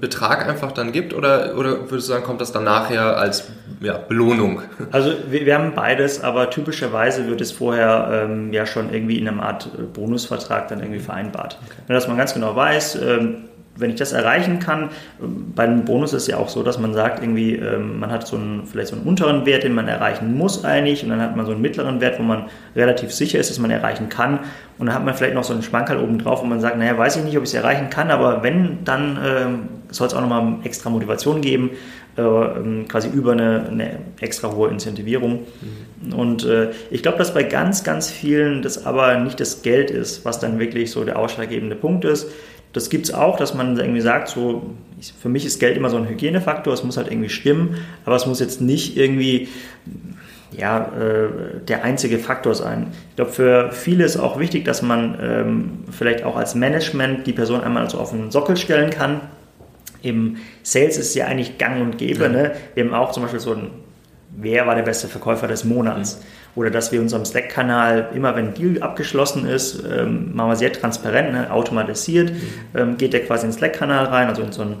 Betrag 0.00 0.46
einfach 0.48 0.72
dann 0.72 0.92
gibt? 0.92 1.14
Oder, 1.14 1.56
oder 1.56 1.90
würdest 1.90 2.08
du 2.08 2.12
sagen, 2.12 2.24
kommt 2.24 2.40
das 2.40 2.52
dann 2.52 2.64
nachher 2.64 3.16
als 3.16 3.48
ja, 3.80 3.96
Belohnung? 3.96 4.60
Also 4.90 5.12
wir, 5.30 5.46
wir, 5.46 5.54
haben 5.54 5.74
beides, 5.74 6.22
aber 6.22 6.50
typischerweise 6.50 7.26
wird 7.28 7.40
es 7.40 7.52
vorher 7.52 8.26
ähm, 8.26 8.52
ja 8.52 8.66
schon 8.66 8.92
irgendwie 8.92 9.18
in 9.18 9.26
einer 9.26 9.42
Art 9.42 9.68
äh, 9.78 9.82
Bonusvertrag 9.82 10.68
dann 10.68 10.80
irgendwie 10.80 11.00
vereinbart. 11.00 11.58
Okay. 11.64 11.92
Dass 11.94 12.08
man 12.08 12.18
ganz 12.18 12.34
genau 12.34 12.54
weiß, 12.54 12.96
ähm, 12.96 13.44
wenn 13.74 13.90
ich 13.90 13.96
das 13.96 14.12
erreichen 14.12 14.58
kann, 14.58 14.90
bei 15.18 15.64
einem 15.64 15.84
Bonus 15.84 16.12
ist 16.12 16.22
es 16.22 16.28
ja 16.28 16.36
auch 16.36 16.48
so, 16.48 16.62
dass 16.62 16.78
man 16.78 16.92
sagt, 16.92 17.22
irgendwie, 17.22 17.56
ähm, 17.56 18.00
man 18.00 18.10
hat 18.10 18.26
so 18.26 18.36
einen, 18.36 18.66
vielleicht 18.66 18.88
so 18.88 18.96
einen 18.96 19.04
unteren 19.06 19.46
Wert, 19.46 19.64
den 19.64 19.74
man 19.74 19.88
erreichen 19.88 20.34
muss 20.36 20.64
eigentlich, 20.64 21.02
und 21.02 21.10
dann 21.10 21.20
hat 21.20 21.36
man 21.36 21.46
so 21.46 21.52
einen 21.52 21.62
mittleren 21.62 22.00
Wert, 22.00 22.18
wo 22.18 22.22
man 22.22 22.46
relativ 22.76 23.12
sicher 23.12 23.38
ist, 23.38 23.50
dass 23.50 23.58
man 23.58 23.70
erreichen 23.70 24.08
kann. 24.08 24.40
Und 24.78 24.86
dann 24.86 24.94
hat 24.94 25.04
man 25.04 25.14
vielleicht 25.14 25.34
noch 25.34 25.44
so 25.44 25.52
einen 25.52 25.62
Schmankerl 25.62 25.98
oben 25.98 26.18
drauf, 26.18 26.42
wo 26.42 26.46
man 26.46 26.60
sagt, 26.60 26.76
naja, 26.76 26.96
weiß 26.98 27.16
ich 27.16 27.24
nicht, 27.24 27.36
ob 27.36 27.44
ich 27.44 27.50
es 27.50 27.54
erreichen 27.54 27.88
kann, 27.88 28.10
aber 28.10 28.42
wenn, 28.42 28.84
dann 28.84 29.18
ähm, 29.24 29.58
soll 29.90 30.06
es 30.06 30.14
auch 30.14 30.20
nochmal 30.20 30.56
extra 30.64 30.90
Motivation 30.90 31.40
geben, 31.40 31.70
äh, 32.16 32.22
ähm, 32.22 32.88
quasi 32.88 33.08
über 33.08 33.32
eine, 33.32 33.66
eine, 33.70 33.98
extra 34.20 34.52
hohe 34.52 34.68
Incentivierung. 34.68 35.40
Mhm. 36.02 36.12
Und 36.12 36.44
äh, 36.44 36.70
ich 36.90 37.02
glaube, 37.02 37.16
dass 37.16 37.32
bei 37.32 37.42
ganz, 37.42 37.84
ganz 37.84 38.10
vielen 38.10 38.60
das 38.60 38.84
aber 38.84 39.16
nicht 39.18 39.40
das 39.40 39.62
Geld 39.62 39.90
ist, 39.90 40.24
was 40.24 40.38
dann 40.38 40.58
wirklich 40.58 40.90
so 40.90 41.04
der 41.04 41.18
ausschlaggebende 41.18 41.74
Punkt 41.74 42.04
ist 42.04 42.30
das 42.72 42.90
gibt 42.90 43.06
es 43.06 43.14
auch, 43.14 43.36
dass 43.36 43.54
man 43.54 43.78
irgendwie 43.78 44.00
sagt, 44.00 44.28
so, 44.28 44.70
für 45.20 45.28
mich 45.28 45.44
ist 45.44 45.58
Geld 45.58 45.76
immer 45.76 45.90
so 45.90 45.96
ein 45.96 46.08
Hygienefaktor, 46.08 46.72
es 46.72 46.84
muss 46.84 46.96
halt 46.96 47.10
irgendwie 47.10 47.28
stimmen, 47.28 47.76
aber 48.04 48.16
es 48.16 48.26
muss 48.26 48.40
jetzt 48.40 48.60
nicht 48.60 48.96
irgendwie 48.96 49.48
ja, 50.56 50.92
äh, 50.98 51.60
der 51.66 51.84
einzige 51.84 52.18
Faktor 52.18 52.54
sein. 52.54 52.88
Ich 53.10 53.16
glaube, 53.16 53.32
für 53.32 53.72
viele 53.72 54.04
ist 54.04 54.16
auch 54.16 54.38
wichtig, 54.38 54.64
dass 54.64 54.82
man 54.82 55.18
ähm, 55.20 55.84
vielleicht 55.90 56.24
auch 56.24 56.36
als 56.36 56.54
Management 56.54 57.26
die 57.26 57.32
Person 57.32 57.62
einmal 57.62 57.88
so 57.88 57.98
auf 57.98 58.10
den 58.10 58.30
Sockel 58.30 58.56
stellen 58.56 58.90
kann. 58.90 59.22
Im 60.02 60.36
Sales 60.62 60.98
ist 60.98 61.10
es 61.10 61.14
ja 61.14 61.26
eigentlich 61.26 61.58
gang 61.58 61.80
und 61.80 61.96
gäbe. 61.96 62.24
Ja. 62.24 62.28
Ne? 62.28 62.52
Wir 62.74 62.84
haben 62.84 62.94
auch 62.94 63.12
zum 63.12 63.22
Beispiel 63.22 63.40
so 63.40 63.54
ein, 63.54 63.70
wer 64.36 64.66
war 64.66 64.74
der 64.74 64.82
beste 64.82 65.08
Verkäufer 65.08 65.48
des 65.48 65.64
Monats? 65.64 66.16
Mhm 66.16 66.41
oder 66.54 66.70
dass 66.70 66.92
wir 66.92 67.00
unserem 67.00 67.24
Slack-Kanal 67.24 68.10
immer, 68.14 68.36
wenn 68.36 68.48
ein 68.48 68.54
Deal 68.54 68.82
abgeschlossen 68.82 69.46
ist, 69.46 69.82
ähm, 69.84 70.34
machen 70.34 70.50
wir 70.50 70.56
sehr 70.56 70.72
transparent, 70.72 71.32
ne, 71.32 71.50
automatisiert, 71.50 72.30
mhm. 72.30 72.38
ähm, 72.74 72.98
geht 72.98 73.12
der 73.12 73.24
quasi 73.24 73.46
in 73.46 73.52
den 73.52 73.58
Slack-Kanal 73.58 74.06
rein, 74.06 74.28
also 74.28 74.42
in 74.42 74.52
so 74.52 74.62
einen 74.62 74.76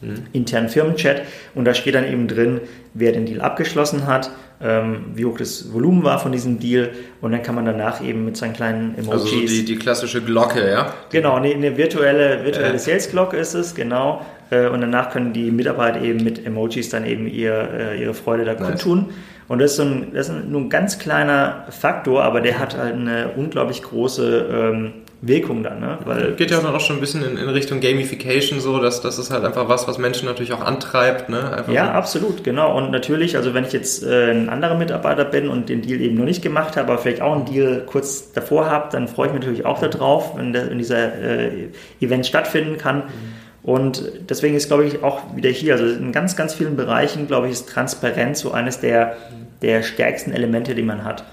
mhm. 0.00 0.26
internen 0.32 0.68
Firmenchat 0.68 1.22
und 1.54 1.64
da 1.64 1.74
steht 1.74 1.94
dann 1.94 2.06
eben 2.06 2.28
drin, 2.28 2.60
wer 2.94 3.12
den 3.12 3.26
Deal 3.26 3.40
abgeschlossen 3.40 4.06
hat, 4.06 4.30
ähm, 4.60 5.04
wie 5.14 5.24
hoch 5.24 5.38
das 5.38 5.72
Volumen 5.72 6.02
war 6.02 6.18
von 6.18 6.32
diesem 6.32 6.58
Deal 6.58 6.90
und 7.20 7.32
dann 7.32 7.42
kann 7.42 7.54
man 7.54 7.64
danach 7.64 8.02
eben 8.02 8.24
mit 8.24 8.36
seinen 8.36 8.52
kleinen 8.52 8.98
Emojis... 8.98 9.22
Also 9.22 9.26
so 9.26 9.40
die, 9.46 9.64
die 9.64 9.76
klassische 9.76 10.20
Glocke, 10.20 10.68
ja? 10.68 10.92
Genau, 11.10 11.36
eine, 11.36 11.54
eine 11.54 11.76
virtuelle, 11.76 12.44
virtuelle 12.44 12.74
äh. 12.74 12.78
Sales-Glocke 12.78 13.36
ist 13.36 13.54
es, 13.54 13.74
genau. 13.74 14.26
Äh, 14.50 14.68
und 14.68 14.80
danach 14.80 15.10
können 15.10 15.32
die 15.32 15.50
Mitarbeiter 15.50 16.02
eben 16.02 16.24
mit 16.24 16.44
Emojis 16.44 16.88
dann 16.88 17.06
eben 17.06 17.26
ihr, 17.26 17.68
äh, 17.72 18.02
ihre 18.02 18.14
Freude 18.14 18.44
da 18.44 18.54
nice. 18.54 18.62
kundtun. 18.66 19.10
Und 19.48 19.60
das 19.60 19.72
ist, 19.72 19.76
so 19.78 19.82
ein, 19.82 20.12
das 20.12 20.28
ist 20.28 20.44
nur 20.46 20.60
ein 20.60 20.68
ganz 20.68 20.98
kleiner 20.98 21.64
Faktor, 21.70 22.22
aber 22.22 22.40
der 22.40 22.58
hat 22.58 22.76
halt 22.76 22.94
eine 22.94 23.30
unglaublich 23.34 23.82
große 23.82 24.46
ähm, 24.52 24.92
Wirkung 25.20 25.64
dann. 25.64 25.80
Ne? 25.80 25.98
Weil 26.04 26.34
Geht 26.34 26.50
ja 26.50 26.58
auch 26.58 26.80
schon 26.80 26.96
ein 26.96 27.00
bisschen 27.00 27.24
in, 27.24 27.38
in, 27.38 27.48
Richtung 27.48 27.80
Gamification 27.80 28.60
so, 28.60 28.78
dass 28.78 29.00
das 29.00 29.18
ist 29.18 29.32
halt 29.32 29.44
einfach 29.44 29.68
was, 29.68 29.88
was 29.88 29.98
Menschen 29.98 30.26
natürlich 30.26 30.52
auch 30.52 30.60
antreibt. 30.60 31.28
Ne? 31.28 31.50
Einfach 31.56 31.72
ja, 31.72 31.86
so. 31.86 31.90
absolut, 31.92 32.44
genau. 32.44 32.76
Und 32.76 32.92
natürlich, 32.92 33.36
also 33.36 33.52
wenn 33.54 33.64
ich 33.64 33.72
jetzt 33.72 34.04
äh, 34.04 34.30
ein 34.30 34.48
anderer 34.48 34.76
Mitarbeiter 34.76 35.24
bin 35.24 35.48
und 35.48 35.68
den 35.68 35.82
Deal 35.82 36.00
eben 36.00 36.16
noch 36.16 36.24
nicht 36.24 36.42
gemacht 36.42 36.76
habe, 36.76 36.92
aber 36.92 37.00
vielleicht 37.00 37.22
auch 37.22 37.34
einen 37.34 37.46
Deal 37.46 37.82
kurz 37.86 38.32
davor 38.32 38.70
habe, 38.70 38.90
dann 38.92 39.08
freue 39.08 39.28
ich 39.28 39.32
mich 39.32 39.42
natürlich 39.42 39.66
auch 39.66 39.80
darauf, 39.80 40.36
wenn, 40.36 40.52
der, 40.52 40.70
wenn 40.70 40.78
dieser 40.78 41.20
äh, 41.20 41.68
Event 42.00 42.26
stattfinden 42.26 42.78
kann. 42.78 42.98
Mhm. 42.98 43.47
Und 43.62 44.12
deswegen 44.28 44.54
ist, 44.54 44.68
glaube 44.68 44.84
ich, 44.86 45.02
auch 45.02 45.36
wieder 45.36 45.50
hier, 45.50 45.74
also 45.74 45.86
in 45.86 46.12
ganz, 46.12 46.36
ganz 46.36 46.54
vielen 46.54 46.76
Bereichen, 46.76 47.26
glaube 47.26 47.48
ich, 47.48 47.54
ist 47.54 47.68
Transparenz 47.68 48.40
so 48.40 48.52
eines 48.52 48.80
der, 48.80 49.16
der 49.62 49.82
stärksten 49.82 50.32
Elemente, 50.32 50.74
die 50.74 50.82
man 50.82 51.04
hat. 51.04 51.24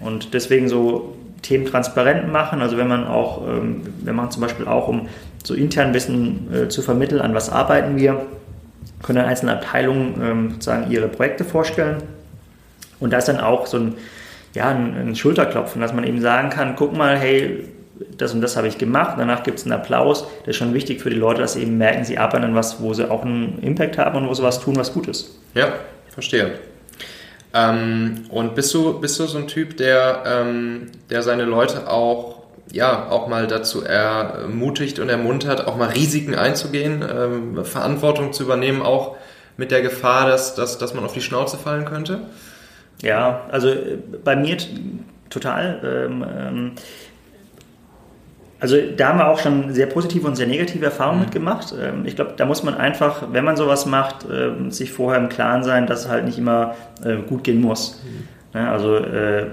Und 0.00 0.34
deswegen 0.34 0.68
so 0.68 1.16
Themen 1.42 1.66
transparent 1.66 2.32
machen, 2.32 2.62
also 2.62 2.76
wenn 2.76 2.88
man 2.88 3.06
auch, 3.06 3.46
ähm, 3.46 3.82
wir 4.02 4.12
machen 4.12 4.30
zum 4.30 4.42
Beispiel 4.42 4.66
auch, 4.66 4.88
um 4.88 5.08
so 5.42 5.54
intern 5.54 5.92
Wissen 5.92 6.48
äh, 6.52 6.68
zu 6.68 6.82
vermitteln, 6.82 7.20
an 7.20 7.34
was 7.34 7.50
arbeiten 7.50 7.96
wir, 7.96 8.26
können 9.02 9.18
dann 9.18 9.26
einzelne 9.26 9.52
Abteilungen 9.52 10.14
ähm, 10.22 10.50
sozusagen 10.52 10.90
ihre 10.90 11.08
Projekte 11.08 11.44
vorstellen. 11.44 11.96
Und 13.00 13.12
da 13.12 13.18
ist 13.18 13.26
dann 13.26 13.40
auch 13.40 13.66
so 13.66 13.78
ein, 13.78 13.94
ja, 14.54 14.68
ein, 14.68 14.94
ein 14.96 15.16
Schulterklopfen, 15.16 15.80
dass 15.80 15.92
man 15.92 16.04
eben 16.04 16.20
sagen 16.20 16.50
kann, 16.50 16.76
guck 16.76 16.96
mal, 16.96 17.18
hey, 17.18 17.64
das 18.16 18.34
und 18.34 18.40
das 18.40 18.56
habe 18.56 18.68
ich 18.68 18.78
gemacht. 18.78 19.16
Danach 19.18 19.42
gibt 19.42 19.58
es 19.58 19.64
einen 19.64 19.72
Applaus. 19.72 20.26
Das 20.40 20.48
ist 20.48 20.56
schon 20.56 20.74
wichtig 20.74 21.00
für 21.00 21.10
die 21.10 21.16
Leute, 21.16 21.40
dass 21.40 21.54
sie 21.54 21.62
eben 21.62 21.78
merken, 21.78 22.04
sie 22.04 22.18
arbeiten 22.18 22.44
an 22.44 22.54
was, 22.54 22.80
wo 22.80 22.94
sie 22.94 23.10
auch 23.10 23.22
einen 23.22 23.58
Impact 23.62 23.98
haben 23.98 24.18
und 24.18 24.28
wo 24.28 24.34
sie 24.34 24.42
was 24.42 24.60
tun, 24.60 24.76
was 24.76 24.92
gut 24.92 25.08
ist. 25.08 25.38
Ja, 25.54 25.72
verstehe. 26.08 26.52
Ähm, 27.54 28.24
und 28.30 28.54
bist 28.54 28.72
du, 28.74 28.98
bist 29.00 29.18
du 29.18 29.26
so 29.26 29.38
ein 29.38 29.48
Typ, 29.48 29.76
der, 29.76 30.22
ähm, 30.26 30.90
der 31.10 31.22
seine 31.22 31.44
Leute 31.44 31.90
auch, 31.90 32.42
ja, 32.70 33.08
auch 33.10 33.28
mal 33.28 33.46
dazu 33.46 33.82
ermutigt 33.82 34.98
und 34.98 35.08
ermuntert, 35.08 35.66
auch 35.66 35.76
mal 35.76 35.90
Risiken 35.90 36.34
einzugehen, 36.34 37.04
ähm, 37.08 37.64
Verantwortung 37.64 38.32
zu 38.32 38.44
übernehmen, 38.44 38.80
auch 38.80 39.16
mit 39.56 39.70
der 39.70 39.82
Gefahr, 39.82 40.26
dass, 40.26 40.54
dass, 40.54 40.78
dass 40.78 40.94
man 40.94 41.04
auf 41.04 41.12
die 41.12 41.20
Schnauze 41.20 41.58
fallen 41.58 41.84
könnte? 41.84 42.20
Ja, 43.02 43.42
also 43.50 43.68
äh, 43.68 43.98
bei 44.24 44.36
mir 44.36 44.56
total. 45.28 45.80
Ähm, 45.84 46.24
ähm, 46.38 46.72
also 48.62 48.76
da 48.96 49.08
haben 49.08 49.18
wir 49.18 49.26
auch 49.26 49.40
schon 49.40 49.74
sehr 49.74 49.86
positive 49.86 50.24
und 50.24 50.36
sehr 50.36 50.46
negative 50.46 50.84
Erfahrungen 50.84 51.18
mhm. 51.18 51.24
mitgemacht. 51.24 51.74
Ähm, 51.76 52.06
ich 52.06 52.14
glaube, 52.14 52.34
da 52.36 52.46
muss 52.46 52.62
man 52.62 52.74
einfach, 52.74 53.24
wenn 53.32 53.44
man 53.44 53.56
sowas 53.56 53.86
macht, 53.86 54.24
ähm, 54.32 54.70
sich 54.70 54.92
vorher 54.92 55.20
im 55.20 55.28
Klaren 55.28 55.64
sein, 55.64 55.88
dass 55.88 56.04
es 56.04 56.08
halt 56.08 56.24
nicht 56.24 56.38
immer 56.38 56.76
äh, 57.04 57.16
gut 57.16 57.42
gehen 57.42 57.60
muss. 57.60 58.00
Mhm. 58.04 58.58
Also 58.60 58.98
äh, 58.98 59.46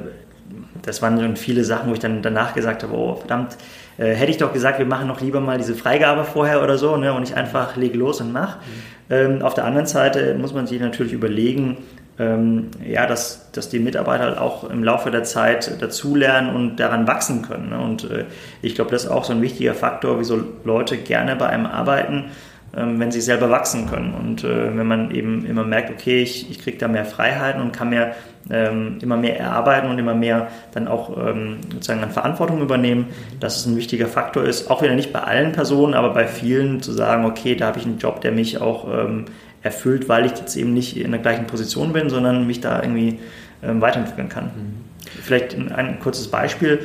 das 0.84 1.02
waren 1.02 1.20
schon 1.20 1.38
viele 1.38 1.64
Sachen, 1.64 1.90
wo 1.90 1.94
ich 1.94 2.00
dann 2.00 2.22
danach 2.22 2.54
gesagt 2.54 2.84
habe, 2.84 2.94
oh 2.96 3.16
verdammt, 3.16 3.58
äh, 3.98 4.14
hätte 4.14 4.30
ich 4.30 4.38
doch 4.38 4.54
gesagt, 4.54 4.78
wir 4.78 4.86
machen 4.86 5.08
noch 5.08 5.22
lieber 5.22 5.40
mal 5.40 5.58
diese 5.58 5.74
Freigabe 5.74 6.24
vorher 6.24 6.62
oder 6.62 6.78
so 6.78 6.96
ne, 6.96 7.12
und 7.12 7.22
nicht 7.22 7.36
einfach 7.36 7.78
lege 7.78 7.98
los 7.98 8.22
und 8.22 8.32
mach. 8.32 8.58
Mhm. 8.58 8.62
Ähm, 9.10 9.42
auf 9.42 9.56
der 9.56 9.66
anderen 9.66 9.88
Seite 9.88 10.36
muss 10.36 10.54
man 10.54 10.68
sich 10.68 10.80
natürlich 10.80 11.14
überlegen, 11.14 11.78
ähm, 12.20 12.70
ja, 12.86 13.06
dass, 13.08 13.50
dass 13.54 13.70
die 13.70 13.80
Mitarbeiter 13.80 14.26
halt 14.26 14.38
auch 14.38 14.70
im 14.70 14.84
Laufe 14.84 15.10
der 15.10 15.24
Zeit 15.24 15.82
dazulernen 15.82 16.54
und 16.54 16.76
daran 16.76 17.08
wachsen 17.08 17.44
können. 17.44 17.70
Ne? 17.70 17.80
Und 17.80 18.12
äh, 18.12 18.26
ich 18.62 18.76
glaube, 18.76 18.92
das 18.92 19.06
ist 19.06 19.10
auch 19.10 19.24
so 19.24 19.32
ein 19.32 19.42
wichtiger 19.42 19.74
Faktor, 19.74 20.20
wieso 20.20 20.44
Leute 20.66 20.98
gerne 20.98 21.38
bei 21.38 21.48
einem 21.48 21.66
arbeiten, 21.66 22.26
ähm, 22.76 23.00
wenn 23.00 23.12
sie 23.12 23.22
selber 23.22 23.50
wachsen 23.50 23.90
können. 23.90 24.14
Und 24.14 24.44
äh, 24.44 24.78
wenn 24.78 24.86
man 24.86 25.12
eben 25.12 25.46
immer 25.46 25.64
merkt, 25.64 25.92
okay, 25.92 26.22
ich, 26.22 26.52
ich 26.52 26.60
kriege 26.60 26.78
da 26.78 26.90
mehr 26.90 27.06
Freiheiten 27.06 27.62
und 27.62 27.72
kann 27.72 27.90
mir 27.90 28.12
ähm, 28.52 28.98
immer 29.02 29.16
mehr 29.16 29.40
erarbeiten 29.40 29.90
und 29.90 29.98
immer 29.98 30.14
mehr 30.14 30.50
dann 30.74 30.90
auch 30.90 31.16
ähm, 31.18 31.60
sozusagen 31.72 32.04
an 32.04 32.12
Verantwortung 32.12 32.62
übernehmen, 32.62 33.08
dass 33.40 33.58
es 33.58 33.66
ein 33.66 33.78
wichtiger 33.78 34.08
Faktor 34.08 34.44
ist. 34.44 34.70
Auch 34.70 34.82
wieder 34.82 34.96
nicht 34.96 35.14
bei 35.14 35.22
allen 35.22 35.54
Personen, 35.54 35.94
aber 35.94 36.14
bei 36.14 36.28
vielen 36.28 36.82
zu 36.82 36.92
sagen, 36.92 37.26
okay, 37.26 37.56
da 37.56 37.68
habe 37.68 37.80
ich 37.80 37.86
einen 37.86 37.98
Job, 37.98 38.20
der 38.22 38.34
mich 38.34 38.60
auch 38.60 38.88
ähm, 38.92 39.26
erfüllt, 39.62 40.08
weil 40.10 40.26
ich 40.26 40.32
jetzt 40.32 40.56
eben 40.56 40.74
nicht 40.74 40.98
in 40.98 41.12
der 41.12 41.20
gleichen 41.20 41.48
Position 41.48 41.94
bin, 41.94 42.10
sondern 42.10 42.48
mich 42.48 42.62
da 42.62 42.82
irgendwie 42.82 43.20
ähm, 43.64 43.82
weiterentwickeln 43.82 44.30
kann. 44.30 44.46
Mhm. 44.46 45.22
Vielleicht 45.22 45.56
ein, 45.56 46.00
kurzes 46.00 46.28
Beispiel. 46.28 46.80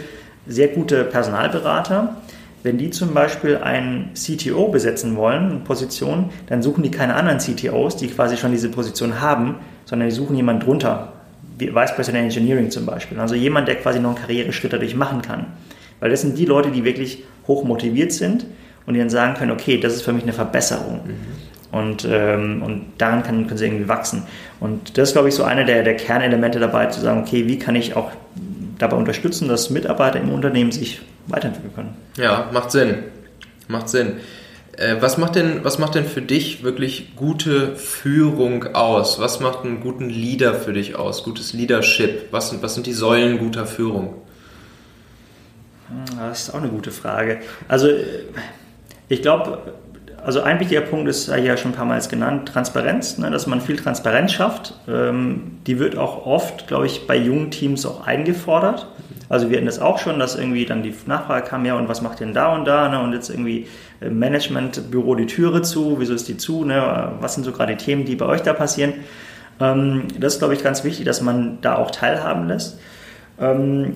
Sehr 0.47 0.69
gute 0.69 1.05
Personalberater, 1.05 2.17
wenn 2.65 2.79
die 2.79 2.91
zum 2.91 3.15
Beispiel 3.15 3.59
einen 3.59 4.13
CTO 4.15 4.69
besetzen 4.69 5.17
wollen, 5.17 5.51
eine 5.51 5.61
Position, 5.61 6.31
dann 6.47 6.63
suchen 6.63 6.83
die 6.83 6.91
keine 6.91 7.15
anderen 7.15 7.39
CTOs, 7.39 7.97
die 7.97 8.09
quasi 8.09 8.37
schon 8.37 8.53
diese 8.53 8.71
Position 8.71 9.21
haben, 9.21 9.57
sondern 9.85 10.09
die 10.09 10.15
suchen 10.15 10.35
jemanden 10.35 10.65
drunter. 10.65 11.13
Wie 11.59 11.75
Vice 11.75 11.95
President 11.95 12.25
Engineering 12.25 12.71
zum 12.71 12.87
Beispiel. 12.87 13.21
Also 13.21 13.35
jemand, 13.35 13.69
der 13.69 13.77
quasi 13.77 14.01
noch 14.01 14.11
einen 14.11 14.19
Karriereschritt 14.19 14.73
dadurch 14.73 14.95
machen 14.95 15.23
kann. 15.23 15.47
Weil 16.01 16.11
das 16.11 16.23
sind 16.23 16.37
die 16.39 16.47
Leute, 16.47 16.71
die 16.71 16.85
wirklich 16.85 17.23
hoch 17.47 17.65
motiviert 17.65 18.13
sind 18.13 18.47
und 18.87 18.95
die 18.95 19.01
dann 19.01 19.11
sagen 19.11 19.35
können, 19.35 19.53
okay, 19.53 19.79
das 19.79 19.95
ist 19.95 20.03
für 20.03 20.13
mich 20.13 20.25
eine 20.25 20.33
Verbesserung. 20.33 21.01
Mhm. 21.07 21.34
Und, 21.75 22.07
ähm, 22.09 22.63
und 22.63 22.85
daran 22.99 23.25
kann, 23.25 23.47
können 23.49 23.59
sie 23.59 23.67
irgendwie 23.67 23.89
wachsen. 23.89 24.23
Und 24.61 24.97
das 24.97 25.09
ist, 25.09 25.15
glaube 25.15 25.29
ich, 25.29 25.35
so 25.35 25.43
eine 25.43 25.65
der, 25.65 25.83
der 25.83 25.97
Kernelemente 25.97 26.61
dabei, 26.61 26.87
zu 26.87 27.01
sagen, 27.01 27.23
okay, 27.23 27.49
wie 27.49 27.59
kann 27.59 27.75
ich 27.75 27.97
auch 27.97 28.13
dabei 28.79 28.97
unterstützen, 28.97 29.49
dass 29.49 29.71
Mitarbeiter 29.71 30.21
im 30.21 30.31
Unternehmen 30.31 30.71
sich 30.71 31.01
weiterentwickeln 31.27 31.75
können. 31.75 31.97
Ja, 32.17 32.49
macht 32.53 32.71
Sinn. 32.71 32.99
Macht 33.67 33.89
Sinn. 33.89 34.15
Äh, 34.77 34.97
was 35.01 35.19
macht, 35.19 35.37
denn, 35.37 35.65
was 35.65 35.79
macht 35.79 35.95
denn 35.95 36.05
für 36.05 36.23
dich 36.23 36.63
wirklich 36.63 37.17
gute 37.17 37.77
Führung 37.77 38.75
aus? 38.75 39.19
Was 39.19 39.41
macht 39.41 39.65
einen 39.65 39.81
guten 39.81 40.11
Leader 40.11 40.55
für 40.55 40.73
dich 40.73 40.97
aus? 40.97 41.23
Gutes 41.25 41.53
Leadership? 41.53 42.29
Was 42.31 42.51
sind, 42.51 42.63
was 42.63 42.75
sind 42.75 42.87
die 42.87 42.93
Säulen 42.93 43.39
guter 43.39 43.67
Führung? 43.67 44.15
Das 46.19 46.43
ist 46.43 46.55
auch 46.55 46.61
eine 46.61 46.69
gute 46.69 46.91
Frage. 46.91 47.41
Also, 47.69 47.89
ich 49.09 49.23
glaube, 49.23 49.75
also 50.25 50.41
ein 50.41 50.59
wichtiger 50.59 50.81
Punkt 50.81 51.09
ist 51.09 51.29
ja 51.29 51.57
schon 51.57 51.73
ein 51.73 51.75
paar 51.75 51.85
Mal 51.85 52.01
genannt, 52.01 52.49
Transparenz, 52.49 53.19
ne, 53.19 53.31
dass 53.31 53.47
man 53.47 53.61
viel 53.61 53.77
Transparenz 53.77 54.33
schafft. 54.33 54.75
Ähm, 54.89 55.59
die 55.67 55.79
wird 55.79 55.99
auch 55.99 56.27
oft, 56.27 56.67
glaube 56.67 56.87
ich, 56.87 57.07
bei 57.07 57.17
jungen 57.17 57.51
Teams 57.51 57.85
auch 57.85 58.07
eingefordert. 58.07 58.89
Also 59.29 59.51
wir 59.51 59.57
hatten 59.57 59.67
das 59.67 59.81
auch 59.81 59.99
schon, 59.99 60.19
dass 60.19 60.37
irgendwie 60.37 60.65
dann 60.65 60.83
die 60.83 60.95
Nachfrage 61.07 61.47
kam, 61.47 61.65
ja 61.65 61.77
und 61.77 61.89
was 61.89 62.03
macht 62.03 62.21
denn 62.21 62.35
da 62.35 62.55
und 62.55 62.65
da 62.65 62.89
ne, 62.89 63.03
und 63.03 63.13
jetzt 63.13 63.31
irgendwie 63.31 63.67
äh, 64.01 64.09
Managementbüro 64.09 65.15
die 65.15 65.27
Türe 65.27 65.63
zu, 65.63 65.97
wieso 65.99 66.15
ist 66.15 66.29
die 66.29 66.37
zu, 66.37 66.65
ne, 66.65 67.13
was 67.21 67.35
sind 67.35 67.45
so 67.45 67.53
gerade 67.53 67.77
die 67.77 67.85
Themen, 67.85 68.05
die 68.05 68.17
bei 68.17 68.27
euch 68.27 68.43
da 68.43 68.53
passieren. 68.53 68.95
Ähm, 69.61 70.05
das 70.19 70.35
ist, 70.35 70.39
glaube 70.41 70.55
ich, 70.55 70.63
ganz 70.63 70.85
wichtig, 70.85 71.05
dass 71.05 71.21
man 71.21 71.59
da 71.61 71.77
auch 71.77 71.91
teilhaben 71.91 72.49
lässt. 72.49 72.79
Ähm, 73.41 73.95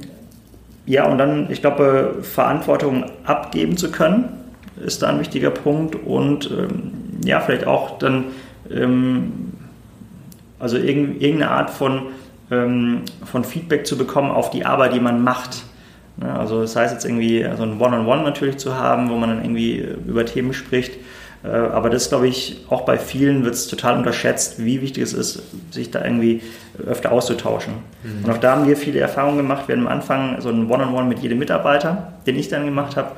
ja, 0.87 1.07
und 1.07 1.19
dann, 1.19 1.51
ich 1.51 1.61
glaube, 1.61 2.17
Verantwortung 2.23 3.05
abgeben 3.25 3.77
zu 3.77 3.91
können, 3.91 4.38
ist 4.85 5.03
da 5.03 5.09
ein 5.09 5.21
wichtiger 5.21 5.51
Punkt. 5.51 5.95
Und 5.95 6.51
ähm, 6.51 6.93
ja, 7.25 7.41
vielleicht 7.41 7.67
auch 7.67 7.99
dann, 7.99 8.27
ähm, 8.71 9.53
also 10.59 10.77
irgendeine 10.77 11.51
Art 11.51 11.71
von, 11.71 12.07
ähm, 12.51 13.03
von 13.25 13.45
Feedback 13.45 13.87
zu 13.87 13.97
bekommen 13.97 14.31
auf 14.31 14.51
die 14.51 14.65
Arbeit, 14.65 14.95
die 14.95 15.01
man 15.01 15.23
macht. 15.23 15.65
Ja, 16.21 16.37
also 16.37 16.63
das 16.63 16.75
heißt 16.75 16.93
jetzt 16.93 17.05
irgendwie 17.05 17.47
so 17.57 17.63
ein 17.63 17.81
One-on-One 17.81 18.01
-on 18.01 18.07
-One 18.07 18.23
natürlich 18.25 18.57
zu 18.57 18.77
haben, 18.77 19.09
wo 19.09 19.17
man 19.17 19.31
dann 19.31 19.45
irgendwie 19.45 19.87
über 20.07 20.27
Themen 20.27 20.53
spricht. 20.53 20.99
Äh, 21.45 21.49
aber 21.49 21.91
das 21.91 22.09
glaube 22.09 22.27
ich, 22.27 22.65
auch 22.69 22.83
bei 22.83 22.99
vielen 22.99 23.45
wird 23.45 23.55
es 23.55 23.69
total 23.69 23.97
unterschätzt, 23.97 24.65
wie 24.65 24.83
wichtig 24.83 25.05
es 25.05 25.13
ist, 25.13 25.43
sich 25.71 25.91
da 25.91 26.05
irgendwie 26.05 26.43
öfter 26.85 27.13
auszutauschen. 27.13 27.75
Mhm. 28.03 28.25
Und 28.25 28.31
auch 28.31 28.39
da 28.39 28.57
haben 28.57 28.67
wir 28.67 28.77
viele 28.77 29.01
Erfahrungen 29.01 29.37
gemacht. 29.37 29.69
Wir 29.69 29.77
haben 29.77 29.87
am 29.87 29.93
Anfang 29.93 30.41
so 30.41 30.49
ein 30.49 30.69
One-on-One 30.69 30.85
-on 30.85 31.05
-One 31.05 31.09
mit 31.09 31.19
jedem 31.21 31.39
Mitarbeiter, 31.39 32.15
den 32.27 32.37
ich 32.37 32.49
dann 32.49 32.65
gemacht 32.65 32.97
habe. 32.97 33.13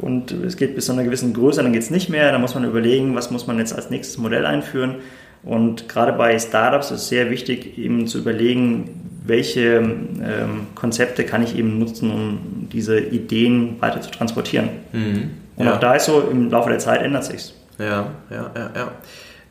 Und 0.00 0.32
es 0.32 0.56
geht 0.56 0.74
bis 0.74 0.86
zu 0.86 0.92
einer 0.92 1.04
gewissen 1.04 1.32
Größe, 1.32 1.62
dann 1.62 1.72
geht 1.72 1.82
es 1.82 1.90
nicht 1.90 2.08
mehr. 2.08 2.32
Da 2.32 2.38
muss 2.38 2.54
man 2.54 2.64
überlegen, 2.64 3.14
was 3.14 3.30
muss 3.30 3.46
man 3.46 3.58
jetzt 3.58 3.74
als 3.74 3.90
nächstes 3.90 4.18
Modell 4.18 4.46
einführen. 4.46 4.96
Und 5.42 5.88
gerade 5.88 6.12
bei 6.12 6.38
Startups 6.38 6.90
ist 6.90 7.02
es 7.02 7.08
sehr 7.08 7.30
wichtig, 7.30 7.78
eben 7.78 8.06
zu 8.06 8.18
überlegen, 8.18 9.20
welche 9.24 9.76
ähm, 9.76 10.66
Konzepte 10.74 11.24
kann 11.24 11.42
ich 11.42 11.56
eben 11.56 11.78
nutzen, 11.78 12.10
um 12.10 12.68
diese 12.72 12.98
Ideen 12.98 13.80
weiter 13.80 14.00
zu 14.00 14.10
transportieren. 14.10 14.68
Mhm. 14.92 15.30
Und 15.56 15.66
ja. 15.66 15.74
auch 15.74 15.80
da 15.80 15.94
ist 15.94 16.06
so, 16.06 16.28
im 16.30 16.50
Laufe 16.50 16.70
der 16.70 16.78
Zeit 16.78 17.02
ändert 17.02 17.24
sich's. 17.24 17.54
Ja, 17.78 18.10
ja, 18.30 18.50
ja, 18.54 18.70
ja. 18.74 18.92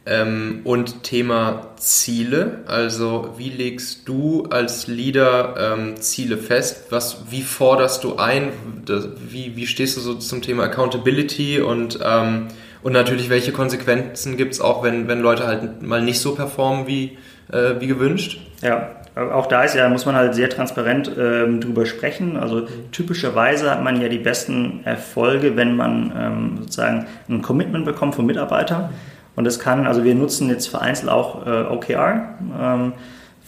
Ähm, 0.05 0.61
und 0.63 1.03
Thema 1.03 1.67
Ziele, 1.75 2.59
also 2.67 3.33
wie 3.37 3.49
legst 3.49 4.07
du 4.07 4.45
als 4.49 4.87
Leader 4.87 5.75
ähm, 5.77 5.97
Ziele 5.97 6.37
fest? 6.37 6.85
Was, 6.89 7.25
wie 7.29 7.41
forderst 7.41 8.03
du 8.03 8.15
ein? 8.15 8.51
Das, 8.85 9.09
wie, 9.29 9.55
wie 9.55 9.67
stehst 9.67 9.97
du 9.97 10.01
so 10.01 10.15
zum 10.15 10.41
Thema 10.41 10.63
Accountability 10.63 11.59
und, 11.59 11.99
ähm, 12.03 12.47
und 12.81 12.93
natürlich, 12.93 13.29
welche 13.29 13.51
Konsequenzen 13.51 14.37
gibt 14.37 14.53
es 14.53 14.61
auch, 14.61 14.83
wenn, 14.83 15.07
wenn 15.07 15.19
Leute 15.19 15.45
halt 15.45 15.81
mal 15.81 16.01
nicht 16.01 16.21
so 16.21 16.33
performen 16.33 16.87
wie, 16.87 17.17
äh, 17.51 17.75
wie 17.79 17.87
gewünscht? 17.87 18.39
Ja, 18.61 18.95
auch 19.15 19.47
da 19.47 19.63
ist 19.63 19.75
ja, 19.75 19.89
muss 19.89 20.05
man 20.05 20.15
halt 20.15 20.33
sehr 20.33 20.49
transparent 20.49 21.11
ähm, 21.17 21.59
drüber 21.59 21.85
sprechen. 21.85 22.37
Also 22.37 22.67
typischerweise 22.91 23.69
hat 23.69 23.83
man 23.83 24.01
ja 24.01 24.07
die 24.07 24.17
besten 24.17 24.81
Erfolge, 24.85 25.55
wenn 25.55 25.75
man 25.75 26.13
ähm, 26.17 26.57
sozusagen 26.61 27.05
ein 27.27 27.41
Commitment 27.41 27.85
bekommt 27.85 28.15
vom 28.15 28.25
Mitarbeiter. 28.25 28.91
Und 29.39 29.45
das 29.45 29.57
kann, 29.57 29.87
also 29.87 30.03
wir 30.03 30.15
nutzen 30.15 30.49
jetzt 30.49 30.67
vereinzelt 30.67 31.09
auch 31.09 31.47
äh, 31.47 31.61
OKR, 31.61 32.35
ähm, 32.61 32.91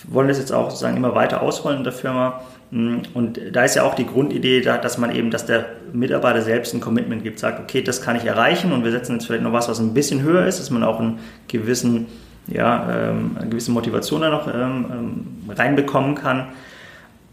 wollen 0.07 0.29
das 0.29 0.39
jetzt 0.39 0.53
auch 0.53 0.69
sozusagen 0.69 0.95
immer 0.95 1.15
weiter 1.15 1.41
ausrollen 1.41 1.79
in 1.79 1.83
der 1.83 1.91
Firma. 1.91 2.43
Mm, 2.69 2.99
und 3.13 3.41
da 3.51 3.65
ist 3.65 3.75
ja 3.75 3.83
auch 3.83 3.93
die 3.93 4.05
Grundidee, 4.05 4.61
dass 4.61 4.97
man 4.97 5.13
eben, 5.13 5.31
dass 5.31 5.45
der 5.45 5.65
Mitarbeiter 5.91 6.43
selbst 6.43 6.73
ein 6.73 6.79
Commitment 6.79 7.23
gibt, 7.23 7.39
sagt, 7.39 7.59
okay, 7.59 7.81
das 7.81 8.01
kann 8.01 8.15
ich 8.15 8.23
erreichen 8.23 8.71
und 8.71 8.85
wir 8.85 8.91
setzen 8.91 9.15
jetzt 9.15 9.25
vielleicht 9.25 9.43
noch 9.43 9.51
was, 9.51 9.67
was 9.67 9.79
ein 9.79 9.93
bisschen 9.93 10.21
höher 10.21 10.45
ist, 10.45 10.61
dass 10.61 10.69
man 10.69 10.85
auch 10.85 10.97
einen 10.97 11.19
gewissen 11.49 12.07
ja, 12.47 13.09
ähm, 13.09 13.35
eine 13.37 13.49
gewisse 13.49 13.71
Motivation 13.71 14.21
da 14.21 14.29
noch 14.29 14.47
ähm, 14.47 14.85
ähm, 14.89 15.25
reinbekommen 15.49 16.15
kann. 16.15 16.53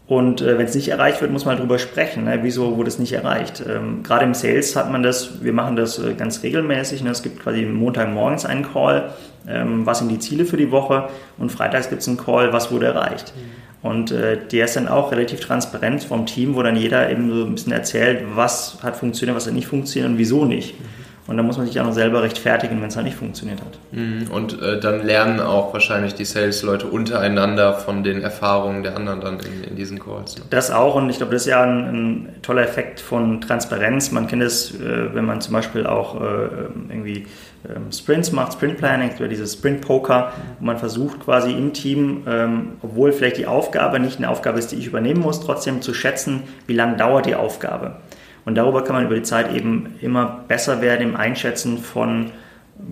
Und 0.09 0.41
äh, 0.41 0.57
wenn 0.57 0.65
es 0.65 0.73
nicht 0.73 0.87
erreicht 0.89 1.21
wird, 1.21 1.31
muss 1.31 1.45
man 1.45 1.57
darüber 1.57 1.77
sprechen. 1.77 2.23
Ne? 2.23 2.39
Wieso 2.41 2.77
wurde 2.77 2.87
es 2.87 2.97
nicht 2.97 3.13
erreicht? 3.13 3.63
Ähm, 3.69 4.01
Gerade 4.01 4.25
im 4.25 4.33
Sales 4.33 4.75
hat 4.75 4.91
man 4.91 5.03
das, 5.03 5.43
wir 5.43 5.53
machen 5.53 5.75
das 5.75 5.99
äh, 5.99 6.15
ganz 6.15 6.41
regelmäßig. 6.41 7.03
Ne? 7.03 7.11
Es 7.11 7.21
gibt 7.21 7.39
quasi 7.39 7.63
Montagmorgens 7.63 8.43
einen 8.43 8.63
Call, 8.73 9.11
ähm, 9.47 9.85
was 9.85 9.99
sind 9.99 10.09
die 10.09 10.17
Ziele 10.17 10.45
für 10.45 10.57
die 10.57 10.71
Woche 10.71 11.09
und 11.37 11.51
freitags 11.51 11.89
gibt 11.89 12.01
es 12.01 12.07
einen 12.07 12.17
Call, 12.17 12.51
was 12.51 12.71
wurde 12.71 12.87
erreicht. 12.87 13.33
Mhm. 13.35 13.87
Und 13.87 14.11
äh, 14.11 14.39
der 14.51 14.65
ist 14.65 14.75
dann 14.75 14.87
auch 14.87 15.11
relativ 15.11 15.41
transparent 15.41 16.03
vom 16.03 16.25
Team, 16.25 16.55
wo 16.55 16.63
dann 16.63 16.75
jeder 16.75 17.07
eben 17.11 17.29
so 17.29 17.45
ein 17.45 17.53
bisschen 17.53 17.71
erzählt, 17.71 18.23
was 18.33 18.79
hat 18.81 18.97
funktioniert, 18.97 19.37
was 19.37 19.45
hat 19.45 19.53
nicht 19.53 19.67
funktioniert 19.67 20.11
und 20.11 20.17
wieso 20.17 20.43
nicht. 20.43 20.79
Mhm. 20.79 20.85
Und 21.29 21.37
da 21.37 21.43
muss 21.43 21.59
man 21.59 21.67
sich 21.67 21.79
auch 21.79 21.85
noch 21.85 21.93
selber 21.93 22.23
rechtfertigen, 22.23 22.81
wenn 22.81 22.87
es 22.87 22.95
halt 22.95 23.05
nicht 23.05 23.15
funktioniert 23.15 23.59
hat. 23.61 23.77
Mhm. 23.91 24.31
Und 24.31 24.59
äh, 24.63 24.79
dann 24.79 25.05
lernen 25.05 25.39
auch 25.39 25.71
wahrscheinlich 25.73 26.15
die 26.15 26.25
Sales-Leute 26.25 26.87
untereinander 26.87 27.75
von 27.75 28.03
den 28.03 28.23
Erfahrungen 28.23 28.81
der 28.81 28.95
anderen 28.95 29.21
dann 29.21 29.39
in, 29.39 29.63
in 29.63 29.75
diesen 29.75 29.99
Calls. 29.99 30.39
Ne? 30.39 30.45
Das 30.49 30.71
auch 30.71 30.95
und 30.95 31.07
ich 31.11 31.17
glaube, 31.17 31.33
das 31.33 31.43
ist 31.43 31.49
ja 31.49 31.61
ein, 31.61 31.69
ein, 31.69 32.29
toller 32.41 32.63
Effekt 32.63 32.99
von 32.99 33.41
Transparenz. 33.41 34.11
Man 34.11 34.25
kennt 34.25 34.41
es, 34.41 34.73
äh, 34.73 35.13
wenn 35.13 35.25
man 35.25 35.39
zum 35.39 35.53
Beispiel 35.53 35.85
auch 35.85 36.19
äh, 36.19 36.47
irgendwie 36.89 37.27
ähm, 37.67 37.91
Sprints 37.91 38.31
macht, 38.31 38.53
Sprint 38.53 38.77
Planning 38.77 39.11
oder 39.19 39.27
dieses 39.27 39.53
Sprint 39.53 39.81
Poker, 39.81 40.33
wo 40.59 40.65
man 40.65 40.79
versucht 40.79 41.19
quasi 41.19 41.51
im 41.51 41.73
Team, 41.73 42.23
ähm, 42.27 42.77
obwohl 42.81 43.11
vielleicht 43.11 43.37
die 43.37 43.45
Aufgabe 43.45 43.99
nicht 43.99 44.17
eine 44.17 44.31
Aufgabe 44.31 44.57
ist, 44.57 44.71
die 44.71 44.77
ich 44.77 44.87
übernehmen 44.87 45.21
muss, 45.21 45.41
trotzdem 45.41 45.83
zu 45.83 45.93
schätzen, 45.93 46.41
wie 46.65 46.73
lange 46.73 46.97
dauert 46.97 47.27
die 47.27 47.35
Aufgabe. 47.35 47.97
Und 48.45 48.55
darüber 48.55 48.83
kann 48.83 48.95
man 48.95 49.05
über 49.05 49.15
die 49.15 49.23
Zeit 49.23 49.53
eben 49.53 49.95
immer 50.01 50.43
besser 50.47 50.81
werden 50.81 51.09
im 51.09 51.15
Einschätzen 51.15 51.77
von 51.77 52.31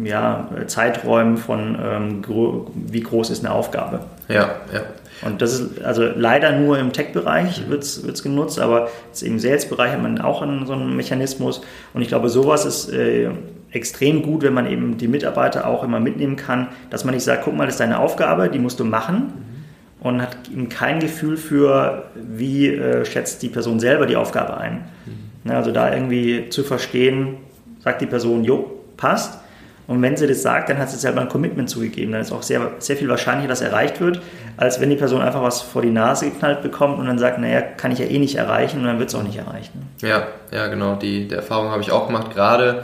ja, 0.04 0.50
Zeiträumen, 0.68 1.38
von 1.38 1.78
ähm, 1.82 2.22
gro 2.22 2.72
wie 2.76 3.02
groß 3.02 3.30
ist 3.30 3.46
eine 3.46 3.54
Aufgabe. 3.54 4.02
Ja, 4.28 4.50
ja. 4.74 4.82
Und 5.22 5.42
das 5.42 5.60
ist 5.60 5.82
also 5.82 6.04
leider 6.04 6.52
nur 6.52 6.78
im 6.78 6.94
Tech-Bereich 6.94 7.70
wird 7.70 7.84
es 7.84 8.24
genutzt, 8.24 8.60
aber 8.60 8.90
im 9.22 9.40
Sales-Bereich 9.40 9.94
hat 9.94 10.02
man 10.02 10.20
auch 10.20 10.42
einen, 10.42 10.68
so 10.68 10.74
einen 10.74 10.96
Mechanismus. 10.96 11.62
Und 11.94 12.02
ich 12.02 12.10
glaube, 12.10 12.30
sowas 12.30 12.66
ist 12.66 12.92
äh, 12.94 13.30
extrem 13.72 14.22
gut, 14.22 14.44
wenn 14.44 14.54
man 14.54 14.68
eben 14.68 14.98
die 14.98 15.08
Mitarbeiter 15.08 15.66
auch 15.66 15.84
immer 15.84 16.00
mitnehmen 16.00 16.36
kann, 16.36 16.68
dass 16.90 17.04
man 17.04 17.16
nicht 17.16 17.24
sagt, 17.24 17.46
guck 17.46 17.56
mal, 17.56 17.66
das 17.66 17.76
ist 17.76 17.80
deine 17.80 18.00
Aufgabe, 18.00 18.50
die 18.50 18.60
musst 18.60 18.80
du 18.80 18.86
machen. 18.86 19.16
Mhm. 19.18 19.58
Und 20.00 20.22
hat 20.22 20.38
eben 20.52 20.70
kein 20.70 21.00
Gefühl 21.00 21.38
für, 21.38 22.04
wie 22.14 22.68
äh, 22.68 23.04
schätzt 23.04 23.42
die 23.42 23.50
Person 23.50 23.80
selber 23.80 24.06
die 24.06 24.16
Aufgabe 24.16 24.58
ein. 24.58 24.86
Mhm. 25.06 25.27
Ne, 25.48 25.56
also 25.56 25.72
da 25.72 25.94
irgendwie 25.94 26.50
zu 26.50 26.64
verstehen, 26.64 27.38
sagt 27.80 28.02
die 28.02 28.06
Person, 28.06 28.44
jo, 28.44 28.70
passt. 28.98 29.40
Und 29.88 30.02
wenn 30.02 30.18
sie 30.18 30.28
das 30.28 30.42
sagt, 30.42 30.70
dann 30.70 30.78
hat 30.78 30.90
sie 30.90 30.98
selber 30.98 31.22
ein 31.22 31.30
Commitment 31.30 31.70
zugegeben. 31.70 32.12
Dann 32.12 32.20
ist 32.20 32.34
auch 32.34 32.44
sehr, 32.44 32.72
sehr 32.80 32.98
viel 32.98 33.08
wahrscheinlicher, 33.08 33.48
dass 33.48 33.62
erreicht 33.62 34.02
wird, 34.02 34.20
als 34.58 34.82
wenn 34.82 34.90
die 34.90 34.98
Person 34.98 35.22
einfach 35.22 35.42
was 35.42 35.62
vor 35.62 35.82
die 35.82 35.92
Nase 35.92 36.26
geknallt 36.30 36.62
bekommt 36.62 37.00
und 37.00 37.06
dann 37.06 37.18
sagt, 37.18 37.40
naja, 37.40 37.62
kann 37.62 37.92
ich 37.92 38.00
ja 38.00 38.06
eh 38.06 38.20
nicht 38.20 38.36
erreichen 38.36 38.80
und 38.80 38.86
dann 38.86 39.00
wird 39.00 39.08
es 39.08 39.16
auch 39.16 39.24
nicht 39.24 39.38
erreicht. 39.38 39.74
Ne? 39.74 40.10
Ja, 40.10 40.28
ja, 40.52 40.68
genau. 40.68 40.96
Die, 40.96 41.30
die 41.30 41.34
Erfahrung 41.34 41.72
habe 41.72 41.82
ich 41.82 41.92
auch 41.92 42.08
gemacht, 42.08 42.34
gerade 42.34 42.84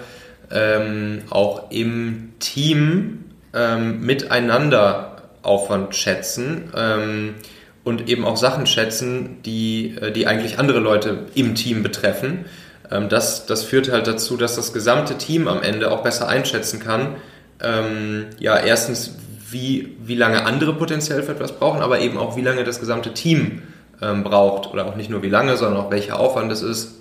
ähm, 0.50 1.24
auch 1.30 1.70
im 1.72 2.30
Team 2.40 3.26
ähm, 3.54 4.00
miteinander 4.06 5.18
Aufwand 5.42 5.96
schätzen. 5.96 6.72
Ähm, 6.74 7.36
und 7.84 8.10
eben 8.10 8.26
auch 8.26 8.38
Sachen 8.38 8.66
schätzen, 8.66 9.42
die, 9.44 9.96
äh, 10.00 10.12
die 10.12 10.28
eigentlich 10.28 10.60
andere 10.60 10.80
Leute 10.80 11.26
im 11.36 11.56
Team 11.56 11.84
betreffen. 11.84 12.46
Ähm, 12.90 13.10
das, 13.10 13.46
das 13.46 13.64
führt 13.64 13.92
halt 13.92 14.08
dazu, 14.08 14.38
dass 14.38 14.56
das 14.56 14.74
gesamte 14.74 15.18
Team 15.18 15.48
am 15.48 15.62
Ende 15.62 15.92
auch 15.92 16.04
besser 16.04 16.28
einschätzen 16.28 16.80
kann, 16.80 17.16
ähm, 17.62 18.28
ja, 18.40 18.58
erstens, 18.58 19.16
wie, 19.50 19.96
wie 20.04 20.16
lange 20.16 20.46
andere 20.46 20.74
potenziell 20.74 21.24
für 21.24 21.32
etwas 21.32 21.54
brauchen, 21.54 21.82
aber 21.82 22.00
eben 22.00 22.18
auch, 22.18 22.36
wie 22.36 22.42
lange 22.42 22.64
das 22.64 22.80
gesamte 22.80 23.14
Team 23.14 23.62
ähm, 24.02 24.24
braucht. 24.24 24.72
Oder 24.74 24.86
auch 24.88 24.96
nicht 24.96 25.10
nur 25.10 25.22
wie 25.22 25.30
lange, 25.30 25.56
sondern 25.58 25.82
auch 25.82 25.92
welcher 25.92 26.20
Aufwand 26.20 26.52
es 26.52 26.62
ist, 26.62 26.96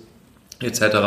etc., 0.61 0.97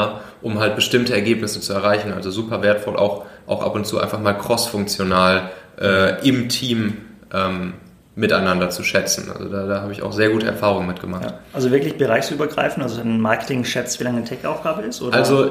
um 0.43 0.59
halt 0.59 0.77
bestimmte 0.77 1.15
Ergebnisse 1.15 1.61
zu 1.61 1.73
erreichen. 1.73 2.13
Also 2.13 2.31
super 2.31 2.63
wertvoll, 2.63 2.97
auch, 2.97 3.25
auch 3.47 3.63
ab 3.63 3.75
und 3.75 3.87
zu 3.87 3.99
einfach 3.99 4.21
mal 4.21 4.35
cross-funktional 4.35 5.51
äh, 5.81 6.29
im 6.29 6.49
Team 6.49 6.99
ähm, 7.33 7.75
miteinander 8.17 8.71
zu 8.71 8.83
schätzen. 8.83 9.31
Also 9.31 9.49
da, 9.51 9.67
da 9.67 9.83
habe 9.83 9.93
ich 9.93 10.03
auch 10.03 10.15
sehr 10.15 10.31
gute 10.31 10.47
Erfahrungen 10.47 10.87
mitgemacht. 10.87 11.25
Ja, 11.25 11.35
also 11.53 11.71
wirklich 11.71 11.99
bereichsübergreifend, 11.99 12.83
also 12.83 13.03
ein 13.03 13.21
Marketing 13.21 13.65
schätzt, 13.65 14.01
wie 14.01 14.05
lange 14.05 14.17
eine 14.17 14.27
Tech-Aufgabe 14.27 14.81
ist? 14.83 15.03
Oder? 15.03 15.15
Also 15.15 15.51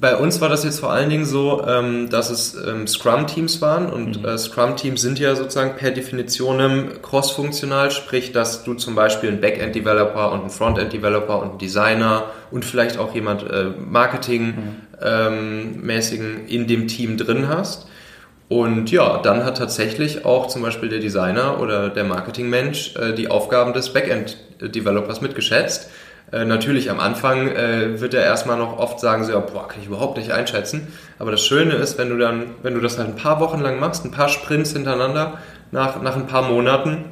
bei 0.00 0.16
uns 0.16 0.40
war 0.40 0.48
das 0.48 0.64
jetzt 0.64 0.80
vor 0.80 0.90
allen 0.90 1.10
Dingen 1.10 1.26
so, 1.26 1.62
ähm, 1.68 2.08
dass 2.08 2.30
es 2.30 2.54
ähm, 2.54 2.86
Scrum-Teams 2.86 3.60
waren 3.60 3.92
und 3.92 4.22
mhm. 4.22 4.26
Äh, 4.26 4.38
Scrum-Teams 4.38 5.02
sind 5.02 5.18
ja 5.18 5.36
sozusagen 5.36 5.76
per 5.76 5.90
Definition 5.90 6.92
cross-funktional, 7.02 7.90
sprich, 7.90 8.32
dass 8.32 8.64
du 8.64 8.72
zum 8.72 8.94
Beispiel 8.94 9.28
einen 9.28 9.42
Backend-Developer 9.42 10.32
und 10.32 10.40
einen 10.40 10.48
Frontend-Developer 10.48 11.42
und 11.42 11.50
einen 11.50 11.58
Designer 11.58 12.24
und 12.50 12.64
vielleicht 12.64 12.98
auch 12.98 13.14
jemand 13.14 13.42
äh, 13.42 13.66
Marketing-mäßigen 13.78 16.32
mhm. 16.32 16.38
ähm, 16.38 16.46
in 16.48 16.66
dem 16.66 16.88
Team 16.88 17.18
drin 17.18 17.48
hast. 17.48 17.86
Und 18.52 18.90
ja, 18.90 19.16
dann 19.16 19.46
hat 19.46 19.56
tatsächlich 19.56 20.26
auch 20.26 20.46
zum 20.46 20.60
Beispiel 20.60 20.90
der 20.90 20.98
Designer 20.98 21.58
oder 21.58 21.88
der 21.88 22.04
Marketingmensch 22.04 22.94
äh, 22.96 23.14
die 23.14 23.28
Aufgaben 23.28 23.72
des 23.72 23.94
Backend-Developers 23.94 25.22
mitgeschätzt. 25.22 25.88
Äh, 26.32 26.44
natürlich 26.44 26.90
am 26.90 27.00
Anfang 27.00 27.48
äh, 27.48 27.98
wird 27.98 28.12
er 28.12 28.24
erstmal 28.24 28.58
noch 28.58 28.78
oft 28.78 29.00
sagen, 29.00 29.24
so, 29.24 29.32
boah, 29.32 29.68
kann 29.68 29.80
ich 29.80 29.86
überhaupt 29.86 30.18
nicht 30.18 30.32
einschätzen. 30.32 30.88
Aber 31.18 31.30
das 31.30 31.42
Schöne 31.42 31.76
ist, 31.76 31.96
wenn 31.96 32.10
du 32.10 32.18
dann, 32.18 32.50
wenn 32.62 32.74
du 32.74 32.80
das 32.80 32.98
halt 32.98 33.08
ein 33.08 33.16
paar 33.16 33.40
Wochen 33.40 33.58
lang 33.58 33.80
machst, 33.80 34.04
ein 34.04 34.10
paar 34.10 34.28
Sprints 34.28 34.74
hintereinander, 34.74 35.38
nach, 35.70 36.02
nach 36.02 36.16
ein 36.16 36.26
paar 36.26 36.42
Monaten, 36.42 37.06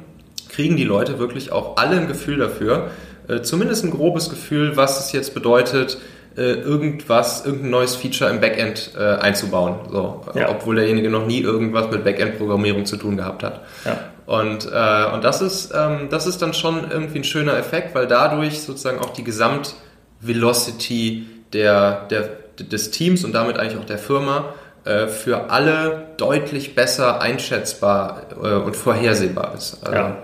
kriegen 0.47 0.77
die 0.77 0.83
Leute 0.83 1.17
wirklich 1.17 1.51
auch 1.51 1.77
alle 1.77 1.97
ein 1.97 2.07
Gefühl 2.07 2.37
dafür, 2.37 2.91
äh, 3.27 3.41
zumindest 3.41 3.83
ein 3.83 3.89
grobes 3.89 4.29
Gefühl, 4.29 4.77
was 4.77 5.03
es 5.03 5.11
jetzt 5.11 5.33
bedeutet, 5.33 5.97
äh, 6.37 6.41
irgendwas, 6.41 7.45
irgendein 7.45 7.71
neues 7.71 7.95
Feature 7.95 8.29
im 8.29 8.39
Backend 8.39 8.91
äh, 8.97 9.01
einzubauen, 9.01 9.75
so, 9.89 10.21
ja. 10.33 10.49
obwohl 10.49 10.75
derjenige 10.75 11.09
noch 11.09 11.25
nie 11.25 11.41
irgendwas 11.41 11.91
mit 11.91 12.03
Backend-Programmierung 12.03 12.85
zu 12.85 12.97
tun 12.97 13.17
gehabt 13.17 13.43
hat. 13.43 13.61
Ja. 13.85 13.99
Und, 14.25 14.65
äh, 14.65 15.13
und 15.13 15.23
das, 15.23 15.41
ist, 15.41 15.73
ähm, 15.75 16.07
das 16.09 16.27
ist 16.27 16.41
dann 16.41 16.53
schon 16.53 16.89
irgendwie 16.89 17.19
ein 17.19 17.25
schöner 17.25 17.57
Effekt, 17.57 17.93
weil 17.95 18.07
dadurch 18.07 18.61
sozusagen 18.61 18.99
auch 18.99 19.09
die 19.09 19.25
Gesamtvelocity 19.25 21.25
der, 21.51 22.07
der, 22.07 22.29
des 22.57 22.91
Teams 22.91 23.25
und 23.25 23.33
damit 23.33 23.57
eigentlich 23.57 23.77
auch 23.77 23.85
der 23.85 23.97
Firma 23.97 24.53
äh, 24.85 25.07
für 25.07 25.49
alle 25.49 26.07
deutlich 26.17 26.75
besser 26.75 27.21
einschätzbar 27.21 28.27
äh, 28.41 28.55
und 28.55 28.75
vorhersehbar 28.75 29.53
ist. 29.55 29.83
Also, 29.83 29.95
ja. 29.95 30.17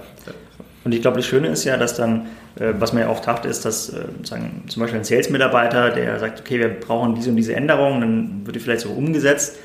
Und 0.87 0.93
ich 0.93 1.01
glaube, 1.01 1.17
das 1.17 1.25
Schöne 1.25 1.49
ist 1.49 1.65
ja, 1.65 1.75
dass 1.75 1.95
dann, 1.95 2.27
äh, 2.57 2.71
was 2.79 2.93
man 2.93 3.03
ja 3.03 3.09
oft 3.09 3.27
hat, 3.27 3.45
ist, 3.45 3.65
dass 3.65 3.89
äh, 3.89 4.05
sagen, 4.23 4.63
zum 4.69 4.79
Beispiel 4.79 4.99
ein 4.99 5.03
Sales-Mitarbeiter, 5.03 5.89
der 5.89 6.17
sagt, 6.17 6.39
okay, 6.39 6.59
wir 6.59 6.69
brauchen 6.69 7.13
diese 7.13 7.29
und 7.29 7.35
diese 7.35 7.53
Änderungen, 7.53 7.99
dann 7.99 8.45
wird 8.45 8.55
die 8.55 8.61
vielleicht 8.61 8.83
so 8.83 8.91
umgesetzt 8.91 9.57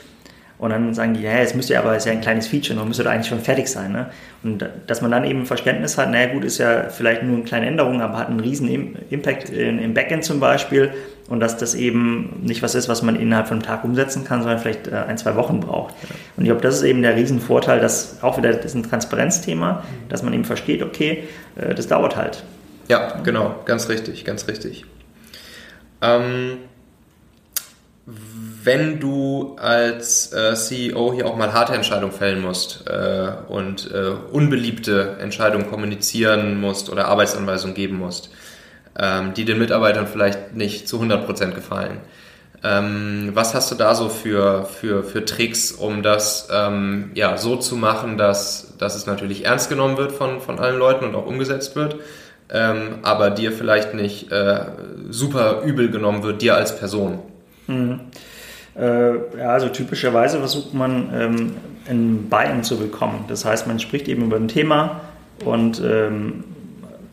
und 0.63 0.71
dann 0.71 0.95
sagen 0.95 1.15
die, 1.15 1.23
ja, 1.23 1.39
jetzt 1.39 1.57
müsste 1.57 1.73
ja 1.73 1.81
aber, 1.81 1.97
ist 1.97 2.07
ja 2.07 2.13
ein 2.13 2.21
kleines 2.21 2.47
Feature, 2.47 2.79
dann 2.79 2.87
müsste 2.87 3.03
da 3.03 3.11
eigentlich 3.11 3.27
schon 3.27 3.41
fertig 3.41 3.67
sein. 3.67 3.91
Ne? 3.91 4.07
Und 4.45 4.65
dass 4.87 5.03
man 5.03 5.11
dann 5.11 5.25
eben 5.25 5.45
Verständnis 5.45 5.99
hat, 5.99 6.09
naja 6.09 6.33
gut, 6.33 6.45
ist 6.45 6.59
ja 6.59 6.85
vielleicht 6.85 7.25
nur 7.25 7.35
eine 7.35 7.45
kleine 7.45 7.67
Änderung, 7.67 8.01
aber 8.01 8.17
hat 8.17 8.29
einen 8.29 8.39
riesen 8.39 8.69
Impact 9.11 9.51
im 9.51 9.93
Backend 9.93 10.23
zum 10.23 10.39
Beispiel 10.39 10.93
und 11.29 11.41
dass 11.41 11.57
das 11.57 11.75
eben 11.75 12.43
nicht 12.45 12.63
was 12.63 12.77
ist, 12.77 12.89
was 12.89 13.03
man 13.03 13.17
innerhalb 13.17 13.49
von 13.49 13.57
einem 13.57 13.67
Tag 13.67 13.83
umsetzen 13.83 14.23
kann, 14.23 14.43
sondern 14.43 14.61
vielleicht 14.61 14.87
äh, 14.87 14.95
ein, 15.09 15.19
zwei 15.19 15.35
Wochen 15.35 15.59
braucht. 15.59 15.95
Und 16.37 16.45
ich 16.45 16.49
glaube, 16.49 16.61
das 16.61 16.77
ist 16.77 16.85
eben 16.85 17.03
der 17.03 17.17
Riesenvorteil, 17.17 17.81
dass 17.81 18.23
auch 18.23 18.39
wieder 18.39 18.53
das 18.53 18.67
ist 18.67 18.77
ein 18.77 18.85
Transparenzthema, 18.85 19.83
dass 20.11 20.23
man 20.23 20.33
eben 20.33 20.45
versteht, 20.45 20.81
okay, 20.85 21.25
äh, 21.57 21.75
das 21.75 21.89
dauert 21.89 22.15
halt. 22.15 22.45
Ja, 22.87 23.19
genau, 23.25 23.57
ganz 23.65 23.89
richtig, 23.89 24.25
ganz 24.25 24.47
richtig. 24.47 24.85
Ähm 26.01 26.59
wenn 28.65 29.01
du 29.01 29.57
als 29.59 30.33
äh, 30.33 30.55
CEO 30.55 31.13
hier 31.13 31.27
auch 31.27 31.37
mal 31.37 31.53
harte 31.53 31.75
Entscheidungen 31.75 32.13
fällen 32.13 32.41
musst 32.41 32.85
äh, 32.89 33.31
und 33.49 33.91
äh, 33.91 34.11
unbeliebte 34.31 35.17
Entscheidungen 35.21 35.69
kommunizieren 35.69 36.61
musst 36.61 36.91
oder 36.91 37.07
Arbeitsanweisungen 37.07 37.75
geben 37.75 37.99
musst, 37.99 38.31
ähm, 38.99 39.35
die 39.35 39.45
den 39.45 39.59
Mitarbeitern 39.59 40.07
vielleicht 40.07 40.55
nicht 40.55 40.89
zu 40.89 41.01
100% 41.01 41.53
gefallen. 41.53 41.99
Ähm, 42.65 43.31
was 43.35 43.55
hast 43.55 43.73
du 43.73 43.75
da 43.75 43.95
so 43.95 44.09
für, 44.09 44.65
für, 44.65 45.03
für 45.03 45.25
Tricks, 45.25 45.73
um 45.73 46.03
das 46.03 46.49
ähm, 46.53 47.11
ja, 47.15 47.37
so 47.37 47.57
zu 47.57 47.77
machen, 47.77 48.19
dass, 48.19 48.77
dass 48.79 48.95
es 48.95 49.07
natürlich 49.07 49.45
ernst 49.45 49.69
genommen 49.69 49.97
wird 49.97 50.13
von, 50.13 50.41
von 50.41 50.61
allen 50.61 50.79
Leuten 50.79 51.05
und 51.05 51.17
auch 51.17 51.27
umgesetzt 51.27 51.75
wird, 51.75 51.97
ähm, 52.51 52.99
aber 53.03 53.31
dir 53.31 53.51
vielleicht 53.51 53.95
nicht 53.95 54.31
äh, 54.31 54.67
super 55.11 55.63
übel 55.63 55.91
genommen 55.91 56.23
wird, 56.23 56.41
dir 56.41 56.55
als 56.55 56.79
Person? 56.79 57.19
Mhm. 57.67 58.01
Äh, 58.79 59.15
ja, 59.39 59.51
also 59.51 59.69
typischerweise 59.69 60.39
versucht 60.39 60.73
man 60.73 61.11
ähm, 61.15 61.53
ein 61.89 62.29
Buy-in 62.29 62.63
zu 62.63 62.79
bekommen. 62.79 63.25
Das 63.29 63.45
heißt, 63.45 63.67
man 63.67 63.79
spricht 63.79 64.09
eben 64.09 64.25
über 64.25 64.37
ein 64.37 64.49
Thema 64.49 65.01
und 65.45 65.83
ähm, 65.85 66.45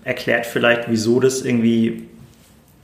erklärt 0.03 0.45
vielleicht, 0.45 0.89
wieso 0.89 1.19
das 1.19 1.41
irgendwie, 1.41 2.07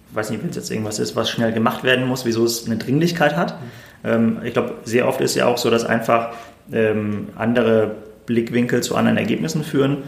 ich 0.09 0.15
weiß 0.15 0.29
nicht, 0.29 0.43
wenn 0.43 0.49
es 0.49 0.55
jetzt 0.55 0.71
irgendwas 0.71 0.99
ist, 0.99 1.15
was 1.15 1.29
schnell 1.29 1.53
gemacht 1.53 1.83
werden 1.83 2.07
muss, 2.07 2.25
wieso 2.25 2.43
es 2.43 2.65
eine 2.65 2.77
Dringlichkeit 2.77 3.35
hat. 3.35 3.57
Ähm, 4.03 4.39
ich 4.43 4.53
glaube, 4.53 4.75
sehr 4.83 5.07
oft 5.07 5.21
ist 5.21 5.35
ja 5.35 5.45
auch 5.45 5.57
so, 5.57 5.69
dass 5.69 5.85
einfach 5.85 6.33
ähm, 6.71 7.29
andere 7.35 7.95
Blickwinkel 8.25 8.81
zu 8.81 8.95
anderen 8.95 9.17
Ergebnissen 9.17 9.63
führen. 9.63 9.99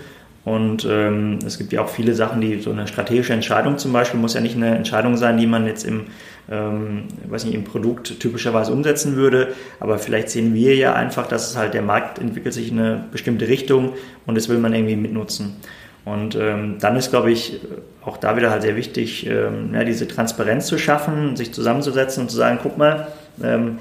Und 0.43 0.87
ähm, 0.89 1.39
es 1.45 1.57
gibt 1.57 1.73
ja 1.73 1.81
auch 1.81 1.89
viele 1.89 2.13
Sachen, 2.13 2.39
die 2.39 2.61
so 2.61 2.71
eine 2.71 2.87
strategische 2.87 3.33
Entscheidung 3.33 3.77
zum 3.77 3.91
Beispiel 3.91 4.19
muss 4.19 4.33
ja 4.33 4.39
nicht 4.39 4.55
eine 4.55 4.75
Entscheidung 4.77 5.17
sein, 5.17 5.37
die 5.37 5.45
man 5.45 5.67
jetzt 5.67 5.83
im 5.83 6.05
ähm, 6.49 7.03
weiß 7.27 7.45
nicht, 7.45 7.55
im 7.55 7.63
Produkt 7.63 8.19
typischerweise 8.19 8.71
umsetzen 8.71 9.15
würde. 9.15 9.53
Aber 9.79 9.99
vielleicht 9.99 10.29
sehen 10.29 10.53
wir 10.53 10.75
ja 10.75 10.93
einfach, 10.93 11.27
dass 11.27 11.49
es 11.49 11.57
halt 11.57 11.73
der 11.73 11.81
Markt 11.81 12.19
entwickelt 12.19 12.53
sich 12.53 12.71
in 12.71 12.79
eine 12.79 13.03
bestimmte 13.11 13.47
Richtung 13.47 13.93
und 14.25 14.35
das 14.35 14.49
will 14.49 14.57
man 14.57 14.73
irgendwie 14.73 14.95
mitnutzen. 14.95 15.57
Und 16.05 16.35
ähm, 16.35 16.77
dann 16.79 16.95
ist, 16.95 17.09
glaube 17.09 17.31
ich, 17.31 17.59
auch 18.05 18.15
da 18.15 18.37
wieder 18.37 18.49
halt 18.49 18.61
sehr 18.61 18.77
wichtig, 18.77 19.27
ähm, 19.27 19.73
ja, 19.73 19.83
diese 19.83 20.07
Transparenz 20.07 20.67
zu 20.67 20.77
schaffen, 20.77 21.35
sich 21.35 21.53
zusammenzusetzen 21.53 22.23
und 22.23 22.29
zu 22.29 22.37
sagen, 22.37 22.59
guck 22.63 22.77
mal, 22.77 23.07
ähm, 23.43 23.79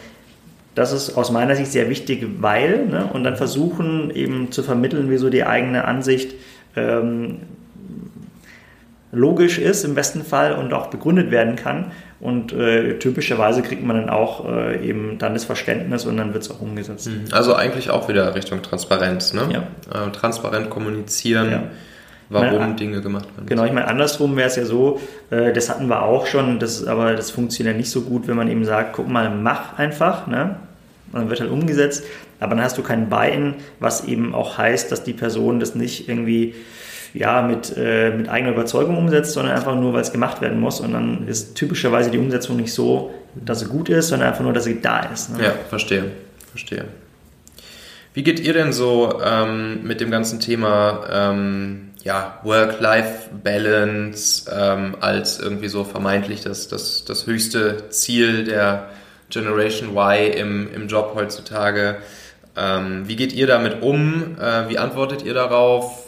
das 0.75 0.93
ist 0.93 1.17
aus 1.17 1.31
meiner 1.31 1.55
Sicht 1.55 1.71
sehr 1.71 1.89
wichtig, 1.89 2.27
weil, 2.41 2.87
ne, 2.87 3.09
und 3.13 3.23
dann 3.23 3.37
versuchen 3.37 4.11
eben 4.11 4.51
zu 4.51 4.65
vermitteln, 4.65 5.09
wieso 5.09 5.31
die 5.31 5.45
eigene 5.45 5.85
Ansicht 5.85 6.35
ähm, 6.75 7.39
logisch 9.13 9.59
ist 9.59 9.85
im 9.85 9.95
besten 9.95 10.23
Fall 10.25 10.55
und 10.55 10.73
auch 10.73 10.89
begründet 10.89 11.31
werden 11.31 11.57
kann 11.57 11.93
und 12.19 12.53
äh, 12.53 12.99
typischerweise 12.99 13.63
kriegt 13.63 13.85
man 13.85 13.97
dann 13.97 14.11
auch 14.11 14.49
äh, 14.49 14.87
eben 14.87 15.19
dann 15.19 15.35
das 15.35 15.45
Verständnis 15.45 16.07
und 16.07 16.17
dann 16.17 16.33
wird 16.33 16.45
es 16.45 16.51
auch 16.51 16.61
umgesetzt. 16.61 17.09
Mhm. 17.09 17.25
Also 17.33 17.55
eigentlich 17.55 17.91
auch 17.91 18.09
wieder 18.09 18.35
Richtung 18.35 18.63
Transparenz, 18.63 19.33
ne? 19.33 19.49
Ja. 19.53 20.07
Äh, 20.07 20.13
transparent 20.13 20.71
kommunizieren. 20.71 21.51
Ja. 21.51 21.63
Warum 22.29 22.59
meine, 22.59 22.75
Dinge 22.75 23.03
gemacht 23.03 23.29
werden. 23.37 23.47
Genau, 23.47 23.65
ich 23.65 23.73
meine, 23.73 23.87
andersrum 23.87 24.37
wäre 24.37 24.49
es 24.49 24.57
ja 24.57 24.65
so, 24.65 25.01
äh, 25.31 25.53
das 25.53 25.71
hatten 25.71 25.87
wir 25.87 26.03
auch 26.03 26.27
schon, 26.27 26.59
das, 26.59 26.85
aber 26.85 27.15
das 27.15 27.31
funktioniert 27.31 27.77
nicht 27.77 27.91
so 27.91 28.01
gut, 28.01 28.27
wenn 28.27 28.37
man 28.37 28.51
eben 28.51 28.65
sagt, 28.65 28.95
guck 28.95 29.09
mal, 29.09 29.31
mach 29.31 29.79
einfach, 29.79 30.27
ne? 30.27 30.57
Und 31.13 31.21
dann 31.21 31.31
wird 31.31 31.41
halt 31.41 31.53
umgesetzt, 31.53 32.03
aber 32.41 32.57
dann 32.57 32.65
hast 32.65 32.77
du 32.79 32.83
kein 32.83 33.09
Buy-in, 33.09 33.55
was 33.79 34.05
eben 34.05 34.35
auch 34.35 34.59
heißt, 34.59 34.91
dass 34.91 35.05
die 35.05 35.13
Person 35.13 35.61
das 35.61 35.77
nicht 35.77 36.09
irgendwie 36.09 36.55
ja, 37.15 37.43
mit, 37.43 37.75
äh, 37.77 38.11
mit 38.11 38.29
eigener 38.29 38.53
Überzeugung 38.53 38.97
umsetzt, 38.97 39.33
sondern 39.33 39.57
einfach 39.57 39.75
nur, 39.75 39.93
weil 39.93 40.03
es 40.03 40.13
gemacht 40.13 40.41
werden 40.41 40.61
muss. 40.61 40.81
Und 40.81 40.93
dann 40.93 41.27
ist 41.27 41.55
typischerweise 41.55 42.11
die 42.11 42.19
Umsetzung 42.19 42.57
nicht 42.57 42.73
so, 42.73 43.13
dass 43.35 43.61
sie 43.61 43.67
gut 43.67 43.89
ist, 43.89 44.09
sondern 44.09 44.29
einfach 44.29 44.43
nur, 44.43 44.53
dass 44.53 44.65
sie 44.65 44.81
da 44.81 45.01
ist. 45.01 45.37
Ne? 45.37 45.45
Ja, 45.45 45.53
verstehe. 45.69 46.13
Verstehe. 46.51 46.85
Wie 48.15 48.23
geht 48.23 48.41
ihr 48.41 48.55
denn 48.55 48.73
so 48.73 49.21
ähm, 49.23 49.83
mit 49.83 50.01
dem 50.01 50.11
ganzen 50.11 50.41
Thema 50.41 51.05
ähm, 51.13 51.91
ja, 52.03 52.41
Work-Life-Balance 52.45 54.51
ähm, 54.51 54.97
als 55.01 55.39
irgendwie 55.39 55.69
so 55.69 55.85
vermeintlich 55.85 56.41
das, 56.41 56.69
das, 56.69 57.05
das 57.05 57.27
höchste 57.27 57.91
Ziel 57.91 58.45
der 58.45 58.89
Generation 59.29 59.91
Y 59.91 60.33
im, 60.33 60.73
im 60.73 60.89
Job 60.89 61.13
heutzutage? 61.15 61.97
Ähm, 62.57 63.07
wie 63.07 63.17
geht 63.17 63.35
ihr 63.35 63.47
damit 63.47 63.83
um? 63.83 64.37
Äh, 64.41 64.71
wie 64.71 64.79
antwortet 64.79 65.23
ihr 65.23 65.35
darauf? 65.35 66.05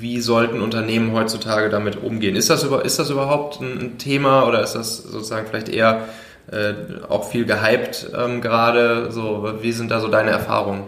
Wie 0.00 0.20
sollten 0.20 0.60
Unternehmen 0.60 1.12
heutzutage 1.12 1.68
damit 1.68 2.02
umgehen? 2.02 2.36
Ist 2.36 2.50
das, 2.50 2.64
über, 2.64 2.84
ist 2.84 2.98
das 2.98 3.10
überhaupt 3.10 3.60
ein 3.60 3.98
Thema 3.98 4.46
oder 4.46 4.62
ist 4.62 4.74
das 4.74 4.98
sozusagen 4.98 5.46
vielleicht 5.46 5.68
eher 5.68 6.06
äh, 6.50 6.74
auch 7.08 7.28
viel 7.28 7.44
gehypt 7.44 8.10
ähm, 8.16 8.40
gerade? 8.40 9.10
So, 9.10 9.54
wie 9.60 9.72
sind 9.72 9.90
da 9.90 10.00
so 10.00 10.08
deine 10.08 10.30
Erfahrungen? 10.30 10.82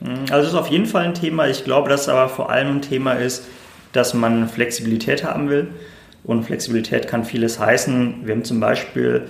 Mhm, 0.00 0.26
also 0.30 0.46
es 0.46 0.48
ist 0.48 0.54
auf 0.54 0.68
jeden 0.68 0.86
Fall 0.86 1.04
ein 1.04 1.14
Thema. 1.14 1.48
Ich 1.48 1.64
glaube, 1.64 1.88
dass 1.88 2.08
aber 2.08 2.28
vor 2.28 2.50
allem 2.50 2.76
ein 2.76 2.82
Thema 2.82 3.12
ist, 3.12 3.44
dass 3.92 4.14
man 4.14 4.48
Flexibilität 4.48 5.24
haben 5.24 5.48
will. 5.48 5.68
Und 6.24 6.44
Flexibilität 6.44 7.06
kann 7.06 7.24
vieles 7.24 7.60
heißen. 7.60 8.22
Wir 8.24 8.34
haben 8.34 8.44
zum 8.44 8.58
Beispiel 8.58 9.28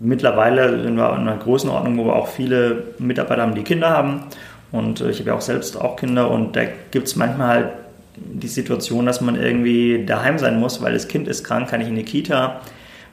mittlerweile 0.00 0.68
in 0.84 0.98
einer 0.98 1.36
großen 1.36 1.70
Ordnung, 1.70 1.98
wo 1.98 2.06
wir 2.06 2.16
auch 2.16 2.26
viele 2.26 2.84
Mitarbeiter 2.98 3.42
haben, 3.42 3.54
die 3.54 3.62
Kinder 3.62 3.90
haben. 3.90 4.24
Und 4.72 5.00
äh, 5.00 5.10
ich 5.10 5.20
habe 5.20 5.30
ja 5.30 5.36
auch 5.36 5.40
selbst 5.40 5.80
auch 5.80 5.96
Kinder 5.96 6.30
und 6.30 6.56
da 6.56 6.62
gibt 6.90 7.06
es 7.06 7.16
manchmal 7.16 7.48
halt 7.48 7.68
die 8.16 8.48
Situation, 8.48 9.06
dass 9.06 9.20
man 9.20 9.40
irgendwie 9.40 10.04
daheim 10.04 10.38
sein 10.38 10.58
muss, 10.60 10.82
weil 10.82 10.92
das 10.92 11.08
Kind 11.08 11.28
ist 11.28 11.44
krank, 11.44 11.68
kann 11.68 11.80
ich 11.80 11.88
in 11.88 11.96
die 11.96 12.04
Kita. 12.04 12.60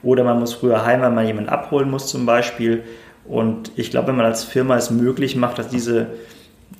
Oder 0.02 0.24
man 0.24 0.38
muss 0.38 0.54
früher 0.54 0.84
heim, 0.84 1.00
weil 1.00 1.10
man 1.10 1.26
jemanden 1.26 1.50
abholen 1.50 1.90
muss 1.90 2.06
zum 2.06 2.26
Beispiel. 2.26 2.82
Und 3.24 3.72
ich 3.76 3.90
glaube, 3.90 4.08
wenn 4.08 4.16
man 4.16 4.26
als 4.26 4.44
Firma 4.44 4.76
es 4.76 4.90
möglich 4.90 5.36
macht, 5.36 5.58
dass 5.58 5.68
diese 5.68 6.08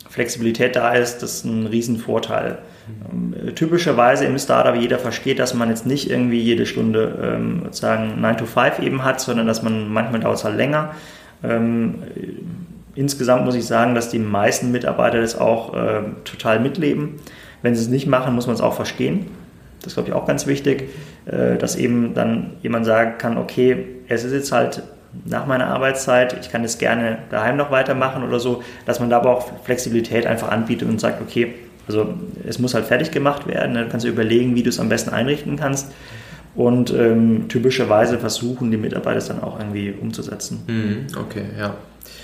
Flexibilität 0.08 0.74
da 0.76 0.92
ist, 0.94 1.22
das 1.22 1.36
ist 1.36 1.44
ein 1.44 1.66
Riesenvorteil. 1.66 2.58
Mhm. 3.12 3.54
Typischerweise 3.54 4.24
im 4.24 4.38
Startup 4.38 4.74
jeder 4.74 4.98
versteht, 4.98 5.38
dass 5.38 5.54
man 5.54 5.68
jetzt 5.68 5.86
nicht 5.86 6.10
irgendwie 6.10 6.40
jede 6.40 6.66
Stunde 6.66 7.18
ähm, 7.22 7.62
sozusagen 7.64 8.20
9 8.20 8.38
to 8.38 8.46
5 8.46 8.80
eben 8.80 9.04
hat, 9.04 9.20
sondern 9.20 9.46
dass 9.46 9.62
man 9.62 9.88
manchmal 9.92 10.20
dauert 10.20 10.38
es 10.38 10.44
halt 10.44 10.56
länger. 10.56 10.94
Ähm, 11.44 11.96
insgesamt 12.94 13.44
muss 13.44 13.54
ich 13.54 13.66
sagen, 13.66 13.94
dass 13.94 14.08
die 14.08 14.18
meisten 14.18 14.72
Mitarbeiter 14.72 15.20
das 15.20 15.38
auch 15.38 15.74
äh, 15.74 16.02
total 16.24 16.60
mitleben. 16.60 17.20
Wenn 17.62 17.74
sie 17.74 17.82
es 17.82 17.88
nicht 17.88 18.06
machen, 18.06 18.34
muss 18.34 18.46
man 18.46 18.54
es 18.54 18.60
auch 18.60 18.74
verstehen. 18.74 19.26
Das 19.80 19.88
ist, 19.88 19.94
glaube 19.94 20.10
ich, 20.10 20.14
auch 20.14 20.26
ganz 20.26 20.46
wichtig, 20.46 20.90
äh, 21.26 21.56
dass 21.56 21.76
eben 21.76 22.14
dann 22.14 22.52
jemand 22.62 22.86
sagen 22.86 23.14
kann, 23.18 23.38
okay, 23.38 23.86
es 24.08 24.24
ist 24.24 24.32
jetzt 24.32 24.52
halt 24.52 24.82
nach 25.24 25.46
meiner 25.46 25.66
Arbeitszeit, 25.66 26.36
ich 26.40 26.50
kann 26.50 26.62
es 26.64 26.78
gerne 26.78 27.18
daheim 27.30 27.56
noch 27.56 27.70
weitermachen 27.70 28.22
oder 28.22 28.38
so, 28.38 28.62
dass 28.86 29.00
man 29.00 29.10
da 29.10 29.18
aber 29.18 29.36
auch 29.36 29.64
Flexibilität 29.64 30.26
einfach 30.26 30.50
anbietet 30.50 30.88
und 30.88 31.00
sagt, 31.00 31.20
okay, 31.20 31.54
also 31.86 32.14
es 32.46 32.58
muss 32.58 32.74
halt 32.74 32.84
fertig 32.84 33.10
gemacht 33.10 33.48
werden, 33.48 33.74
dann 33.74 33.88
kannst 33.88 34.06
du 34.06 34.10
überlegen, 34.10 34.54
wie 34.54 34.62
du 34.62 34.68
es 34.68 34.78
am 34.78 34.88
besten 34.88 35.10
einrichten 35.10 35.56
kannst. 35.56 35.90
Und 36.54 36.92
ähm, 36.92 37.48
typischerweise 37.48 38.18
versuchen 38.18 38.70
die 38.70 38.76
Mitarbeiter 38.76 39.18
es 39.18 39.28
dann 39.28 39.42
auch 39.42 39.58
irgendwie 39.58 39.92
umzusetzen. 39.92 40.62
Mhm, 40.66 41.06
okay, 41.18 41.44
ja. 41.58 41.74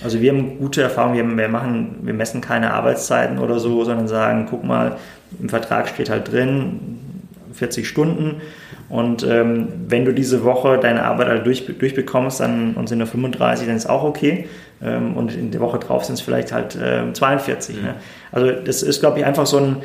Also 0.02 0.20
wir 0.20 0.32
haben 0.32 0.58
gute 0.58 0.82
Erfahrungen, 0.82 1.38
wir, 1.38 1.48
machen, 1.48 2.00
wir 2.02 2.12
messen 2.12 2.40
keine 2.40 2.74
Arbeitszeiten 2.74 3.38
oder 3.38 3.58
so, 3.58 3.84
sondern 3.84 4.08
sagen, 4.08 4.46
guck 4.50 4.64
mal, 4.64 4.96
im 5.40 5.48
Vertrag 5.48 5.88
steht 5.88 6.10
halt 6.10 6.30
drin, 6.32 6.98
40 7.52 7.88
Stunden. 7.88 8.40
Und 8.88 9.24
ähm, 9.24 9.68
wenn 9.88 10.04
du 10.04 10.12
diese 10.12 10.44
Woche 10.44 10.78
deine 10.78 11.04
Arbeit 11.04 11.28
halt 11.28 11.46
durch, 11.46 11.66
durchbekommst 11.66 12.40
dann, 12.40 12.74
und 12.74 12.88
sind 12.88 12.98
nur 12.98 13.08
35, 13.08 13.66
dann 13.66 13.76
ist 13.76 13.88
auch 13.88 14.04
okay. 14.04 14.46
Ähm, 14.82 15.16
und 15.16 15.34
in 15.34 15.50
der 15.50 15.60
Woche 15.60 15.78
drauf 15.78 16.04
sind 16.04 16.14
es 16.14 16.20
vielleicht 16.20 16.52
halt 16.52 16.76
äh, 16.76 17.12
42. 17.12 17.76
Mhm. 17.76 17.82
Ne? 17.82 17.94
Also 18.30 18.52
das 18.52 18.82
ist, 18.82 19.00
glaube 19.00 19.18
ich, 19.18 19.24
einfach 19.24 19.46
so, 19.46 19.58
ein, 19.58 19.76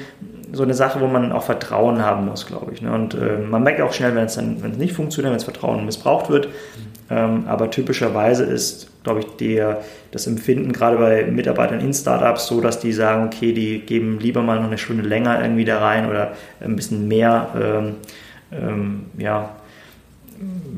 so, 0.51 0.63
eine 0.63 0.73
Sache, 0.75 1.01
wo 1.01 1.07
man 1.07 1.31
auch 1.31 1.43
Vertrauen 1.43 2.03
haben 2.03 2.27
muss, 2.27 2.45
glaube 2.45 2.73
ich. 2.73 2.81
Ne? 2.81 2.91
Und 2.91 3.15
äh, 3.15 3.37
man 3.37 3.63
merkt 3.63 3.81
auch 3.81 3.93
schnell, 3.93 4.13
wenn 4.15 4.25
es 4.25 4.35
dann 4.35 4.61
wenn 4.61 4.71
es 4.71 4.77
nicht 4.77 4.93
funktioniert, 4.93 5.31
wenn 5.31 5.37
das 5.37 5.45
Vertrauen 5.45 5.85
missbraucht 5.85 6.29
wird. 6.29 6.47
Mhm. 6.47 6.90
Ähm, 7.12 7.43
aber 7.47 7.70
typischerweise 7.70 8.45
ist, 8.45 8.88
glaube 9.03 9.20
ich, 9.20 9.26
der, 9.38 9.82
das 10.12 10.28
Empfinden 10.28 10.72
gerade 10.72 10.97
bei 10.97 11.26
Mitarbeitern 11.26 11.82
in 11.82 11.93
Startups 11.93 12.47
so, 12.47 12.62
dass 12.62 12.80
die 12.80 12.93
sagen, 12.93 13.26
okay, 13.26 13.51
die 13.51 13.80
geben 13.80 14.20
lieber 14.20 14.41
mal 14.41 14.57
noch 14.59 14.68
eine 14.68 14.78
Stunde 14.78 15.03
länger 15.03 15.41
irgendwie 15.41 15.66
da 15.66 15.80
rein 15.80 16.09
oder 16.09 16.32
ein 16.62 16.76
bisschen 16.78 17.09
mehr, 17.09 17.49
ähm, 17.62 17.95
ähm, 18.53 19.05
ja, 19.18 19.49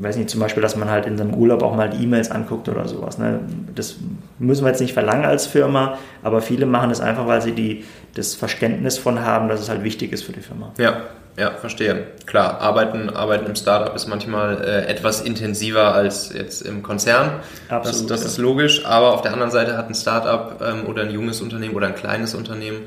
weiß 0.00 0.16
nicht, 0.16 0.28
zum 0.28 0.40
Beispiel, 0.40 0.62
dass 0.62 0.76
man 0.76 0.90
halt 0.90 1.06
in 1.06 1.16
seinem 1.16 1.34
Urlaub 1.34 1.62
auch 1.62 1.76
mal 1.76 1.90
E-Mails 2.02 2.32
anguckt 2.32 2.68
oder 2.68 2.88
sowas. 2.88 3.16
Ne? 3.18 3.38
Das 3.74 3.96
müssen 4.40 4.64
wir 4.64 4.70
jetzt 4.70 4.80
nicht 4.80 4.92
verlangen 4.92 5.24
als 5.24 5.46
Firma, 5.46 5.98
aber 6.22 6.42
viele 6.42 6.66
machen 6.66 6.88
das 6.88 7.00
einfach, 7.00 7.28
weil 7.28 7.42
sie 7.42 7.52
die, 7.52 7.84
das 8.14 8.34
Verständnis 8.34 8.98
von 8.98 9.20
haben, 9.20 9.48
dass 9.48 9.60
es 9.60 9.68
halt 9.68 9.84
wichtig 9.84 10.12
ist 10.12 10.24
für 10.24 10.32
die 10.32 10.40
Firma. 10.40 10.72
Ja, 10.78 11.02
ja, 11.36 11.50
verstehe. 11.50 12.06
Klar, 12.26 12.60
arbeiten, 12.60 13.10
arbeiten 13.10 13.46
im 13.46 13.56
Startup 13.56 13.94
ist 13.94 14.06
manchmal 14.06 14.62
äh, 14.62 14.86
etwas 14.86 15.20
intensiver 15.20 15.92
als 15.94 16.32
jetzt 16.32 16.62
im 16.62 16.82
Konzern. 16.82 17.40
Absolut. 17.68 18.02
Das, 18.02 18.06
das 18.06 18.20
ja. 18.20 18.26
ist 18.26 18.38
logisch, 18.38 18.86
aber 18.86 19.12
auf 19.12 19.22
der 19.22 19.32
anderen 19.32 19.50
Seite 19.50 19.76
hat 19.76 19.88
ein 19.88 19.94
Startup 19.94 20.62
ähm, 20.64 20.86
oder 20.86 21.02
ein 21.02 21.10
junges 21.10 21.40
Unternehmen 21.40 21.74
oder 21.74 21.88
ein 21.88 21.96
kleines 21.96 22.34
Unternehmen 22.34 22.82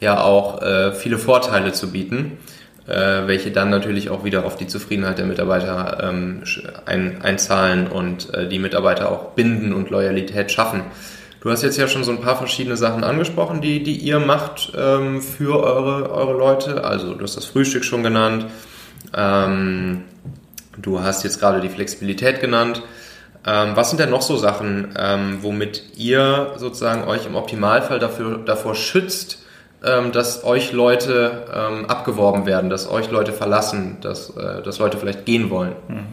ja 0.00 0.22
auch 0.22 0.62
äh, 0.62 0.92
viele 0.92 1.18
Vorteile 1.18 1.72
zu 1.72 1.92
bieten, 1.92 2.38
äh, 2.86 3.26
welche 3.26 3.50
dann 3.50 3.68
natürlich 3.68 4.08
auch 4.08 4.24
wieder 4.24 4.46
auf 4.46 4.56
die 4.56 4.66
Zufriedenheit 4.66 5.18
der 5.18 5.26
Mitarbeiter 5.26 5.98
ähm, 6.02 6.42
ein, 6.86 7.20
einzahlen 7.20 7.86
und 7.86 8.32
äh, 8.32 8.48
die 8.48 8.58
Mitarbeiter 8.58 9.12
auch 9.12 9.32
binden 9.32 9.74
und 9.74 9.90
Loyalität 9.90 10.50
schaffen. 10.50 10.84
Du 11.40 11.50
hast 11.50 11.62
jetzt 11.62 11.78
ja 11.78 11.88
schon 11.88 12.04
so 12.04 12.10
ein 12.10 12.20
paar 12.20 12.36
verschiedene 12.36 12.76
Sachen 12.76 13.02
angesprochen, 13.02 13.62
die, 13.62 13.82
die 13.82 13.96
ihr 13.96 14.20
macht 14.20 14.72
ähm, 14.76 15.22
für 15.22 15.62
eure, 15.62 16.10
eure 16.10 16.36
Leute. 16.36 16.84
Also 16.84 17.14
du 17.14 17.22
hast 17.22 17.36
das 17.36 17.46
Frühstück 17.46 17.84
schon 17.84 18.02
genannt. 18.02 18.46
Ähm, 19.16 20.04
du 20.76 21.00
hast 21.00 21.24
jetzt 21.24 21.40
gerade 21.40 21.62
die 21.62 21.70
Flexibilität 21.70 22.40
genannt. 22.40 22.82
Ähm, 23.46 23.70
was 23.74 23.88
sind 23.88 24.00
denn 24.00 24.10
noch 24.10 24.20
so 24.20 24.36
Sachen, 24.36 24.94
ähm, 24.98 25.38
womit 25.40 25.82
ihr 25.96 26.52
sozusagen 26.56 27.04
euch 27.04 27.24
im 27.24 27.34
Optimalfall 27.34 27.98
dafür, 27.98 28.38
davor 28.44 28.74
schützt, 28.74 29.42
ähm, 29.82 30.12
dass 30.12 30.44
euch 30.44 30.72
Leute 30.72 31.46
ähm, 31.54 31.86
abgeworben 31.86 32.44
werden, 32.44 32.68
dass 32.68 32.86
euch 32.86 33.10
Leute 33.10 33.32
verlassen, 33.32 33.96
dass, 34.02 34.28
äh, 34.36 34.62
dass 34.62 34.78
Leute 34.78 34.98
vielleicht 34.98 35.24
gehen 35.24 35.48
wollen? 35.48 35.72
Hm. 35.88 36.06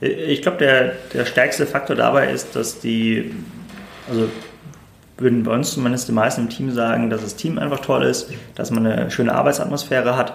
Ich 0.00 0.42
glaube, 0.42 0.58
der, 0.58 0.92
der 1.14 1.24
stärkste 1.24 1.66
Faktor 1.66 1.96
dabei 1.96 2.30
ist, 2.30 2.54
dass 2.54 2.80
die, 2.80 3.34
also 4.08 4.28
würden 5.18 5.42
bei 5.42 5.52
uns 5.52 5.72
zumindest 5.72 6.08
die 6.08 6.12
meisten 6.12 6.42
im 6.42 6.48
Team 6.48 6.70
sagen, 6.70 7.10
dass 7.10 7.22
das 7.22 7.36
Team 7.36 7.58
einfach 7.58 7.80
toll 7.80 8.04
ist, 8.04 8.30
dass 8.54 8.70
man 8.70 8.86
eine 8.86 9.10
schöne 9.10 9.34
Arbeitsatmosphäre 9.34 10.16
hat. 10.16 10.34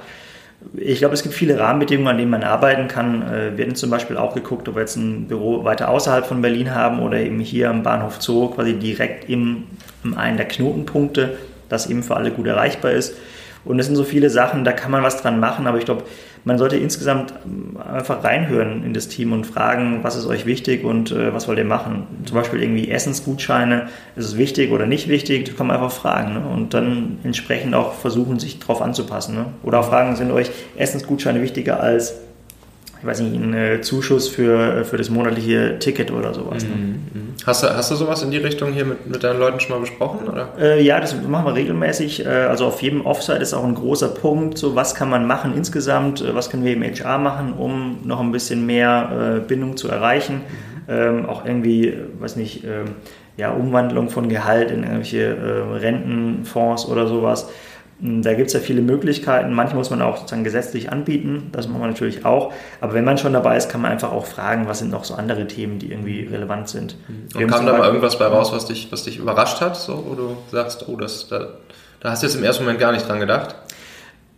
Ich 0.75 0.99
glaube, 0.99 1.13
es 1.13 1.23
gibt 1.23 1.35
viele 1.35 1.59
Rahmenbedingungen, 1.59 2.09
an 2.09 2.17
denen 2.17 2.31
man 2.31 2.43
arbeiten 2.43 2.87
kann. 2.87 3.21
Äh, 3.21 3.57
wir 3.57 3.65
hatten 3.65 3.75
zum 3.75 3.89
Beispiel 3.89 4.17
auch 4.17 4.33
geguckt, 4.33 4.67
ob 4.69 4.75
wir 4.75 4.81
jetzt 4.81 4.95
ein 4.95 5.27
Büro 5.27 5.63
weiter 5.63 5.89
außerhalb 5.89 6.25
von 6.25 6.41
Berlin 6.41 6.73
haben 6.73 6.99
oder 6.99 7.19
eben 7.19 7.39
hier 7.39 7.69
am 7.69 7.83
Bahnhof 7.83 8.21
Zoo, 8.21 8.49
quasi 8.49 8.73
direkt 8.73 9.29
im, 9.29 9.65
in 10.03 10.13
einem 10.13 10.37
der 10.37 10.47
Knotenpunkte, 10.47 11.37
das 11.67 11.87
eben 11.89 12.03
für 12.03 12.15
alle 12.15 12.31
gut 12.31 12.47
erreichbar 12.47 12.91
ist. 12.91 13.15
Und 13.65 13.79
es 13.79 13.85
sind 13.85 13.95
so 13.95 14.03
viele 14.03 14.29
Sachen, 14.29 14.63
da 14.63 14.73
kann 14.73 14.91
man 14.91 15.03
was 15.03 15.21
dran 15.21 15.39
machen, 15.39 15.67
aber 15.67 15.77
ich 15.77 15.85
glaube, 15.85 16.03
man 16.45 16.57
sollte 16.57 16.75
insgesamt 16.77 17.33
einfach 17.91 18.23
reinhören 18.23 18.83
in 18.83 18.93
das 18.93 19.07
Team 19.07 19.31
und 19.31 19.45
fragen, 19.45 19.99
was 20.03 20.15
ist 20.15 20.25
euch 20.25 20.45
wichtig 20.45 20.83
und 20.83 21.11
äh, 21.11 21.33
was 21.33 21.47
wollt 21.47 21.57
ihr 21.57 21.65
machen. 21.65 22.07
Zum 22.25 22.35
Beispiel 22.35 22.61
irgendwie 22.61 22.89
Essensgutscheine, 22.89 23.87
ist 24.15 24.25
es 24.25 24.37
wichtig 24.37 24.71
oder 24.71 24.85
nicht 24.85 25.07
wichtig, 25.07 25.45
das 25.45 25.55
kann 25.55 25.67
man 25.67 25.77
einfach 25.77 25.91
fragen 25.91 26.33
ne? 26.33 26.45
und 26.47 26.73
dann 26.73 27.19
entsprechend 27.23 27.75
auch 27.75 27.93
versuchen, 27.93 28.39
sich 28.39 28.59
darauf 28.59 28.81
anzupassen. 28.81 29.35
Ne? 29.35 29.45
Oder 29.63 29.79
auch 29.79 29.89
fragen, 29.89 30.15
sind 30.15 30.31
euch 30.31 30.51
Essensgutscheine 30.75 31.41
wichtiger 31.41 31.79
als 31.79 32.15
ich 33.03 33.09
weiß 33.09 33.19
nicht, 33.19 33.35
einen 33.35 33.83
Zuschuss 33.83 34.29
für, 34.29 34.85
für 34.85 34.95
das 34.95 35.09
monatliche 35.09 35.77
Ticket 35.79 36.09
oder 36.09 36.33
sowas. 36.33 36.63
Ne? 36.63 36.69
Mhm. 36.69 36.91
Ne? 37.13 37.21
Hast, 37.45 37.61
du, 37.61 37.67
hast 37.67 37.91
du 37.91 37.95
sowas 37.95 38.23
in 38.23 38.31
die 38.31 38.37
Richtung 38.37 38.71
hier 38.71 38.85
mit, 38.85 39.05
mit 39.07 39.21
deinen 39.25 39.39
Leuten 39.39 39.59
schon 39.59 39.75
mal 39.75 39.81
besprochen? 39.81 40.25
Oder? 40.29 40.53
Äh, 40.57 40.81
ja, 40.81 41.01
das 41.01 41.13
machen 41.21 41.45
wir 41.45 41.53
regelmäßig. 41.53 42.25
Äh, 42.25 42.29
also 42.29 42.65
auf 42.65 42.81
jedem 42.81 43.05
Offsite 43.05 43.39
ist 43.39 43.53
auch 43.53 43.65
ein 43.65 43.75
großer 43.75 44.07
Punkt, 44.07 44.57
so 44.57 44.77
was 44.77 44.95
kann 44.95 45.09
man 45.09 45.27
machen 45.27 45.53
insgesamt, 45.53 46.21
äh, 46.21 46.33
was 46.33 46.49
können 46.49 46.63
wir 46.63 46.71
im 46.71 46.81
HR 46.81 47.17
machen, 47.17 47.51
um 47.51 47.97
noch 48.05 48.21
ein 48.21 48.31
bisschen 48.31 48.65
mehr 48.65 49.41
äh, 49.41 49.45
Bindung 49.45 49.75
zu 49.75 49.89
erreichen. 49.89 50.35
Mhm. 50.35 50.93
Ähm, 50.93 51.25
auch 51.25 51.43
irgendwie, 51.43 51.97
weiß 52.19 52.37
nicht, 52.37 52.63
ähm, 52.63 52.95
ja, 53.35 53.51
Umwandlung 53.51 54.09
von 54.09 54.29
Gehalt 54.29 54.71
in 54.71 54.83
irgendwelche 54.83 55.35
äh, 55.35 55.77
Rentenfonds 55.77 56.87
oder 56.87 57.07
sowas. 57.07 57.49
Hm, 58.01 58.21
da 58.21 58.33
gibt 58.33 58.47
es 58.47 58.53
ja 58.53 58.59
viele 58.59 58.81
Möglichkeiten. 58.81 59.53
Manche 59.53 59.75
muss 59.75 59.89
man 59.89 60.01
auch 60.01 60.17
sozusagen 60.17 60.43
gesetzlich 60.43 60.91
anbieten, 60.91 61.49
das 61.51 61.67
machen 61.67 61.81
wir 61.81 61.87
natürlich 61.87 62.25
auch. 62.25 62.53
Aber 62.81 62.93
wenn 62.93 63.03
man 63.03 63.17
schon 63.17 63.33
dabei 63.33 63.57
ist, 63.57 63.69
kann 63.69 63.81
man 63.81 63.91
einfach 63.91 64.11
auch 64.11 64.25
fragen, 64.25 64.67
was 64.67 64.79
sind 64.79 64.91
noch 64.91 65.03
so 65.03 65.15
andere 65.15 65.47
Themen, 65.47 65.79
die 65.79 65.91
irgendwie 65.91 66.27
relevant 66.31 66.69
sind. 66.69 66.97
Und 67.35 67.47
kam 67.47 67.65
da 67.65 67.77
mal 67.77 67.87
irgendwas 67.87 68.17
bei 68.19 68.25
raus, 68.25 68.51
was 68.51 68.65
dich, 68.65 68.91
was 68.91 69.03
dich 69.03 69.17
überrascht 69.17 69.61
hat, 69.61 69.75
so, 69.75 70.05
wo 70.07 70.15
du 70.15 70.37
sagst, 70.51 70.87
oh, 70.87 70.95
das, 70.95 71.27
da, 71.27 71.47
da 71.99 72.11
hast 72.11 72.23
du 72.23 72.27
jetzt 72.27 72.35
im 72.35 72.43
ersten 72.43 72.63
Moment 72.63 72.79
gar 72.79 72.91
nicht 72.91 73.07
dran 73.07 73.19
gedacht? 73.19 73.55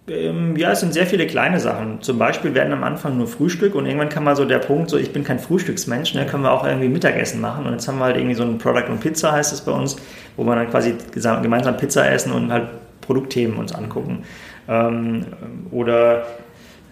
Ähm, 0.08 0.56
ja, 0.56 0.72
es 0.72 0.82
sind 0.82 0.93
sehr 0.93 1.08
viele 1.08 1.26
kleine 1.26 1.60
Sachen. 1.60 2.01
Zum 2.01 2.20
Beispiel 2.20 2.53
werden 2.53 2.72
am 2.72 2.84
Anfang 2.84 3.18
nur 3.18 3.28
Frühstück 3.28 3.74
und 3.74 3.88
irgendwann 3.88 4.10
kann 4.10 4.24
mal 4.24 4.36
so 4.36 4.45
der 4.45 4.60
Punkt, 4.60 4.91
so 4.91 4.97
ich 4.97 5.12
bin 5.12 5.24
kein 5.24 5.39
Frühstücksmensch, 5.39 6.14
ne, 6.14 6.28
können 6.28 6.43
wir 6.43 6.51
auch 6.51 6.64
irgendwie 6.64 6.89
Mittagessen 6.89 7.41
machen. 7.41 7.66
Und 7.66 7.72
jetzt 7.72 7.88
haben 7.88 7.97
wir 7.97 8.06
halt 8.06 8.18
irgendwie 8.18 8.36
so 8.36 8.43
ein 8.43 8.60
Product 8.60 8.88
und 8.89 8.99
Pizza 8.99 9.32
heißt 9.32 9.51
es 9.51 9.62
bei 9.62 9.72
uns, 9.72 9.95
wo 10.38 10.43
wir 10.43 10.56
dann 10.56 10.70
quasi 10.70 10.95
gemeinsam 11.41 11.76
Pizza 11.78 12.08
essen 12.12 12.32
und 12.34 12.51
halt 12.51 12.68
Produktthemen 13.06 13.58
uns 13.58 13.74
angucken. 13.74 14.24
Ähm, 14.68 15.26
oder 15.72 16.26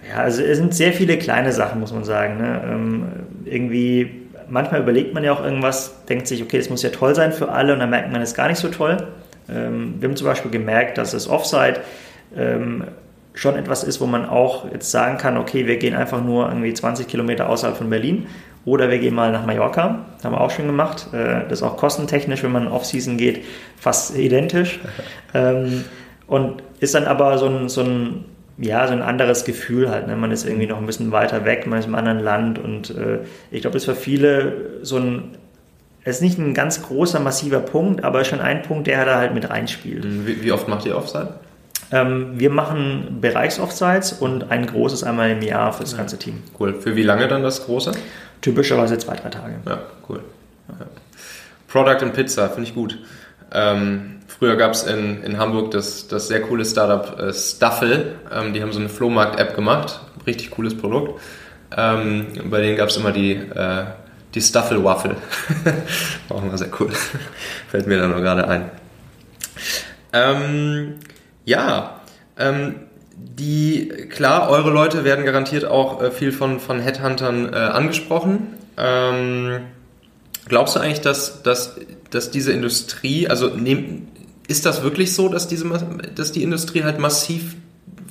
ja, 0.09 0.17
also 0.17 0.43
es 0.43 0.57
sind 0.57 0.73
sehr 0.73 0.93
viele 0.93 1.17
kleine 1.17 1.51
Sachen, 1.51 1.79
muss 1.79 1.93
man 1.93 2.03
sagen. 2.03 2.37
Ne? 2.37 2.61
Ähm, 2.65 3.03
irgendwie, 3.45 4.27
manchmal 4.49 4.81
überlegt 4.81 5.13
man 5.13 5.23
ja 5.23 5.33
auch 5.33 5.43
irgendwas, 5.43 6.03
denkt 6.05 6.27
sich, 6.27 6.41
okay, 6.43 6.57
das 6.57 6.69
muss 6.69 6.83
ja 6.83 6.89
toll 6.89 7.15
sein 7.15 7.31
für 7.31 7.49
alle 7.49 7.73
und 7.73 7.79
dann 7.79 7.89
merkt 7.89 8.11
man, 8.11 8.21
es 8.21 8.29
ist 8.29 8.35
gar 8.35 8.47
nicht 8.47 8.59
so 8.59 8.69
toll. 8.69 8.97
Ähm, 9.49 9.95
wir 9.99 10.09
haben 10.09 10.15
zum 10.15 10.27
Beispiel 10.27 10.51
gemerkt, 10.51 10.97
dass 10.97 11.11
das 11.11 11.27
Offsite 11.27 11.81
ähm, 12.35 12.85
schon 13.33 13.55
etwas 13.55 13.83
ist, 13.83 13.99
wo 13.99 14.05
man 14.05 14.25
auch 14.27 14.71
jetzt 14.71 14.91
sagen 14.91 15.17
kann, 15.17 15.37
okay, 15.37 15.65
wir 15.65 15.77
gehen 15.77 15.95
einfach 15.95 16.23
nur 16.23 16.47
irgendwie 16.47 16.73
20 16.73 17.07
Kilometer 17.07 17.49
außerhalb 17.49 17.75
von 17.75 17.89
Berlin 17.89 18.27
oder 18.65 18.89
wir 18.89 18.99
gehen 18.99 19.15
mal 19.15 19.31
nach 19.31 19.45
Mallorca, 19.45 20.05
das 20.15 20.25
haben 20.25 20.33
wir 20.33 20.41
auch 20.41 20.51
schon 20.51 20.67
gemacht. 20.67 21.07
Äh, 21.13 21.47
das 21.49 21.59
ist 21.59 21.63
auch 21.63 21.77
kostentechnisch, 21.77 22.43
wenn 22.43 22.51
man 22.51 22.67
Off-Season 22.67 23.17
geht, 23.17 23.43
fast 23.77 24.17
identisch. 24.17 24.79
Und 26.27 26.63
ist 26.79 26.95
dann 26.95 27.05
aber 27.05 27.37
so 27.37 27.47
ein, 27.47 27.69
so 27.69 27.81
ein, 27.81 28.25
ja, 28.57 28.87
so 28.87 28.93
ein 28.93 29.01
anderes 29.01 29.45
Gefühl 29.45 29.89
halt. 29.89 30.07
Ne? 30.07 30.15
Man 30.15 30.31
ist 30.31 30.45
irgendwie 30.45 30.67
noch 30.67 30.77
ein 30.77 30.85
bisschen 30.85 31.11
weiter 31.11 31.45
weg, 31.45 31.67
man 31.67 31.79
ist 31.79 31.85
im 31.85 31.95
anderen 31.95 32.19
Land 32.19 32.59
und 32.59 32.91
äh, 32.91 33.19
ich 33.51 33.61
glaube, 33.61 33.73
das 33.73 33.83
ist 33.83 33.89
für 33.89 33.95
viele 33.95 34.79
so 34.83 34.97
ein, 34.97 35.37
es 36.03 36.17
ist 36.17 36.21
nicht 36.21 36.37
ein 36.37 36.53
ganz 36.53 36.83
großer, 36.83 37.19
massiver 37.19 37.59
Punkt, 37.59 38.03
aber 38.03 38.23
schon 38.25 38.41
ein 38.41 38.61
Punkt, 38.61 38.87
der 38.87 39.05
da 39.05 39.17
halt 39.17 39.33
mit 39.33 39.49
reinspielt. 39.49 40.03
Wie, 40.05 40.43
wie 40.43 40.51
oft 40.51 40.67
macht 40.67 40.85
ihr 40.85 40.95
Offside? 40.97 41.35
Ähm, 41.91 42.39
wir 42.39 42.49
machen 42.49 43.19
Bereichsoffsites 43.21 44.13
und 44.13 44.51
ein 44.51 44.65
großes 44.65 45.03
einmal 45.03 45.31
im 45.31 45.41
Jahr 45.41 45.73
für 45.73 45.83
das 45.83 45.95
ganze 45.95 46.17
Team. 46.17 46.41
Cool. 46.59 46.73
Für 46.81 46.95
wie 46.95 47.03
lange 47.03 47.27
dann 47.27 47.43
das 47.43 47.65
große? 47.65 47.91
Typischerweise 48.41 48.97
zwei, 48.97 49.15
drei 49.15 49.29
Tage. 49.29 49.53
Ja, 49.67 49.79
cool. 50.09 50.21
Ja. 50.69 50.85
Product 51.67 52.03
and 52.03 52.13
Pizza, 52.13 52.49
finde 52.49 52.69
ich 52.69 52.75
gut. 52.75 52.99
Ähm, 53.53 54.19
früher 54.43 54.57
gab 54.57 54.73
es 54.73 54.83
in, 54.83 55.23
in 55.23 55.37
Hamburg 55.37 55.71
das, 55.71 56.09
das 56.09 56.27
sehr 56.27 56.41
coole 56.41 56.65
Startup 56.65 57.17
äh, 57.17 57.33
Stuffle. 57.33 58.15
Ähm, 58.29 58.51
die 58.51 58.61
haben 58.61 58.73
so 58.73 58.79
eine 58.79 58.89
Flohmarkt-App 58.89 59.55
gemacht. 59.55 60.01
Richtig 60.27 60.51
cooles 60.51 60.75
Produkt. 60.77 61.21
Ähm, 61.77 62.27
bei 62.49 62.59
denen 62.59 62.75
gab 62.75 62.89
es 62.89 62.97
immer 62.97 63.13
die, 63.13 63.35
äh, 63.35 63.85
die 64.35 64.41
Stuffle-Waffel. 64.41 65.15
War 66.27 66.37
auch 66.37 66.43
immer 66.43 66.57
sehr 66.57 66.67
cool. 66.77 66.89
Fällt 67.69 67.87
mir 67.87 67.97
da 67.97 68.09
nur 68.09 68.19
gerade 68.19 68.45
ein. 68.49 68.69
Ähm, 70.11 70.95
ja, 71.45 72.01
ähm, 72.37 72.75
die, 73.15 73.87
klar, 74.09 74.49
eure 74.49 74.71
Leute 74.71 75.05
werden 75.05 75.23
garantiert 75.23 75.63
auch 75.63 76.03
äh, 76.03 76.11
viel 76.11 76.33
von, 76.33 76.59
von 76.59 76.81
Headhuntern 76.81 77.53
äh, 77.53 77.55
angesprochen. 77.55 78.55
Ähm, 78.75 79.61
glaubst 80.49 80.75
du 80.75 80.81
eigentlich, 80.81 80.99
dass, 80.99 81.43
dass 81.43 81.77
dass 82.13 82.31
diese 82.31 82.51
Industrie, 82.51 83.27
also 83.27 83.47
nehm, 83.47 84.07
ist 84.47 84.65
das 84.65 84.83
wirklich 84.83 85.13
so, 85.13 85.29
dass, 85.29 85.47
diese, 85.47 85.65
dass 86.15 86.31
die 86.31 86.43
Industrie 86.43 86.83
halt 86.83 86.99
massiv 86.99 87.55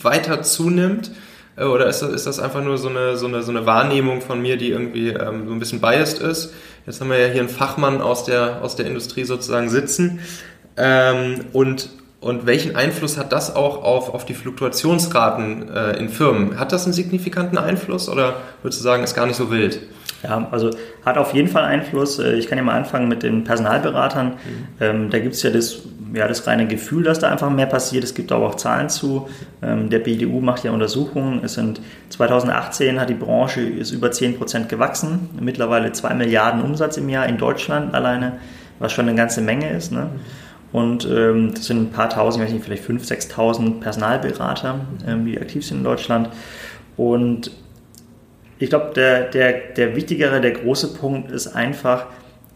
weiter 0.01 0.43
zunimmt? 0.43 1.11
Äh, 1.57 1.64
oder 1.64 1.87
ist 1.87 2.01
das, 2.01 2.11
ist 2.11 2.26
das 2.26 2.39
einfach 2.39 2.62
nur 2.62 2.78
so 2.78 2.89
eine, 2.89 3.16
so, 3.16 3.26
eine, 3.26 3.43
so 3.43 3.51
eine 3.51 3.66
Wahrnehmung 3.66 4.20
von 4.20 4.41
mir, 4.41 4.57
die 4.57 4.70
irgendwie 4.70 5.11
ähm, 5.11 5.47
so 5.47 5.53
ein 5.53 5.59
bisschen 5.59 5.80
biased 5.80 6.20
ist? 6.20 6.53
Jetzt 6.87 7.01
haben 7.01 7.11
wir 7.11 7.18
ja 7.18 7.28
hier 7.28 7.41
einen 7.41 7.51
Fachmann 7.51 8.01
aus 8.01 8.24
der, 8.24 8.62
aus 8.62 8.76
der 8.76 8.87
Industrie 8.87 9.24
sozusagen 9.24 9.68
sitzen. 9.68 10.20
Ähm, 10.76 11.45
und, 11.53 11.91
und 12.20 12.47
welchen 12.47 12.76
Einfluss 12.76 13.18
hat 13.18 13.33
das 13.33 13.55
auch 13.55 13.83
auf, 13.83 14.12
auf 14.14 14.24
die 14.24 14.35
Fluktuationsraten 14.35 15.68
äh, 15.68 15.99
in 15.99 16.09
Firmen? 16.09 16.59
Hat 16.59 16.72
das 16.72 16.85
einen 16.85 16.95
signifikanten 16.95 17.59
Einfluss 17.59 18.09
oder 18.09 18.37
würdest 18.62 18.80
du 18.80 18.85
sagen, 18.85 19.05
ist 19.05 19.14
gar 19.14 19.26
nicht 19.26 19.37
so 19.37 19.51
wild? 19.51 19.80
Ja, 20.23 20.49
also 20.51 20.70
hat 21.05 21.18
auf 21.18 21.35
jeden 21.35 21.49
Fall 21.49 21.64
Einfluss. 21.64 22.18
Äh, 22.18 22.35
ich 22.35 22.47
kann 22.47 22.59
ja 22.59 22.64
mal 22.64 22.77
anfangen 22.77 23.09
mit 23.09 23.23
den 23.23 23.45
Personalberatern. 23.45 24.29
Mhm. 24.29 24.35
Ähm, 24.81 25.11
da 25.11 25.18
gibt 25.18 25.35
es 25.35 25.43
ja 25.43 25.51
das, 25.51 25.83
ja 26.14 26.29
das 26.29 26.47
reine 26.47 26.66
Gefühl, 26.66 27.03
dass 27.03 27.18
da 27.18 27.29
einfach 27.29 27.51
mehr 27.51 27.66
passiert. 27.66 28.05
Es 28.05 28.14
gibt 28.14 28.31
aber 28.31 28.47
auch 28.47 28.55
Zahlen 28.55 28.89
zu. 28.89 29.29
Ähm, 29.62 29.91
der 29.91 29.99
BDU 29.99 30.41
macht 30.41 30.64
ja 30.64 30.70
Untersuchungen. 30.70 31.41
Es 31.43 31.55
sind 31.55 31.81
2018 32.11 33.01
hat 33.01 33.09
die 33.09 33.14
Branche 33.14 33.62
ist 33.62 33.91
über 33.91 34.12
10 34.12 34.39
Prozent 34.39 34.68
gewachsen. 34.68 35.31
Mittlerweile 35.41 35.93
2 35.93 36.14
Milliarden 36.14 36.62
Umsatz 36.62 36.97
im 36.97 37.09
Jahr 37.09 37.27
in 37.27 37.39
Deutschland 37.39 37.95
alleine, 37.95 38.35
was 38.79 38.93
schon 38.93 39.09
eine 39.09 39.16
ganze 39.16 39.41
Menge 39.41 39.70
ist. 39.70 39.91
Ne? 39.91 40.09
Und 40.73 41.05
ähm, 41.05 41.53
das 41.55 41.66
sind 41.66 41.83
ein 41.83 41.91
paar 41.91 42.09
tausend, 42.09 42.43
ich 42.43 42.49
weiß 42.49 42.55
nicht, 42.55 42.64
vielleicht 42.64 42.89
5.000, 42.89 43.31
6.000 43.35 43.81
Personalberater, 43.81 44.81
ähm, 45.07 45.27
die 45.27 45.39
aktiv 45.39 45.66
sind 45.66 45.79
in 45.79 45.85
Deutschland. 45.85 46.31
Und 46.97 47.51
ich 48.63 48.71
glaube, 48.71 48.93
der, 48.95 49.25
der, 49.25 49.53
der 49.53 49.97
wichtigere, 49.97 50.41
der 50.41 50.53
große 50.53 50.95
Punkt 50.95 51.33
ist 51.33 51.49
einfach, 51.49 52.07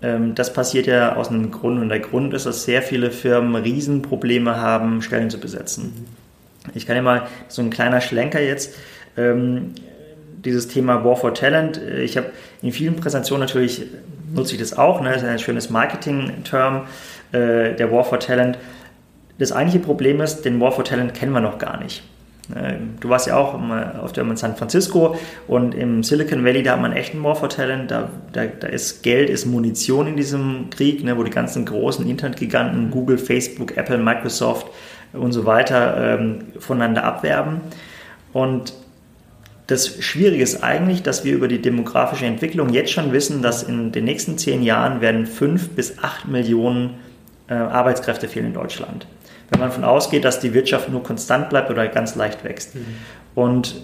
ähm, 0.02 0.36
das 0.36 0.52
passiert 0.52 0.86
ja 0.86 1.16
aus 1.16 1.30
einem 1.30 1.50
Grund. 1.50 1.80
Und 1.80 1.88
der 1.88 1.98
Grund 1.98 2.32
ist, 2.32 2.46
dass 2.46 2.62
sehr 2.62 2.80
viele 2.80 3.10
Firmen 3.10 3.56
Riesenprobleme 3.56 4.56
haben, 4.56 5.02
Stellen 5.02 5.30
zu 5.30 5.40
besetzen. 5.40 6.06
Ich 6.74 6.86
kann 6.86 6.94
ja 6.94 7.02
mal 7.02 7.26
so 7.48 7.60
ein 7.60 7.70
kleiner 7.70 8.00
Schlenker 8.00 8.40
jetzt. 8.40 8.76
Ähm, 9.16 9.72
dieses 10.44 10.68
Thema 10.68 11.04
War 11.04 11.16
for 11.16 11.34
Talent. 11.34 11.78
Ich 11.78 12.16
habe 12.16 12.28
in 12.62 12.70
vielen 12.70 12.94
Präsentationen 12.94 13.40
natürlich 13.40 13.82
nutze 14.32 14.52
ich 14.52 14.60
das 14.60 14.78
auch. 14.78 15.00
Ne? 15.00 15.08
Das 15.08 15.22
ist 15.22 15.28
ein 15.28 15.40
schönes 15.40 15.70
Marketing-Term 15.70 16.82
äh, 17.32 17.74
der 17.74 17.90
War 17.90 18.04
for 18.04 18.20
Talent. 18.20 18.58
Das 19.38 19.50
eigentliche 19.50 19.84
Problem 19.84 20.20
ist, 20.20 20.42
den 20.42 20.60
War 20.60 20.70
for 20.70 20.84
Talent 20.84 21.14
kennen 21.14 21.32
wir 21.32 21.40
noch 21.40 21.58
gar 21.58 21.82
nicht. 21.82 22.04
Äh, 22.54 22.74
du 23.00 23.08
warst 23.08 23.26
ja 23.26 23.36
auch 23.36 23.54
auf 23.54 24.12
der 24.12 24.24
in 24.24 24.36
San 24.36 24.56
Francisco 24.56 25.16
und 25.46 25.74
im 25.74 26.02
Silicon 26.02 26.44
Valley, 26.44 26.62
da 26.62 26.72
hat 26.72 26.80
man 26.80 26.92
echt 26.92 27.14
einen 27.14 27.24
War 27.24 27.36
for 27.36 27.48
Talent. 27.48 27.90
Da, 27.90 28.10
da, 28.32 28.46
da 28.46 28.68
ist 28.68 29.02
Geld, 29.02 29.30
ist 29.30 29.46
Munition 29.46 30.06
in 30.06 30.16
diesem 30.16 30.70
Krieg, 30.70 31.02
ne, 31.04 31.16
wo 31.16 31.22
die 31.22 31.30
ganzen 31.30 31.64
großen 31.64 32.08
Internetgiganten, 32.08 32.90
Google, 32.90 33.18
Facebook, 33.18 33.76
Apple, 33.76 33.98
Microsoft 33.98 34.68
und 35.12 35.32
so 35.32 35.46
weiter 35.46 36.18
ähm, 36.18 36.38
voneinander 36.58 37.04
abwerben. 37.04 37.60
Und 38.32 38.74
das 39.66 40.02
Schwierige 40.04 40.42
ist 40.42 40.62
eigentlich, 40.62 41.02
dass 41.02 41.24
wir 41.24 41.34
über 41.34 41.48
die 41.48 41.60
demografische 41.60 42.26
Entwicklung 42.26 42.68
jetzt 42.68 42.92
schon 42.92 43.12
wissen, 43.12 43.42
dass 43.42 43.64
in 43.64 43.90
den 43.90 44.04
nächsten 44.04 44.38
zehn 44.38 44.62
Jahren 44.62 45.00
werden 45.00 45.26
fünf 45.26 45.70
bis 45.70 45.98
acht 45.98 46.28
Millionen 46.28 46.94
äh, 47.48 47.54
Arbeitskräfte 47.54 48.28
fehlen 48.28 48.46
in 48.46 48.54
Deutschland. 48.54 49.06
Wenn 49.50 49.60
man 49.60 49.68
davon 49.68 49.84
ausgeht, 49.84 50.24
dass 50.24 50.40
die 50.40 50.54
Wirtschaft 50.54 50.88
nur 50.88 51.02
konstant 51.02 51.50
bleibt 51.50 51.70
oder 51.70 51.86
ganz 51.88 52.14
leicht 52.16 52.44
wächst. 52.44 52.74
Mhm. 52.74 52.84
Und 53.34 53.76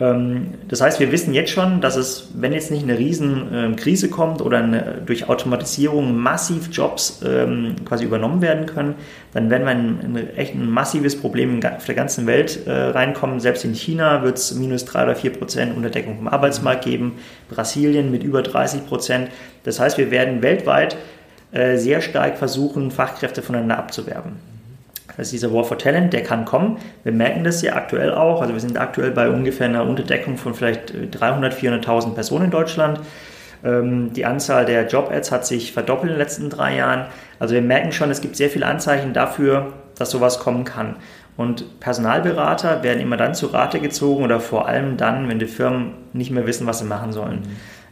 ähm, 0.00 0.54
das 0.68 0.80
heißt, 0.80 0.98
wir 0.98 1.12
wissen 1.12 1.34
jetzt 1.34 1.50
schon, 1.50 1.80
dass 1.80 1.96
es, 1.96 2.30
wenn 2.34 2.52
jetzt 2.52 2.70
nicht 2.70 2.82
eine 2.82 2.98
riesen 2.98 3.48
ähm, 3.52 3.76
Krise 3.76 4.08
kommt 4.08 4.40
oder 4.40 4.58
eine, 4.58 5.02
durch 5.04 5.28
Automatisierung 5.28 6.16
massiv 6.16 6.70
Jobs 6.72 7.20
ähm, 7.24 7.76
quasi 7.84 8.04
übernommen 8.04 8.40
werden 8.40 8.66
können, 8.66 8.94
dann 9.34 9.50
werden 9.50 9.66
wir 9.66 9.72
in, 9.72 10.16
in 10.16 10.36
echt 10.36 10.54
ein 10.54 10.70
massives 10.70 11.20
Problem 11.20 11.60
auf 11.64 11.84
der 11.84 11.94
ganzen 11.94 12.26
Welt 12.26 12.66
äh, 12.66 12.72
reinkommen. 12.72 13.40
Selbst 13.40 13.64
in 13.64 13.74
China 13.74 14.22
wird 14.22 14.38
es 14.38 14.54
minus 14.54 14.86
drei 14.86 15.04
oder 15.04 15.14
vier 15.14 15.32
Prozent 15.32 15.76
Unterdeckung 15.76 16.16
vom 16.16 16.28
Arbeitsmarkt 16.28 16.84
geben, 16.84 17.18
Brasilien 17.50 18.10
mit 18.10 18.24
über 18.24 18.42
30 18.42 18.86
Prozent. 18.86 19.28
Das 19.64 19.78
heißt, 19.78 19.98
wir 19.98 20.10
werden 20.10 20.40
weltweit 20.42 20.96
äh, 21.52 21.76
sehr 21.76 22.00
stark 22.00 22.38
versuchen, 22.38 22.90
Fachkräfte 22.90 23.42
voneinander 23.42 23.78
abzuwerben. 23.78 24.49
Das 25.20 25.26
ist 25.26 25.32
dieser 25.32 25.52
War 25.52 25.64
for 25.64 25.76
Talent, 25.76 26.14
der 26.14 26.22
kann 26.22 26.46
kommen. 26.46 26.78
Wir 27.04 27.12
merken 27.12 27.44
das 27.44 27.60
ja 27.60 27.74
aktuell 27.74 28.10
auch. 28.10 28.40
Also 28.40 28.54
wir 28.54 28.60
sind 28.60 28.78
aktuell 28.78 29.10
bei 29.10 29.28
ungefähr 29.28 29.66
einer 29.66 29.84
Unterdeckung 29.84 30.38
von 30.38 30.54
vielleicht 30.54 30.94
300, 31.10 31.52
400.000 31.52 32.14
Personen 32.14 32.46
in 32.46 32.50
Deutschland. 32.50 33.00
Ähm, 33.62 34.14
die 34.14 34.24
Anzahl 34.24 34.64
der 34.64 34.86
Job-Ads 34.86 35.30
hat 35.30 35.44
sich 35.44 35.72
verdoppelt 35.74 36.04
in 36.04 36.16
den 36.16 36.18
letzten 36.18 36.48
drei 36.48 36.74
Jahren. 36.74 37.04
Also 37.38 37.52
wir 37.52 37.60
merken 37.60 37.92
schon, 37.92 38.10
es 38.10 38.22
gibt 38.22 38.34
sehr 38.34 38.48
viele 38.48 38.64
Anzeichen 38.64 39.12
dafür, 39.12 39.74
dass 39.98 40.10
sowas 40.10 40.38
kommen 40.38 40.64
kann. 40.64 40.96
Und 41.36 41.80
Personalberater 41.80 42.82
werden 42.82 43.02
immer 43.02 43.18
dann 43.18 43.34
zu 43.34 43.48
Rate 43.48 43.78
gezogen 43.78 44.24
oder 44.24 44.40
vor 44.40 44.68
allem 44.68 44.96
dann, 44.96 45.28
wenn 45.28 45.38
die 45.38 45.44
Firmen 45.44 45.92
nicht 46.14 46.30
mehr 46.30 46.46
wissen, 46.46 46.66
was 46.66 46.78
sie 46.78 46.86
machen 46.86 47.12
sollen. 47.12 47.42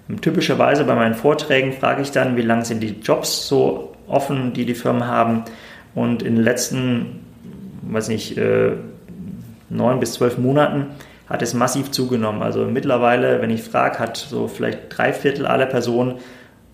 Mhm. 0.08 0.22
Typischerweise 0.22 0.84
bei 0.84 0.94
meinen 0.94 1.14
Vorträgen 1.14 1.74
frage 1.74 2.00
ich 2.00 2.10
dann, 2.10 2.38
wie 2.38 2.42
lange 2.42 2.64
sind 2.64 2.80
die 2.80 3.00
Jobs 3.02 3.46
so 3.46 3.94
offen, 4.06 4.54
die 4.54 4.64
die 4.64 4.74
Firmen 4.74 5.06
haben. 5.06 5.44
Und 5.98 6.22
in 6.22 6.36
den 6.36 6.44
letzten, 6.44 7.24
weiß 7.82 8.08
nicht, 8.08 8.38
äh, 8.38 8.72
neun 9.68 9.98
bis 9.98 10.12
zwölf 10.12 10.38
Monaten 10.38 10.86
hat 11.28 11.42
es 11.42 11.54
massiv 11.54 11.90
zugenommen. 11.90 12.42
Also 12.42 12.64
mittlerweile, 12.66 13.42
wenn 13.42 13.50
ich 13.50 13.62
frage, 13.62 13.98
hat 13.98 14.16
so 14.16 14.46
vielleicht 14.46 14.78
drei 14.90 15.12
Viertel 15.12 15.44
aller 15.44 15.66
Personen 15.66 16.14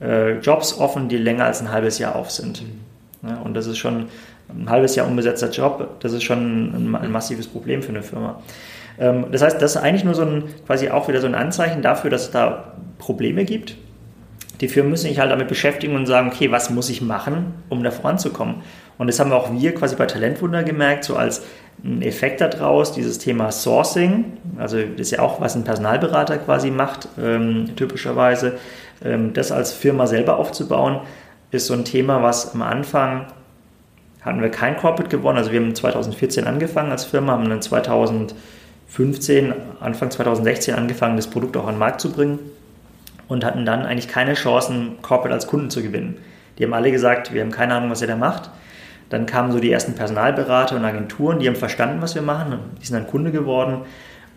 äh, 0.00 0.38
Jobs 0.40 0.78
offen, 0.78 1.08
die 1.08 1.16
länger 1.16 1.46
als 1.46 1.62
ein 1.62 1.72
halbes 1.72 1.98
Jahr 1.98 2.16
auf 2.16 2.30
sind. 2.30 2.62
Mhm. 2.62 3.28
Ja, 3.28 3.36
und 3.38 3.54
das 3.54 3.66
ist 3.66 3.78
schon 3.78 4.06
ein 4.48 4.68
halbes 4.68 4.94
Jahr 4.94 5.06
unbesetzter 5.06 5.48
Job, 5.50 6.00
das 6.00 6.12
ist 6.12 6.22
schon 6.22 6.92
ein, 6.92 6.94
ein 6.94 7.10
massives 7.10 7.48
Problem 7.48 7.82
für 7.82 7.88
eine 7.88 8.02
Firma. 8.02 8.42
Ähm, 8.98 9.26
das 9.32 9.40
heißt, 9.40 9.60
das 9.60 9.76
ist 9.76 9.82
eigentlich 9.82 10.04
nur 10.04 10.14
so 10.14 10.22
ein, 10.22 10.44
quasi 10.66 10.90
auch 10.90 11.08
wieder 11.08 11.22
so 11.22 11.26
ein 11.26 11.34
Anzeichen 11.34 11.80
dafür, 11.80 12.10
dass 12.10 12.24
es 12.24 12.30
da 12.30 12.74
Probleme 12.98 13.46
gibt. 13.46 13.76
Die 14.60 14.68
Firmen 14.68 14.90
müssen 14.90 15.08
sich 15.08 15.18
halt 15.18 15.30
damit 15.30 15.48
beschäftigen 15.48 15.96
und 15.96 16.06
sagen, 16.06 16.28
okay, 16.28 16.50
was 16.50 16.68
muss 16.68 16.90
ich 16.90 17.00
machen, 17.00 17.54
um 17.70 17.82
da 17.82 17.90
voranzukommen? 17.90 18.56
Und 18.98 19.08
das 19.08 19.18
haben 19.18 19.32
auch 19.32 19.52
wir 19.52 19.74
quasi 19.74 19.96
bei 19.96 20.06
Talentwunder 20.06 20.62
gemerkt, 20.62 21.04
so 21.04 21.16
als 21.16 21.42
Effekt 22.00 22.40
daraus, 22.40 22.92
dieses 22.92 23.18
Thema 23.18 23.50
Sourcing, 23.50 24.38
also 24.56 24.78
das 24.78 25.00
ist 25.00 25.10
ja 25.10 25.18
auch, 25.20 25.40
was 25.40 25.54
ein 25.54 25.64
Personalberater 25.64 26.38
quasi 26.38 26.70
macht, 26.70 27.08
ähm, 27.20 27.70
typischerweise, 27.76 28.54
ähm, 29.04 29.32
das 29.34 29.52
als 29.52 29.72
Firma 29.72 30.06
selber 30.06 30.38
aufzubauen, 30.38 31.00
ist 31.50 31.66
so 31.66 31.74
ein 31.74 31.84
Thema, 31.84 32.22
was 32.22 32.54
am 32.54 32.62
Anfang 32.62 33.26
hatten 34.22 34.40
wir 34.40 34.50
kein 34.50 34.76
Corporate 34.76 35.14
gewonnen, 35.14 35.36
also 35.36 35.52
wir 35.52 35.60
haben 35.60 35.74
2014 35.74 36.46
angefangen 36.46 36.90
als 36.90 37.04
Firma, 37.04 37.32
haben 37.32 37.48
dann 37.48 37.60
2015, 37.60 39.52
Anfang 39.80 40.10
2016 40.10 40.74
angefangen, 40.74 41.16
das 41.16 41.26
Produkt 41.26 41.56
auch 41.56 41.66
an 41.66 41.74
den 41.74 41.80
Markt 41.80 42.00
zu 42.00 42.10
bringen 42.10 42.38
und 43.28 43.44
hatten 43.44 43.66
dann 43.66 43.84
eigentlich 43.84 44.08
keine 44.08 44.34
Chancen, 44.34 45.02
Corporate 45.02 45.34
als 45.34 45.46
Kunden 45.46 45.68
zu 45.68 45.82
gewinnen. 45.82 46.16
Die 46.58 46.64
haben 46.64 46.72
alle 46.72 46.90
gesagt, 46.90 47.34
wir 47.34 47.42
haben 47.42 47.50
keine 47.50 47.74
Ahnung, 47.74 47.90
was 47.90 48.00
ihr 48.00 48.06
da 48.06 48.16
macht. 48.16 48.48
Dann 49.14 49.26
kamen 49.26 49.52
so 49.52 49.60
die 49.60 49.70
ersten 49.70 49.94
Personalberater 49.94 50.74
und 50.74 50.84
Agenturen, 50.84 51.38
die 51.38 51.46
haben 51.46 51.54
verstanden, 51.54 52.02
was 52.02 52.16
wir 52.16 52.22
machen, 52.22 52.58
die 52.82 52.86
sind 52.86 52.96
dann 52.96 53.06
Kunde 53.06 53.30
geworden. 53.30 53.82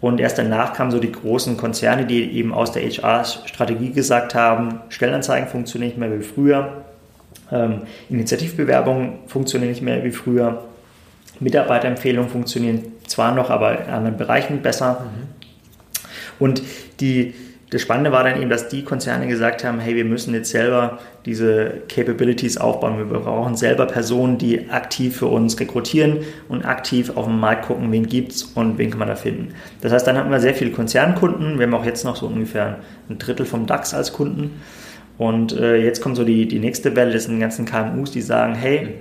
Und 0.01 0.19
erst 0.19 0.37
danach 0.37 0.73
kamen 0.73 0.91
so 0.91 0.99
die 0.99 1.11
großen 1.11 1.57
Konzerne, 1.57 2.05
die 2.05 2.31
eben 2.33 2.53
aus 2.53 2.73
der 2.73 2.83
HR-Strategie 2.83 3.91
gesagt 3.91 4.35
haben, 4.35 4.81
Stellenanzeigen 4.89 5.49
funktionieren 5.49 5.89
nicht 5.89 5.97
mehr 5.97 6.15
wie 6.15 6.23
früher, 6.23 6.83
ähm, 7.51 7.81
Initiativbewerbungen 8.07 9.13
funktionieren 9.25 9.71
nicht 9.71 9.81
mehr 9.81 10.03
wie 10.03 10.11
früher, 10.11 10.65
Mitarbeiterempfehlungen 11.39 12.29
funktionieren 12.29 12.83
zwar 13.07 13.33
noch, 13.33 13.49
aber 13.49 13.83
in 13.83 13.91
anderen 13.91 14.17
Bereichen 14.17 14.61
besser. 14.61 15.01
Mhm. 15.01 15.27
Und 16.37 16.61
die, 16.99 17.33
das 17.69 17.81
Spannende 17.81 18.13
war 18.13 18.23
dann 18.23 18.39
eben, 18.39 18.49
dass 18.49 18.69
die 18.69 18.83
Konzerne 18.83 19.27
gesagt 19.27 19.65
haben, 19.65 19.79
hey, 19.79 19.95
wir 19.95 20.05
müssen 20.05 20.33
jetzt 20.33 20.51
selber 20.51 20.99
diese 21.25 21.81
Capabilities 21.89 22.57
aufbauen. 22.57 22.97
Wir 22.97 23.19
brauchen 23.19 23.57
selber 23.57 23.87
Personen, 23.87 24.37
die 24.37 24.69
aktiv 24.69 25.17
für 25.17 25.25
uns 25.25 25.59
rekrutieren 25.59 26.19
und 26.47 26.63
aktiv 26.63 27.11
auf 27.17 27.25
dem 27.25 27.41
Markt 27.41 27.65
gucken, 27.65 27.91
wen 27.91 28.07
gibt's 28.07 28.43
und 28.43 28.77
wen 28.77 28.89
kann 28.89 28.99
man 28.99 29.09
da 29.09 29.15
finden. 29.15 29.53
Das 29.81 29.91
heißt, 29.91 30.07
dann 30.07 30.17
hatten 30.17 30.31
wir 30.31 30.39
sehr 30.39 30.53
viele 30.53 30.71
Konzernkunden. 30.71 31.59
Wir 31.59 31.67
haben 31.67 31.73
auch 31.73 31.83
jetzt 31.83 32.05
noch 32.05 32.15
so 32.15 32.27
ungefähr 32.27 32.79
ein 33.09 33.17
Drittel 33.17 33.45
vom 33.45 33.65
DAX 33.65 33.93
als 33.93 34.13
Kunden. 34.13 34.61
Und 35.17 35.51
äh, 35.51 35.75
jetzt 35.75 36.01
kommt 36.01 36.15
so 36.15 36.23
die, 36.23 36.47
die 36.47 36.59
nächste 36.59 36.95
Welle, 36.95 37.11
das 37.11 37.25
sind 37.25 37.35
die 37.35 37.41
ganzen 37.41 37.65
KMUs, 37.65 38.11
die 38.11 38.21
sagen, 38.21 38.55
hey, 38.55 38.95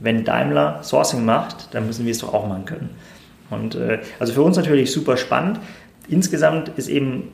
wenn 0.00 0.24
Daimler 0.24 0.80
Sourcing 0.82 1.24
macht, 1.24 1.72
dann 1.74 1.86
müssen 1.86 2.06
wir 2.06 2.12
es 2.12 2.18
doch 2.18 2.34
auch 2.34 2.48
machen 2.48 2.64
können. 2.64 2.90
Und 3.50 3.76
äh, 3.76 4.00
also 4.18 4.32
für 4.32 4.42
uns 4.42 4.56
natürlich 4.56 4.90
super 4.90 5.16
spannend. 5.16 5.60
Insgesamt 6.08 6.70
ist 6.70 6.88
eben 6.88 7.28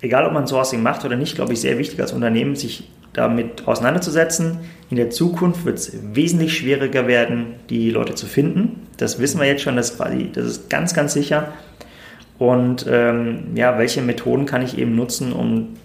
egal 0.00 0.26
ob 0.26 0.32
man 0.32 0.46
Sourcing 0.46 0.82
macht 0.82 1.04
oder 1.04 1.16
nicht, 1.16 1.34
glaube 1.34 1.52
ich, 1.52 1.60
sehr 1.60 1.78
wichtig 1.78 2.00
als 2.00 2.12
Unternehmen, 2.12 2.56
sich 2.56 2.88
damit 3.12 3.66
auseinanderzusetzen. 3.66 4.58
In 4.90 4.96
der 4.96 5.10
Zukunft 5.10 5.64
wird 5.64 5.78
es 5.78 5.92
wesentlich 6.14 6.56
schwieriger 6.56 7.06
werden, 7.06 7.54
die 7.70 7.90
Leute 7.90 8.14
zu 8.14 8.26
finden. 8.26 8.86
Das 8.98 9.18
wissen 9.18 9.40
wir 9.40 9.46
jetzt 9.46 9.62
schon, 9.62 9.76
das, 9.76 9.96
quasi, 9.96 10.30
das 10.32 10.44
ist 10.44 10.70
ganz, 10.70 10.94
ganz 10.94 11.14
sicher. 11.14 11.52
Und 12.38 12.86
ähm, 12.88 13.54
ja, 13.54 13.78
welche 13.78 14.02
Methoden 14.02 14.44
kann 14.44 14.62
ich 14.62 14.76
eben 14.76 14.94
nutzen, 14.94 15.32
um 15.32 15.76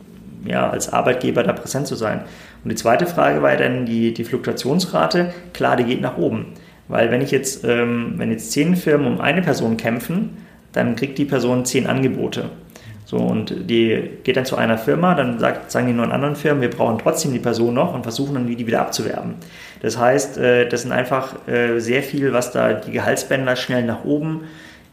ja, 0.45 0.69
als 0.69 0.91
Arbeitgeber 0.91 1.43
da 1.43 1.53
präsent 1.53 1.87
zu 1.87 1.95
sein? 1.95 2.21
Und 2.63 2.69
die 2.69 2.75
zweite 2.75 3.05
Frage 3.05 3.41
war 3.41 3.51
ja 3.51 3.57
dann 3.57 3.85
die, 3.85 4.13
die 4.13 4.25
Fluktuationsrate. 4.25 5.33
Klar, 5.53 5.77
die 5.77 5.85
geht 5.85 6.01
nach 6.01 6.17
oben. 6.17 6.47
Weil 6.89 7.09
wenn 7.09 7.21
ich 7.21 7.31
jetzt, 7.31 7.63
ähm, 7.63 8.15
wenn 8.17 8.31
jetzt 8.31 8.51
zehn 8.51 8.75
Firmen 8.75 9.07
um 9.07 9.21
eine 9.21 9.41
Person 9.41 9.77
kämpfen, 9.77 10.37
dann 10.73 10.97
kriegt 10.97 11.17
die 11.17 11.25
Person 11.25 11.63
zehn 11.65 11.87
Angebote. 11.87 12.49
So, 13.11 13.17
und 13.17 13.69
die 13.69 14.09
geht 14.23 14.37
dann 14.37 14.45
zu 14.45 14.55
einer 14.55 14.77
Firma, 14.77 15.15
dann 15.15 15.37
sagt, 15.37 15.69
sagen 15.69 15.85
die 15.85 15.91
neun 15.91 16.13
anderen 16.13 16.37
Firmen, 16.37 16.61
wir 16.61 16.69
brauchen 16.69 16.97
trotzdem 16.97 17.33
die 17.33 17.39
Person 17.39 17.73
noch 17.73 17.93
und 17.93 18.03
versuchen 18.03 18.35
dann, 18.35 18.47
die 18.47 18.65
wieder 18.65 18.79
abzuwerben. 18.79 19.33
Das 19.81 19.97
heißt, 19.97 20.37
äh, 20.37 20.69
das 20.69 20.83
sind 20.83 20.93
einfach 20.93 21.45
äh, 21.45 21.79
sehr 21.79 22.03
viel, 22.03 22.31
was 22.31 22.53
da 22.53 22.71
die 22.71 22.93
Gehaltsbänder 22.93 23.57
schnell 23.57 23.83
nach 23.83 24.05
oben. 24.05 24.45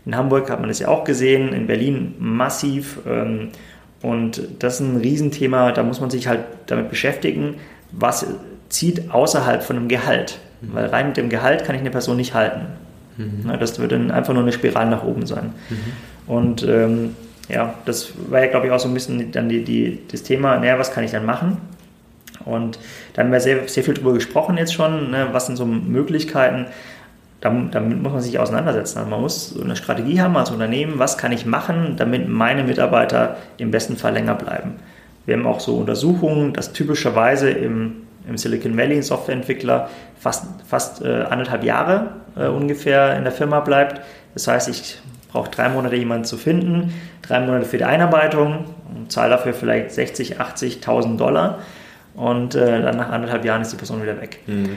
In 0.04 0.16
Hamburg 0.16 0.50
hat 0.50 0.58
man 0.58 0.68
das 0.68 0.80
ja 0.80 0.88
auch 0.88 1.04
gesehen, 1.04 1.52
in 1.52 1.68
Berlin 1.68 2.16
massiv. 2.18 2.98
Ähm, 3.06 3.50
und 4.02 4.42
das 4.58 4.74
ist 4.74 4.80
ein 4.80 4.96
Riesenthema, 4.96 5.70
da 5.70 5.84
muss 5.84 6.00
man 6.00 6.10
sich 6.10 6.26
halt 6.26 6.40
damit 6.66 6.90
beschäftigen, 6.90 7.54
was 7.92 8.26
zieht 8.68 9.12
außerhalb 9.12 9.62
von 9.62 9.76
dem 9.76 9.86
Gehalt. 9.86 10.40
Mhm. 10.60 10.74
Weil 10.74 10.86
rein 10.86 11.06
mit 11.06 11.18
dem 11.18 11.28
Gehalt 11.28 11.62
kann 11.62 11.76
ich 11.76 11.82
eine 11.82 11.90
Person 11.92 12.16
nicht 12.16 12.34
halten. 12.34 12.62
Mhm. 13.16 13.48
Das 13.60 13.78
wird 13.78 13.92
dann 13.92 14.10
einfach 14.10 14.34
nur 14.34 14.42
eine 14.42 14.50
Spirale 14.50 14.90
nach 14.90 15.04
oben 15.04 15.24
sein. 15.24 15.52
Mhm. 15.70 15.76
Und 16.26 16.64
ähm, 16.64 17.14
ja, 17.48 17.74
das 17.84 18.12
war 18.30 18.40
ja, 18.40 18.50
glaube 18.50 18.66
ich, 18.66 18.72
auch 18.72 18.78
so 18.78 18.88
ein 18.88 18.94
bisschen 18.94 19.32
dann 19.32 19.48
die, 19.48 19.64
die, 19.64 20.00
das 20.10 20.22
Thema, 20.22 20.58
naja, 20.58 20.78
was 20.78 20.92
kann 20.92 21.04
ich 21.04 21.10
dann 21.10 21.24
machen? 21.24 21.58
Und 22.44 22.78
da 23.14 23.22
haben 23.22 23.32
wir 23.32 23.40
sehr, 23.40 23.68
sehr 23.68 23.82
viel 23.82 23.94
drüber 23.94 24.12
gesprochen 24.12 24.56
jetzt 24.58 24.74
schon, 24.74 25.10
ne, 25.10 25.28
was 25.32 25.46
sind 25.46 25.56
so 25.56 25.66
Möglichkeiten, 25.66 26.66
damit, 27.40 28.02
muss 28.02 28.12
man 28.12 28.20
sich 28.20 28.38
auseinandersetzen. 28.38 28.98
Also 28.98 29.10
man 29.10 29.20
muss 29.20 29.50
so 29.50 29.62
eine 29.62 29.76
Strategie 29.76 30.20
haben 30.20 30.36
als 30.36 30.50
Unternehmen, 30.50 30.98
was 30.98 31.18
kann 31.18 31.32
ich 31.32 31.46
machen, 31.46 31.94
damit 31.96 32.28
meine 32.28 32.64
Mitarbeiter 32.64 33.36
im 33.58 33.70
besten 33.70 33.96
Fall 33.96 34.12
länger 34.12 34.34
bleiben. 34.34 34.76
Wir 35.24 35.36
haben 35.36 35.46
auch 35.46 35.60
so 35.60 35.76
Untersuchungen, 35.76 36.52
dass 36.52 36.72
typischerweise 36.72 37.50
im, 37.50 38.02
im 38.28 38.36
Silicon 38.36 38.76
Valley 38.76 39.02
Softwareentwickler 39.02 39.88
fast, 40.18 40.46
fast 40.66 41.02
äh, 41.02 41.24
anderthalb 41.28 41.64
Jahre 41.64 42.12
äh, 42.36 42.48
ungefähr 42.48 43.16
in 43.16 43.24
der 43.24 43.32
Firma 43.32 43.60
bleibt. 43.60 44.00
Das 44.34 44.48
heißt, 44.48 44.68
ich 44.68 44.98
brauche 45.28 45.50
drei 45.50 45.68
Monate 45.68 45.96
jemanden 45.96 46.24
zu 46.24 46.36
finden, 46.36 46.94
drei 47.22 47.40
Monate 47.40 47.66
für 47.66 47.78
die 47.78 47.84
Einarbeitung, 47.84 48.64
zahle 49.08 49.30
dafür 49.30 49.54
vielleicht 49.54 49.92
60, 49.92 50.40
80, 50.40 50.76
1000 50.76 51.20
Dollar 51.20 51.58
und 52.14 52.54
äh, 52.54 52.82
dann 52.82 52.96
nach 52.96 53.10
anderthalb 53.10 53.44
Jahren 53.44 53.62
ist 53.62 53.72
die 53.72 53.76
Person 53.76 54.02
wieder 54.02 54.20
weg. 54.20 54.40
Mhm. 54.46 54.70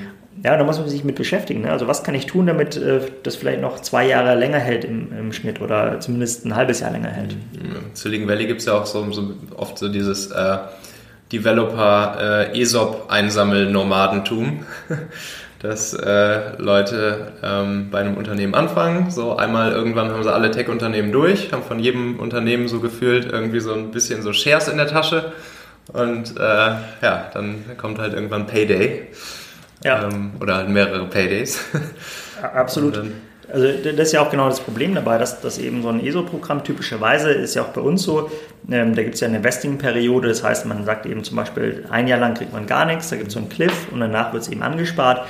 Ja, 0.44 0.58
da 0.58 0.64
muss 0.64 0.80
man 0.80 0.88
sich 0.88 1.04
mit 1.04 1.16
beschäftigen. 1.16 1.62
Ne? 1.62 1.72
Also 1.72 1.88
was 1.88 2.04
kann 2.04 2.16
ich 2.16 2.26
tun, 2.26 2.48
damit 2.48 2.78
äh, 2.78 3.02
das 3.24 3.36
vielleicht 3.36 3.62
noch 3.62 3.80
zwei 3.80 4.08
Jahre 4.08 4.36
länger 4.36 4.60
hält 4.60 4.86
im, 4.86 5.12
im, 5.18 5.34
Schnitt 5.34 5.62
oder 5.62 6.00
zumindest 6.00 6.46
ein 6.46 6.56
halbes 6.56 6.80
Jahr 6.80 6.92
länger 6.92 7.10
hält. 7.10 7.36
Mhm. 7.36 7.76
Silicon 7.94 8.28
Valley 8.28 8.48
gibt 8.48 8.62
es 8.62 8.66
ja 8.66 8.74
auch 8.74 8.86
so, 8.86 9.12
so, 9.12 9.34
oft 9.58 9.78
so 9.78 9.90
dieses 9.90 10.32
äh, 10.32 10.58
Developer 11.32 12.50
äh, 12.54 12.62
ESOP-Einsammel-Nomadentum. 12.62 14.66
dass 15.62 15.94
äh, 15.94 16.58
Leute 16.58 17.34
ähm, 17.44 17.90
bei 17.92 18.00
einem 18.00 18.18
Unternehmen 18.18 18.56
anfangen. 18.56 19.12
So 19.12 19.36
einmal 19.38 19.72
irgendwann 19.72 20.10
haben 20.10 20.24
sie 20.24 20.34
alle 20.34 20.50
Tech-Unternehmen 20.50 21.12
durch, 21.12 21.52
haben 21.52 21.62
von 21.62 21.78
jedem 21.78 22.20
Unternehmen 22.20 22.68
so 22.68 22.80
gefühlt 22.80 23.32
irgendwie 23.32 23.60
so 23.60 23.74
ein 23.74 23.92
bisschen 23.92 24.24
so 24.24 24.34
Shares 24.34 24.68
in 24.68 24.78
der 24.78 24.88
Tasche. 24.88 25.34
Und 25.94 26.36
äh, 26.38 26.42
ja, 26.42 27.30
dann 27.34 27.64
kommt 27.78 28.00
halt 28.00 28.14
irgendwann 28.14 28.48
Payday. 28.48 29.08
Ja. 29.84 30.04
Ähm, 30.04 30.32
oder 30.40 30.56
halt 30.56 30.70
mehrere 30.70 31.06
Paydays. 31.06 31.64
Absolut. 32.42 33.02
Also 33.52 33.68
das 33.84 34.08
ist 34.08 34.12
ja 34.14 34.22
auch 34.22 34.30
genau 34.30 34.48
das 34.48 34.62
Problem 34.62 34.96
dabei, 34.96 35.18
dass, 35.18 35.42
dass 35.42 35.58
eben 35.58 35.82
so 35.82 35.90
ein 35.90 36.06
ESO-Programm 36.06 36.64
typischerweise 36.64 37.32
ist 37.32 37.56
ja 37.56 37.64
auch 37.64 37.70
bei 37.70 37.82
uns 37.82 38.04
so, 38.04 38.32
ähm, 38.70 38.96
da 38.96 39.04
gibt 39.04 39.16
es 39.16 39.22
ja 39.22 39.28
eine 39.28 39.44
Vesting-Periode, 39.44 40.30
das 40.30 40.44
heißt, 40.44 40.66
man 40.66 40.86
sagt 40.86 41.06
eben 41.06 41.24
zum 41.24 41.36
Beispiel, 41.36 41.86
ein 41.90 42.08
Jahr 42.08 42.20
lang 42.20 42.34
kriegt 42.34 42.54
man 42.54 42.66
gar 42.66 42.86
nichts, 42.86 43.10
da 43.10 43.18
gibt 43.18 43.28
es 43.28 43.34
so 43.34 43.40
einen 43.40 43.50
Cliff 43.50 43.88
und 43.92 44.00
danach 44.00 44.32
wird 44.34 44.44
es 44.44 44.50
eben 44.50 44.64
angespart. 44.64 45.26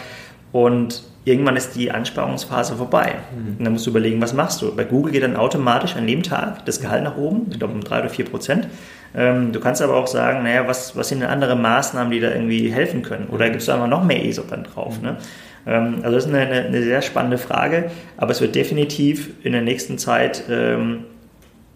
Und 0.51 1.03
irgendwann 1.24 1.55
ist 1.55 1.76
die 1.76 1.91
Ansparungsphase 1.91 2.76
vorbei. 2.76 3.15
Mhm. 3.34 3.55
Und 3.57 3.65
dann 3.65 3.74
musst 3.74 3.86
du 3.86 3.91
überlegen, 3.91 4.22
was 4.22 4.34
machst 4.34 4.61
du? 4.61 4.76
Bei 4.76 4.84
Google 4.84 5.13
geht 5.13 5.24
dann 5.24 5.36
automatisch 5.36 5.95
an 5.95 6.07
dem 6.07 6.24
Tag 6.24 6.65
das 6.65 6.82
Gehalt 6.82 7.03
nach 7.03 7.17
oben, 7.17 7.47
ich 7.51 7.59
glaube 7.59 7.74
um 7.74 7.82
drei 7.82 7.99
oder 7.99 8.09
vier 8.09 8.26
Prozent. 8.26 8.67
Ähm, 9.13 9.51
du 9.51 9.59
kannst 9.59 9.82
aber 9.82 9.95
auch 9.95 10.07
sagen, 10.07 10.43
naja, 10.43 10.67
was, 10.67 10.95
was 10.95 11.09
sind 11.09 11.22
denn 11.22 11.30
andere 11.30 11.55
Maßnahmen, 11.55 12.11
die 12.11 12.19
da 12.19 12.32
irgendwie 12.32 12.72
helfen 12.72 13.01
können? 13.01 13.28
Oder 13.30 13.49
gibst 13.49 13.67
du 13.67 13.74
einfach 13.74 13.88
noch 13.88 14.03
mehr 14.03 14.26
ESOP 14.26 14.49
dann 14.49 14.63
drauf? 14.63 14.99
Mhm. 14.99 15.07
Ne? 15.07 15.17
Ähm, 15.66 15.95
also 16.03 16.16
das 16.16 16.26
ist 16.26 16.34
eine, 16.34 16.49
eine, 16.49 16.84
sehr 16.84 17.01
spannende 17.01 17.38
Frage, 17.38 17.91
aber 18.18 18.32
es 18.32 18.41
wird 18.41 18.55
definitiv 18.55 19.32
in 19.43 19.51
der 19.51 19.62
nächsten 19.62 19.97
Zeit 19.97 20.43
ähm, 20.49 21.05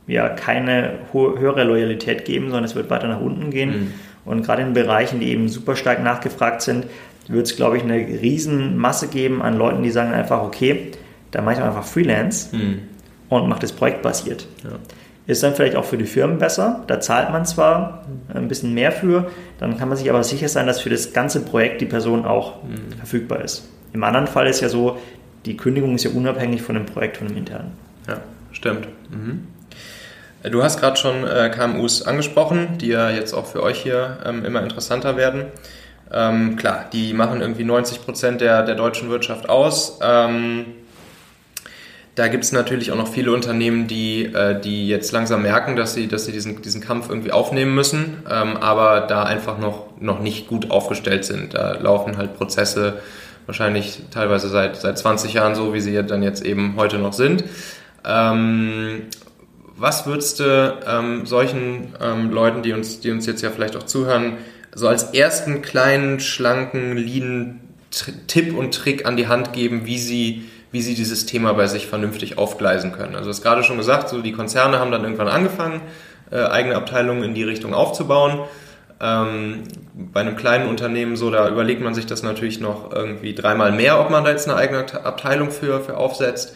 ja, 0.07 0.29
keine 0.29 0.99
höhere 1.11 1.63
Loyalität 1.63 2.25
geben, 2.25 2.45
sondern 2.45 2.65
es 2.65 2.75
wird 2.75 2.89
weiter 2.89 3.07
nach 3.07 3.21
unten 3.21 3.49
gehen. 3.49 3.69
Mhm. 3.69 3.93
Und 4.25 4.43
gerade 4.43 4.63
in 4.63 4.73
Bereichen, 4.73 5.19
die 5.19 5.29
eben 5.29 5.49
super 5.49 5.75
stark 5.75 6.03
nachgefragt 6.03 6.61
sind, 6.61 6.85
wird 7.27 7.47
es, 7.47 7.55
glaube 7.55 7.77
ich, 7.77 7.83
eine 7.83 7.95
riesen 7.95 8.77
Masse 8.77 9.07
geben 9.07 9.41
an 9.41 9.57
Leuten, 9.57 9.83
die 9.83 9.91
sagen 9.91 10.11
einfach, 10.13 10.43
okay, 10.43 10.91
da 11.31 11.41
mache 11.41 11.55
ich 11.55 11.61
einfach 11.61 11.83
Freelance 11.83 12.55
mhm. 12.55 12.81
und 13.29 13.49
mache 13.49 13.61
das 13.61 13.71
projektbasiert. 13.71 14.47
Ja. 14.63 14.71
Ist 15.27 15.41
dann 15.41 15.55
vielleicht 15.55 15.75
auch 15.75 15.85
für 15.85 15.97
die 15.97 16.05
Firmen 16.05 16.37
besser. 16.37 16.83
Da 16.87 16.99
zahlt 16.99 17.31
man 17.31 17.45
zwar 17.45 18.05
ein 18.33 18.47
bisschen 18.47 18.73
mehr 18.73 18.91
für, 18.91 19.31
dann 19.59 19.77
kann 19.77 19.89
man 19.89 19.97
sich 19.97 20.09
aber 20.09 20.23
sicher 20.23 20.49
sein, 20.49 20.67
dass 20.67 20.81
für 20.81 20.89
das 20.89 21.13
ganze 21.13 21.41
Projekt 21.41 21.81
die 21.81 21.85
Person 21.85 22.25
auch 22.25 22.63
mhm. 22.63 22.91
verfügbar 22.97 23.41
ist. 23.43 23.67
Im 23.93 24.03
anderen 24.03 24.27
Fall 24.27 24.47
ist 24.47 24.61
ja 24.61 24.69
so, 24.69 24.97
die 25.45 25.57
Kündigung 25.57 25.95
ist 25.95 26.03
ja 26.03 26.11
unabhängig 26.11 26.61
von 26.61 26.75
dem 26.75 26.85
Projekt, 26.85 27.17
von 27.17 27.27
dem 27.27 27.37
internen. 27.37 27.71
Ja, 28.07 28.17
stimmt. 28.51 28.87
Mhm. 29.09 29.47
Du 30.51 30.61
hast 30.61 30.79
gerade 30.79 30.97
schon 30.97 31.25
äh, 31.25 31.49
KMUs 31.49 32.03
angesprochen, 32.03 32.77
die 32.79 32.89
ja 32.89 33.09
jetzt 33.09 33.33
auch 33.33 33.47
für 33.47 33.63
euch 33.63 33.81
hier 33.81 34.17
ähm, 34.25 34.45
immer 34.45 34.61
interessanter 34.61 35.17
werden. 35.17 35.45
Ähm, 36.11 36.55
klar, 36.55 36.85
die 36.93 37.13
machen 37.13 37.41
irgendwie 37.41 37.63
90 37.63 38.05
Prozent 38.05 38.41
der, 38.41 38.63
der 38.63 38.75
deutschen 38.75 39.09
Wirtschaft 39.09 39.49
aus. 39.49 39.99
Ähm, 40.03 40.65
da 42.15 42.29
gibt 42.29 42.45
es 42.45 42.53
natürlich 42.53 42.91
auch 42.91 42.97
noch 42.97 43.09
viele 43.09 43.33
Unternehmen, 43.33 43.87
die, 43.87 44.25
äh, 44.25 44.59
die 44.59 44.87
jetzt 44.87 45.11
langsam 45.11 45.41
merken, 45.41 45.75
dass 45.75 45.93
sie, 45.93 46.07
dass 46.07 46.25
sie 46.25 46.31
diesen, 46.31 46.61
diesen 46.61 46.79
Kampf 46.81 47.09
irgendwie 47.09 47.31
aufnehmen 47.31 47.75
müssen, 47.75 48.23
ähm, 48.29 48.55
aber 48.57 49.01
da 49.01 49.23
einfach 49.23 49.57
noch, 49.57 49.87
noch 49.99 50.19
nicht 50.19 50.47
gut 50.47 50.71
aufgestellt 50.71 51.25
sind. 51.25 51.53
Da 51.53 51.73
laufen 51.73 52.17
halt 52.17 52.37
Prozesse 52.37 52.99
wahrscheinlich 53.45 54.01
teilweise 54.11 54.47
seit, 54.47 54.77
seit 54.77 54.97
20 54.97 55.33
Jahren 55.33 55.55
so, 55.55 55.73
wie 55.73 55.81
sie 55.81 55.93
dann 56.03 56.23
jetzt 56.23 56.43
eben 56.43 56.75
heute 56.77 56.97
noch 56.97 57.13
sind. 57.13 57.43
Ähm, 58.05 59.03
was 59.77 60.05
würdest 60.07 60.39
du 60.39 60.79
ähm, 60.87 61.25
solchen 61.25 61.93
Leuten, 62.31 62.63
die 62.63 62.71
uns, 62.71 63.01
die 63.01 63.11
uns 63.11 63.25
jetzt 63.25 63.41
ja 63.41 63.49
vielleicht 63.49 63.75
auch 63.75 63.83
zuhören, 63.83 64.37
so 64.73 64.87
als 64.87 65.03
ersten 65.13 65.61
kleinen, 65.61 66.21
schlanken, 66.21 66.95
lean 66.95 67.59
Tipp 68.27 68.55
und 68.55 68.73
Trick 68.73 69.05
an 69.05 69.17
die 69.17 69.27
Hand 69.27 69.53
geben, 69.53 69.85
wie 69.85 69.97
sie, 69.97 70.45
wie 70.75 70.81
sie 70.81 70.93
dieses 70.93 71.25
Thema 71.25 71.53
bei 71.53 71.67
sich 71.67 71.87
vernünftig 71.87 72.37
aufgleisen 72.37 72.91
können. 72.91 73.15
Also, 73.15 73.29
du 73.29 73.29
hast 73.29 73.41
gerade 73.41 73.63
schon 73.63 73.77
gesagt, 73.77 74.09
so 74.09 74.21
die 74.21 74.33
Konzerne 74.33 74.77
haben 74.77 74.91
dann 74.91 75.05
irgendwann 75.05 75.29
angefangen, 75.29 75.79
äh, 76.31 76.43
eigene 76.43 76.75
Abteilungen 76.75 77.23
in 77.23 77.33
die 77.33 77.43
Richtung 77.43 77.73
aufzubauen. 77.73 78.41
Ähm, 78.99 79.63
bei 79.93 80.19
einem 80.19 80.35
kleinen 80.35 80.67
Unternehmen 80.67 81.15
so, 81.15 81.31
da 81.31 81.47
überlegt 81.47 81.81
man 81.81 81.95
sich 81.95 82.07
das 82.07 82.23
natürlich 82.23 82.59
noch 82.59 82.91
irgendwie 82.91 83.33
dreimal 83.33 83.71
mehr, 83.71 84.01
ob 84.01 84.09
man 84.09 84.25
da 84.25 84.31
jetzt 84.31 84.49
eine 84.49 84.57
eigene 84.57 84.85
Abteilung 85.05 85.49
für, 85.49 85.79
für 85.79 85.95
aufsetzt. 85.95 86.53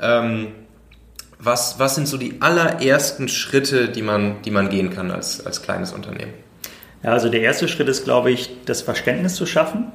Ähm, 0.00 0.46
was, 1.38 1.78
was 1.78 1.94
sind 1.94 2.08
so 2.08 2.16
die 2.16 2.40
allerersten 2.40 3.28
Schritte, 3.28 3.90
die 3.90 4.02
man, 4.02 4.40
die 4.46 4.50
man 4.50 4.70
gehen 4.70 4.88
kann 4.88 5.10
als, 5.10 5.44
als 5.44 5.60
kleines 5.60 5.92
Unternehmen? 5.92 6.32
Ja, 7.02 7.12
also 7.12 7.28
der 7.28 7.42
erste 7.42 7.68
Schritt 7.68 7.88
ist, 7.88 8.04
glaube 8.04 8.30
ich, 8.30 8.64
das 8.64 8.82
Verständnis 8.82 9.34
zu 9.34 9.46
schaffen. 9.46 9.92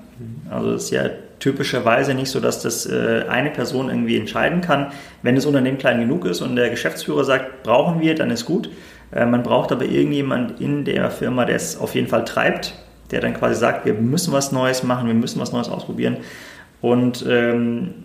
Also 0.49 0.72
es 0.74 0.86
ist 0.86 0.91
ja 0.91 1.10
typischerweise 1.39 2.14
nicht 2.14 2.30
so, 2.30 2.39
dass 2.39 2.62
das 2.62 2.86
äh, 2.86 3.26
eine 3.28 3.49
Person 3.49 3.89
irgendwie 3.89 4.18
entscheiden 4.18 4.62
kann. 4.62 4.91
Wenn 5.22 5.36
das 5.36 5.45
Unternehmen 5.45 5.78
klein 5.78 5.99
genug 5.99 6.26
ist 6.26 6.41
und 6.41 6.56
der 6.56 6.70
Geschäftsführer 6.70 7.26
sagt, 7.26 7.64
brauchen 7.64 7.99
wir, 7.99 8.16
dann 8.16 8.30
ist 8.30 8.45
gut. 8.45 8.70
Äh, 9.12 9.26
man 9.26 9.43
braucht 9.43 9.74
aber 9.74 9.86
irgendjemand 9.86 10.62
in 10.62 10.86
der 10.86 11.12
Firma, 11.12 11.43
der 11.43 11.58
es 11.58 11.78
auf 11.78 11.95
jeden 11.95 12.08
Fall 12.08 12.24
treibt, 12.24 12.74
der 13.12 13.20
dann 13.20 13.34
quasi 13.34 13.56
sagt, 13.56 13.86
wir 13.86 13.95
müssen 13.95 14.32
was 14.32 14.54
Neues 14.54 14.84
machen, 14.84 15.08
wir 15.08 15.14
müssen 15.14 15.41
was 15.41 15.51
Neues 15.51 15.68
ausprobieren. 15.68 16.18
Und 16.80 17.26
ähm, 17.28 17.95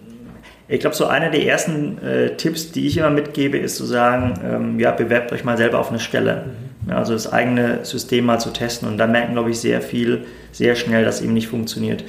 ich 0.67 0.81
glaube, 0.81 0.97
so 0.97 1.07
einer 1.07 1.31
der 1.31 1.47
ersten 1.47 1.99
äh, 1.99 2.37
Tipps, 2.37 2.73
die 2.73 2.87
ich 2.89 2.97
immer 2.97 3.11
mitgebe, 3.11 3.59
ist 3.59 3.77
zu 3.77 3.85
sagen, 3.85 4.35
ähm, 4.45 4.81
ja, 4.81 4.91
bewerbt 4.91 5.33
euch 5.33 5.45
mal 5.45 5.57
selber 5.57 5.79
auf 5.79 5.91
eine 5.91 6.01
Stelle. 6.01 6.47
Mhm 6.47 6.68
also 6.89 7.13
das 7.13 7.33
eigene 7.33 7.85
System 7.85 8.27
mal 8.27 8.39
zu 8.39 8.51
testen. 8.51 8.89
Und 8.89 8.99
da 8.99 9.07
merken, 9.07 9.33
glaube 9.33 9.51
ich, 9.51 9.61
sehr 9.61 9.83
viel, 9.83 10.27
sehr 10.53 10.77
schnell, 10.77 11.05
dass 11.05 11.21
eben 11.21 11.35
nicht 11.35 11.49
funktioniert. 11.49 12.05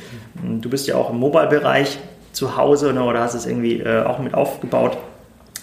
Du 0.62 0.70
bist 0.70 0.88
ja 0.88 0.96
auch 0.96 1.10
im 1.10 1.18
Mobile-Bereich 1.18 2.00
zu 2.32 2.56
Hause 2.56 2.94
ne, 2.94 3.04
oder 3.04 3.22
hast 3.22 3.34
es 3.34 3.46
irgendwie 3.46 3.80
äh, 3.80 4.04
auch 4.04 4.20
mit 4.20 4.34
aufgebaut. 4.34 4.98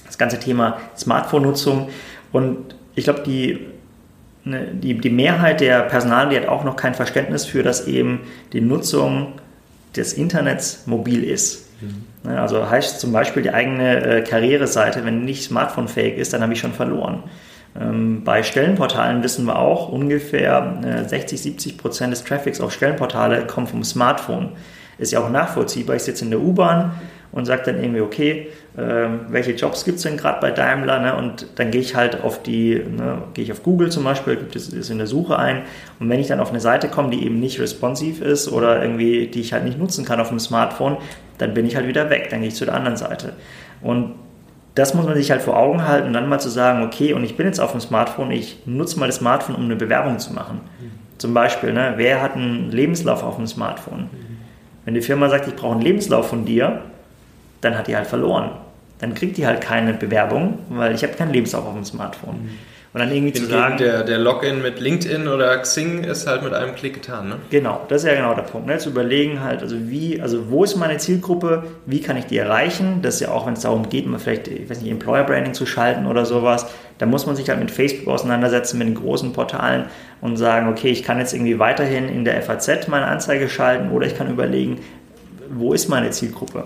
Das 0.07 0.19
ganze 0.19 0.39
Thema 0.39 0.79
Smartphone-Nutzung. 0.97 1.89
Und 2.33 2.75
ich 2.95 3.05
glaube, 3.05 3.23
die, 3.25 3.67
ne, 4.45 4.69
die, 4.73 4.99
die 4.99 5.11
Mehrheit 5.11 5.61
der 5.61 5.81
Personal, 5.83 6.29
die 6.29 6.37
hat 6.37 6.49
auch 6.49 6.65
noch 6.65 6.77
kein 6.77 6.95
Verständnis 6.95 7.45
für, 7.45 7.63
dass 7.63 7.87
eben 7.87 8.21
die 8.53 8.61
Nutzung 8.61 9.35
des 9.95 10.13
Internets 10.13 10.87
mobil 10.87 11.25
ist. 11.25 11.69
Mhm. 11.81 12.31
Ne, 12.31 12.41
also 12.41 12.69
heißt 12.69 13.01
zum 13.01 13.13
Beispiel 13.13 13.43
die 13.43 13.51
eigene 13.51 14.05
äh, 14.05 14.23
Karriereseite, 14.23 15.05
wenn 15.05 15.25
nicht 15.25 15.45
smartphone-fähig 15.45 16.19
ist, 16.19 16.33
dann 16.33 16.43
habe 16.43 16.53
ich 16.53 16.61
schon 16.61 16.73
verloren. 16.73 17.23
Ähm, 17.81 18.23
bei 18.25 18.43
Stellenportalen 18.43 19.23
wissen 19.23 19.45
wir 19.47 19.59
auch, 19.59 19.89
ungefähr 19.89 21.05
60, 21.07 21.39
äh, 21.39 21.43
70 21.43 21.79
Prozent 21.79 22.13
des 22.13 22.25
Traffics 22.25 22.61
auf 22.61 22.73
Stellenportale 22.73 23.47
kommen 23.47 23.67
vom 23.67 23.85
Smartphone. 23.85 24.51
Ist 24.99 25.13
ja 25.13 25.21
auch 25.21 25.31
nachvollziehbar. 25.31 25.97
Ich 25.97 26.03
sitze 26.03 26.25
in 26.25 26.31
der 26.31 26.41
U-Bahn 26.41 26.93
und 27.33 27.45
sage 27.45 27.65
dann 27.67 27.83
irgendwie, 27.83 28.01
okay, 28.01 28.49
äh, 28.77 29.09
welche 29.29 29.53
Jobs 29.53 29.85
gibt 29.85 29.99
es 29.99 30.05
denn 30.05 30.17
gerade 30.17 30.41
bei 30.41 30.51
Daimler? 30.51 31.01
Ne? 31.01 31.17
Und 31.17 31.47
dann 31.57 31.71
gehe 31.71 31.83
ich 31.83 31.95
halt 31.95 32.23
auf 32.23 32.43
die, 32.43 32.77
ne, 32.77 33.23
gehe 33.35 33.45
ich 33.45 33.53
auf 33.53 33.63
Google 33.63 33.91
zum 33.91 34.05
Beispiel, 34.05 34.37
gibt 34.37 34.57
es 34.57 34.89
in 34.89 34.97
der 34.97 35.07
Suche 35.07 35.39
ein. 35.39 35.63
Und 36.01 36.09
wenn 36.09 36.19
ich 36.19 36.29
dann 36.29 36.41
auf 36.41 36.51
eine 36.51 36.61
Seite 36.61 36.89
komme, 36.89 37.11
die 37.11 37.27
eben 37.27 37.39
nicht 37.39 37.61
responsiv 37.61 38.23
ist 38.23 38.51
oder 38.51 38.81
irgendwie, 38.81 39.27
die 39.27 39.41
ich 39.41 39.53
halt 39.53 39.65
nicht 39.65 39.79
nutzen 39.79 40.07
kann 40.07 40.19
auf 40.19 40.31
dem 40.31 40.39
Smartphone, 40.39 40.97
dann 41.37 41.53
bin 41.53 41.67
ich 41.67 41.77
halt 41.77 41.87
wieder 41.87 42.09
weg, 42.09 42.29
dann 42.31 42.41
gehe 42.41 42.49
ich 42.49 42.55
zu 42.55 42.65
der 42.65 42.75
anderen 42.75 42.97
Seite. 42.97 43.35
Und 43.83 44.15
das 44.77 44.93
muss 44.93 45.07
man 45.07 45.17
sich 45.17 45.31
halt 45.31 45.41
vor 45.41 45.57
Augen 45.57 45.89
halten 45.89 46.09
und 46.09 46.13
dann 46.13 46.29
mal 46.29 46.39
zu 46.39 46.51
sagen, 46.51 46.83
okay, 46.83 47.15
und 47.15 47.25
ich 47.25 47.37
bin 47.37 47.47
jetzt 47.47 47.61
auf 47.61 47.73
dem 47.73 47.81
Smartphone, 47.81 48.31
ich 48.31 48.59
nutze 48.67 49.01
mal 49.01 49.07
das 49.07 49.17
Smartphone, 49.17 49.57
um 49.57 49.65
eine 49.65 49.75
Bewerbung 49.75 50.19
zu 50.19 50.35
machen. 50.35 50.61
Mhm. 50.79 50.91
Zum 51.17 51.33
Beispiel, 51.33 51.73
ne, 51.73 51.95
wer 51.97 52.21
hat 52.21 52.35
einen 52.35 52.71
Lebenslauf 52.71 53.23
auf 53.23 53.37
dem 53.37 53.47
Smartphone? 53.47 54.03
Mhm. 54.03 54.37
Wenn 54.85 54.93
die 54.93 55.01
Firma 55.01 55.31
sagt, 55.31 55.49
ich 55.49 55.57
brauche 55.57 55.73
einen 55.73 55.81
Lebenslauf 55.81 56.29
von 56.29 56.45
dir, 56.45 56.83
dann 57.63 57.77
hat 57.77 57.87
die 57.87 57.97
halt 57.97 58.07
verloren. 58.07 58.51
Dann 58.99 59.15
kriegt 59.15 59.39
die 59.39 59.47
halt 59.47 59.63
keine 59.63 59.95
Bewerbung, 59.95 60.59
weil 60.69 60.95
ich 60.95 61.03
habe 61.03 61.15
keinen 61.15 61.33
Lebenslauf 61.33 61.67
auf 61.67 61.75
dem 61.75 61.85
Smartphone. 61.85 62.35
Mhm. 62.35 62.51
Und 62.97 63.01
dann 63.01 63.11
irgendwie 63.11 63.39
Hingegen 63.39 63.45
zu 63.45 63.59
sagen. 63.59 63.77
Der, 63.77 64.05
der 64.05 64.17
Login 64.17 64.63
mit 64.63 64.81
LinkedIn 64.81 65.29
oder 65.29 65.59
Xing 65.59 66.03
ist 66.03 66.27
halt 66.27 66.43
mit 66.43 66.55
einem 66.55 66.75
Klick 66.75 66.95
getan, 66.95 67.29
ne? 67.29 67.37
Genau, 67.51 67.83
das 67.89 68.03
ist 68.03 68.09
ja 68.09 68.15
genau 68.15 68.33
der 68.33 68.45
Punkt. 68.45 68.67
Ne? 68.67 68.79
Zu 68.79 68.89
überlegen 68.89 69.43
halt, 69.43 69.61
also 69.61 69.77
wie, 69.91 70.19
also 70.19 70.49
wo 70.49 70.65
ist 70.65 70.77
meine 70.77 70.97
Zielgruppe, 70.97 71.65
wie 71.85 72.01
kann 72.01 72.17
ich 72.17 72.25
die 72.25 72.39
erreichen? 72.39 73.03
Das 73.03 73.17
ist 73.17 73.21
ja 73.21 73.33
auch, 73.33 73.47
wenn 73.47 73.53
es 73.53 73.61
darum 73.61 73.91
geht, 73.91 74.07
mal 74.07 74.19
vielleicht, 74.19 74.49
ich 74.49 74.71
weiß 74.71 74.81
nicht, 74.81 74.91
Employer 74.91 75.25
Branding 75.25 75.53
zu 75.53 75.67
schalten 75.67 76.07
oder 76.07 76.25
sowas, 76.25 76.69
da 76.97 77.05
muss 77.05 77.27
man 77.27 77.37
sich 77.37 77.51
halt 77.51 77.61
mit 77.61 77.71
Facebook 77.71 78.09
auseinandersetzen, 78.09 78.79
mit 78.79 78.89
den 78.89 78.95
großen 78.95 79.35
Portalen 79.35 79.85
und 80.23 80.39
sagen, 80.39 80.67
okay, 80.71 80.89
ich 80.89 81.03
kann 81.03 81.19
jetzt 81.19 81.35
irgendwie 81.35 81.59
weiterhin 81.59 82.09
in 82.09 82.25
der 82.25 82.41
FAZ 82.41 82.89
meine 82.89 83.09
Anzeige 83.09 83.51
schalten 83.51 83.91
oder 83.91 84.07
ich 84.07 84.17
kann 84.17 84.31
überlegen, 84.31 84.81
wo 85.51 85.75
ist 85.75 85.91
meine 85.91 86.13
Zielgruppe? 86.13 86.65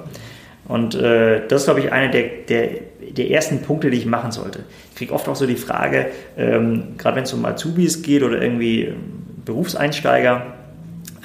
Und 0.71 0.95
äh, 0.95 1.49
das 1.49 1.63
ist, 1.63 1.67
glaube 1.67 1.81
ich, 1.81 1.91
einer 1.91 2.13
der, 2.13 2.29
der, 2.49 2.69
der 3.11 3.29
ersten 3.29 3.61
Punkte, 3.61 3.91
die 3.91 3.99
ich 3.99 4.07
machen 4.07 4.31
sollte. 4.31 4.61
Ich 4.91 4.99
kriege 4.99 5.13
oft 5.13 5.29
auch 5.29 5.35
so 5.35 5.45
die 5.45 5.57
Frage, 5.57 6.07
ähm, 6.39 6.95
gerade 6.97 7.17
wenn 7.17 7.25
es 7.25 7.33
um 7.33 7.45
Azubis 7.45 8.03
geht 8.03 8.23
oder 8.23 8.41
irgendwie 8.41 8.85
ähm, 8.85 8.95
Berufseinsteiger, 9.45 10.47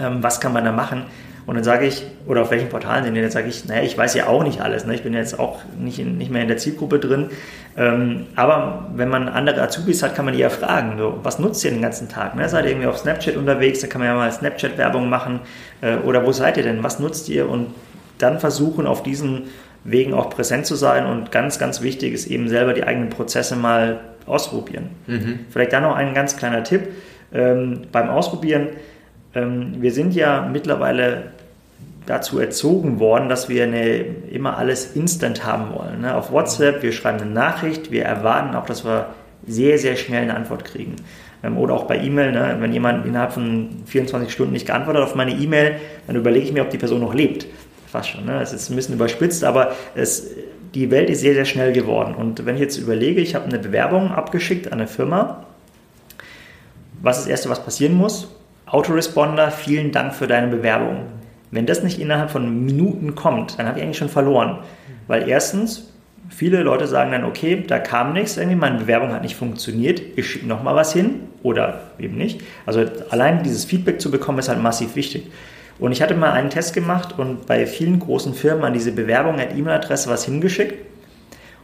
ähm, 0.01 0.23
was 0.23 0.41
kann 0.41 0.51
man 0.51 0.65
da 0.65 0.71
machen? 0.71 1.03
Und 1.45 1.53
dann 1.53 1.63
sage 1.63 1.85
ich, 1.85 2.07
oder 2.25 2.41
auf 2.41 2.49
welchen 2.49 2.69
Portalen 2.69 3.03
sind 3.03 3.13
die, 3.13 3.21
dann 3.21 3.29
sage 3.29 3.47
ich, 3.47 3.65
naja, 3.65 3.83
ich 3.83 3.95
weiß 3.95 4.15
ja 4.15 4.25
auch 4.25 4.43
nicht 4.43 4.61
alles. 4.61 4.87
Ne? 4.87 4.95
Ich 4.95 5.03
bin 5.03 5.13
jetzt 5.13 5.37
auch 5.37 5.59
nicht, 5.79 5.99
in, 5.99 6.17
nicht 6.17 6.31
mehr 6.31 6.41
in 6.41 6.47
der 6.47 6.57
Zielgruppe 6.57 6.97
drin. 6.97 7.27
Ähm, 7.77 8.25
aber 8.35 8.89
wenn 8.95 9.09
man 9.09 9.29
andere 9.29 9.61
Azubis 9.61 10.01
hat, 10.01 10.15
kann 10.15 10.25
man 10.25 10.33
die 10.33 10.39
ja 10.39 10.49
fragen, 10.49 10.97
so, 10.97 11.19
was 11.21 11.37
nutzt 11.37 11.63
ihr 11.63 11.69
den 11.69 11.83
ganzen 11.83 12.09
Tag? 12.09 12.35
Ne? 12.35 12.49
Seid 12.49 12.65
ihr 12.65 12.71
irgendwie 12.71 12.87
auf 12.87 12.97
Snapchat 12.97 13.37
unterwegs, 13.37 13.81
da 13.81 13.85
kann 13.85 14.01
man 14.01 14.07
ja 14.07 14.15
mal 14.15 14.31
Snapchat-Werbung 14.31 15.07
machen. 15.07 15.41
Äh, 15.81 15.97
oder 15.97 16.25
wo 16.25 16.31
seid 16.31 16.57
ihr 16.57 16.63
denn? 16.63 16.81
Was 16.81 16.97
nutzt 16.99 17.29
ihr? 17.29 17.47
Und 17.47 17.67
dann 18.17 18.39
versuchen, 18.39 18.87
auf 18.87 19.03
diesen 19.03 19.43
Wegen 19.83 20.13
auch 20.15 20.31
präsent 20.31 20.65
zu 20.65 20.75
sein 20.75 21.05
und 21.05 21.31
ganz, 21.31 21.59
ganz 21.59 21.81
wichtig 21.81 22.13
ist 22.13 22.25
eben 22.25 22.49
selber 22.49 22.73
die 22.73 22.83
eigenen 22.83 23.09
Prozesse 23.09 23.55
mal 23.55 23.99
ausprobieren. 24.25 24.89
Mhm. 25.05 25.41
Vielleicht 25.51 25.73
dann 25.73 25.83
noch 25.83 25.95
ein 25.95 26.15
ganz 26.15 26.37
kleiner 26.37 26.63
Tipp 26.63 26.87
ähm, 27.31 27.81
beim 27.91 28.09
Ausprobieren. 28.09 28.69
Ähm, 29.35 29.75
wir 29.79 29.91
sind 29.91 30.15
ja 30.15 30.49
mittlerweile 30.51 31.31
dazu 32.07 32.39
erzogen 32.39 32.99
worden, 32.99 33.29
dass 33.29 33.49
wir 33.49 33.63
eine, 33.63 33.97
immer 34.31 34.57
alles 34.57 34.95
instant 34.95 35.45
haben 35.45 35.73
wollen. 35.75 36.01
Ne? 36.01 36.15
Auf 36.15 36.31
WhatsApp, 36.31 36.81
wir 36.81 36.91
schreiben 36.91 37.21
eine 37.21 37.29
Nachricht, 37.29 37.91
wir 37.91 38.05
erwarten 38.05 38.55
auch, 38.55 38.65
dass 38.65 38.85
wir 38.85 39.07
sehr, 39.47 39.77
sehr 39.77 39.95
schnell 39.95 40.23
eine 40.23 40.35
Antwort 40.35 40.65
kriegen. 40.65 40.95
Ähm, 41.43 41.57
oder 41.57 41.75
auch 41.75 41.83
bei 41.83 41.99
E-Mail, 41.99 42.31
ne? 42.31 42.57
wenn 42.59 42.73
jemand 42.73 43.05
innerhalb 43.05 43.33
von 43.33 43.69
24 43.85 44.31
Stunden 44.31 44.53
nicht 44.53 44.65
geantwortet 44.65 45.03
hat 45.03 45.09
auf 45.09 45.15
meine 45.15 45.33
E-Mail, 45.33 45.75
dann 46.07 46.15
überlege 46.15 46.45
ich 46.45 46.53
mir, 46.53 46.63
ob 46.63 46.71
die 46.71 46.79
Person 46.79 47.01
noch 47.01 47.13
lebt 47.13 47.45
fast 47.87 48.09
schon. 48.09 48.25
Ne? 48.25 48.41
Es 48.41 48.53
ist 48.53 48.69
ein 48.69 48.75
bisschen 48.75 48.95
überspitzt, 48.95 49.43
aber 49.43 49.73
es, 49.95 50.31
die 50.73 50.91
Welt 50.91 51.09
ist 51.09 51.21
sehr, 51.21 51.33
sehr 51.33 51.45
schnell 51.45 51.73
geworden. 51.73 52.15
Und 52.15 52.45
wenn 52.45 52.55
ich 52.55 52.61
jetzt 52.61 52.77
überlege, 52.77 53.21
ich 53.21 53.35
habe 53.35 53.45
eine 53.45 53.59
Bewerbung 53.59 54.11
abgeschickt 54.11 54.67
an 54.67 54.73
eine 54.73 54.87
Firma, 54.87 55.45
was 57.01 57.17
ist 57.17 57.25
das 57.25 57.31
Erste, 57.31 57.49
was 57.49 57.63
passieren 57.63 57.93
muss? 57.93 58.35
Autoresponder, 58.65 59.51
vielen 59.51 59.91
Dank 59.91 60.13
für 60.13 60.27
deine 60.27 60.47
Bewerbung. 60.47 61.05
Wenn 61.51 61.65
das 61.65 61.83
nicht 61.83 61.99
innerhalb 61.99 62.31
von 62.31 62.65
Minuten 62.65 63.15
kommt, 63.15 63.59
dann 63.59 63.67
habe 63.67 63.79
ich 63.79 63.85
eigentlich 63.85 63.97
schon 63.97 64.09
verloren. 64.09 64.59
Weil 65.07 65.29
erstens, 65.29 65.93
viele 66.29 66.63
Leute 66.63 66.87
sagen 66.87 67.11
dann, 67.11 67.23
okay, 67.23 67.63
da 67.65 67.79
kam 67.79 68.13
nichts, 68.13 68.37
irgendwie 68.37 68.57
meine 68.57 68.79
Bewerbung 68.79 69.13
hat 69.13 69.21
nicht 69.21 69.35
funktioniert, 69.35 70.01
ich 70.15 70.29
schicke 70.29 70.47
nochmal 70.47 70.75
was 70.75 70.93
hin 70.93 71.21
oder 71.43 71.81
eben 71.99 72.17
nicht. 72.17 72.41
Also 72.65 72.83
allein 73.11 73.43
dieses 73.43 73.65
Feedback 73.65 74.01
zu 74.01 74.09
bekommen, 74.09 74.39
ist 74.39 74.49
halt 74.49 74.61
massiv 74.61 74.95
wichtig. 74.95 75.27
Und 75.79 75.91
ich 75.91 76.01
hatte 76.01 76.15
mal 76.15 76.31
einen 76.31 76.49
Test 76.49 76.73
gemacht 76.73 77.17
und 77.17 77.47
bei 77.47 77.65
vielen 77.65 77.99
großen 77.99 78.33
Firmen 78.33 78.63
an 78.63 78.73
diese 78.73 78.91
Bewerbung 78.91 79.39
at 79.39 79.55
E-Mail-Adresse 79.55 80.09
was 80.09 80.25
hingeschickt, 80.25 80.85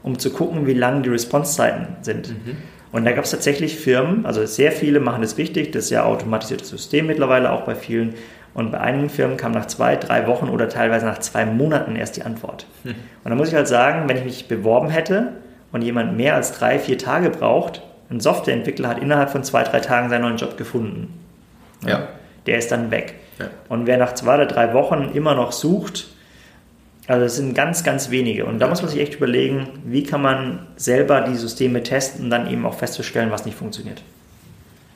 um 0.04 0.20
zu 0.20 0.32
gucken, 0.32 0.68
wie 0.68 0.74
lang 0.74 1.04
die 1.04 1.10
Response-Zeiten 1.10 1.88
sind. 2.02 2.30
Mhm. 2.30 2.58
Und 2.92 3.06
da 3.06 3.14
gab 3.14 3.24
es 3.24 3.32
tatsächlich 3.32 3.78
Firmen, 3.78 4.26
also 4.26 4.46
sehr 4.46 4.74
viele 4.74 5.00
machen 5.00 5.22
das 5.22 5.38
richtig, 5.38 5.72
das 5.72 5.86
ist 5.86 5.90
ja 5.92 6.04
automatisiertes 6.04 6.70
System 6.70 7.08
mittlerweile 7.08 7.52
auch 7.52 7.62
bei 7.62 7.76
vielen. 7.76 8.16
Und 8.54 8.74
bei 8.74 8.82
einigen 8.82 9.10
Firmen 9.10 9.38
kam 9.38 9.54
nach 9.54 9.68
zwei, 9.68 9.96
drei 9.96 10.28
Wochen 10.28 10.50
oder 10.50 10.68
teilweise 10.68 11.06
nach 11.06 11.20
zwei 11.20 11.46
Monaten 11.46 11.96
erst 11.96 12.18
die 12.18 12.24
Antwort. 12.24 12.66
Mhm. 12.84 12.96
Und 13.24 13.30
da 13.30 13.36
muss 13.36 13.48
ich 13.48 13.56
halt 13.56 13.70
sagen, 13.70 14.10
wenn 14.10 14.18
ich 14.18 14.26
mich 14.26 14.48
beworben 14.50 14.90
hätte 14.90 15.30
und 15.72 15.84
jemand 15.84 16.18
mehr 16.18 16.36
als 16.36 16.52
drei, 16.52 16.78
vier 16.78 16.98
Tage 16.98 17.30
braucht, 17.30 17.82
ein 18.10 18.20
Softwareentwickler 18.20 18.90
hat 18.90 19.00
innerhalb 19.00 19.30
von 19.30 19.46
zwei, 19.46 19.64
drei 19.64 19.80
Tagen 19.80 20.10
seinen 20.10 20.24
neuen 20.24 20.36
Job 20.36 20.58
gefunden. 20.58 21.18
Ja. 21.88 22.10
Der 22.46 22.58
ist 22.58 22.74
dann 22.74 22.92
weg. 22.92 23.16
Ja. 23.42 23.50
Und 23.70 23.88
wer 23.88 23.98
nach 23.98 24.14
zwei 24.14 24.36
oder 24.36 24.46
drei 24.46 24.74
Wochen 24.74 25.12
immer 25.14 25.36
noch 25.36 25.52
sucht, 25.52 26.08
also 27.08 27.24
das 27.24 27.36
sind 27.36 27.56
ganz, 27.56 27.84
ganz 27.84 28.10
wenige. 28.10 28.46
Und 28.46 28.60
da 28.60 28.68
muss 28.68 28.82
man 28.82 28.90
sich 28.90 29.02
echt 29.02 29.16
überlegen, 29.16 29.68
wie 29.86 30.04
kann 30.04 30.22
man 30.22 30.68
selber 30.78 31.22
die 31.22 31.36
Systeme 31.36 31.84
testen 31.84 32.26
und 32.26 32.30
dann 32.30 32.50
eben 32.50 32.66
auch 32.66 32.76
festzustellen, 32.76 33.32
was 33.32 33.46
nicht 33.46 33.58
funktioniert. 33.58 34.02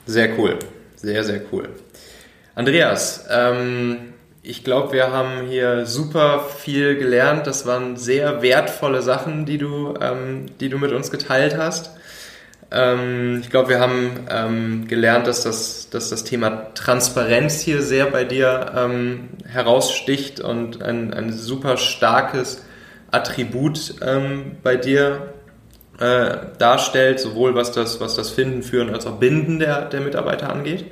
Sehr 0.06 0.38
cool. 0.38 0.58
Sehr, 0.96 1.24
sehr 1.24 1.42
cool. 1.52 1.68
Andreas, 2.54 3.26
ähm, 3.30 4.14
ich 4.42 4.64
glaube, 4.64 4.92
wir 4.92 5.12
haben 5.12 5.46
hier 5.48 5.84
super 5.84 6.44
viel 6.58 6.96
gelernt. 6.96 7.46
Das 7.46 7.66
waren 7.66 7.96
sehr 7.96 8.40
wertvolle 8.40 9.02
Sachen, 9.02 9.44
die 9.44 9.58
du, 9.58 9.94
ähm, 10.00 10.46
die 10.60 10.68
du 10.68 10.78
mit 10.78 10.92
uns 10.92 11.10
geteilt 11.10 11.56
hast. 11.58 11.90
Ähm, 12.70 13.40
ich 13.40 13.50
glaube, 13.50 13.68
wir 13.68 13.80
haben 13.80 14.26
ähm, 14.30 14.88
gelernt, 14.88 15.26
dass 15.26 15.42
das, 15.42 15.88
dass 15.90 16.10
das 16.10 16.24
Thema 16.24 16.74
Transparenz 16.74 17.60
hier 17.60 17.82
sehr 17.82 18.06
bei 18.06 18.24
dir 18.24 18.72
ähm, 18.76 19.28
heraussticht 19.46 20.40
und 20.40 20.82
ein, 20.82 21.14
ein 21.14 21.32
super 21.32 21.76
starkes 21.76 22.64
Attribut 23.10 23.94
ähm, 24.02 24.56
bei 24.62 24.76
dir 24.76 25.32
äh, 26.00 26.36
darstellt, 26.58 27.20
sowohl 27.20 27.54
was 27.54 27.72
das, 27.72 28.00
was 28.00 28.16
das 28.16 28.30
Finden, 28.30 28.62
Führen 28.62 28.92
als 28.92 29.06
auch 29.06 29.18
Binden 29.18 29.58
der, 29.58 29.82
der 29.82 30.00
Mitarbeiter 30.00 30.50
angeht. 30.50 30.86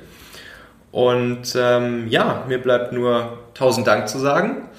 Und 0.91 1.55
ähm, 1.57 2.07
ja, 2.07 2.45
mir 2.47 2.57
bleibt 2.57 2.93
nur 2.93 3.39
tausend 3.53 3.85
Dank 3.85 4.07
zu 4.07 4.17
sagen 4.17 4.69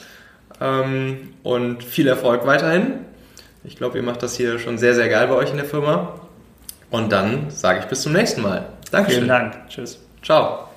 ähm, 0.62 1.34
und 1.42 1.84
viel 1.84 2.08
Erfolg 2.08 2.46
weiterhin. 2.46 3.04
Ich 3.64 3.76
glaube, 3.76 3.98
ihr 3.98 4.02
macht 4.02 4.22
das 4.22 4.36
hier 4.36 4.58
schon 4.58 4.78
sehr, 4.78 4.94
sehr 4.94 5.08
geil 5.10 5.28
bei 5.28 5.34
euch 5.34 5.50
in 5.50 5.56
der 5.56 5.66
Firma. 5.66 6.25
Und 6.90 7.10
dann 7.10 7.50
sage 7.50 7.80
ich 7.80 7.86
bis 7.86 8.02
zum 8.02 8.12
nächsten 8.12 8.42
Mal. 8.42 8.68
Dankeschön. 8.90 9.24
Vielen 9.24 9.28
Dank. 9.28 9.68
Tschüss. 9.68 9.98
Ciao. 10.22 10.68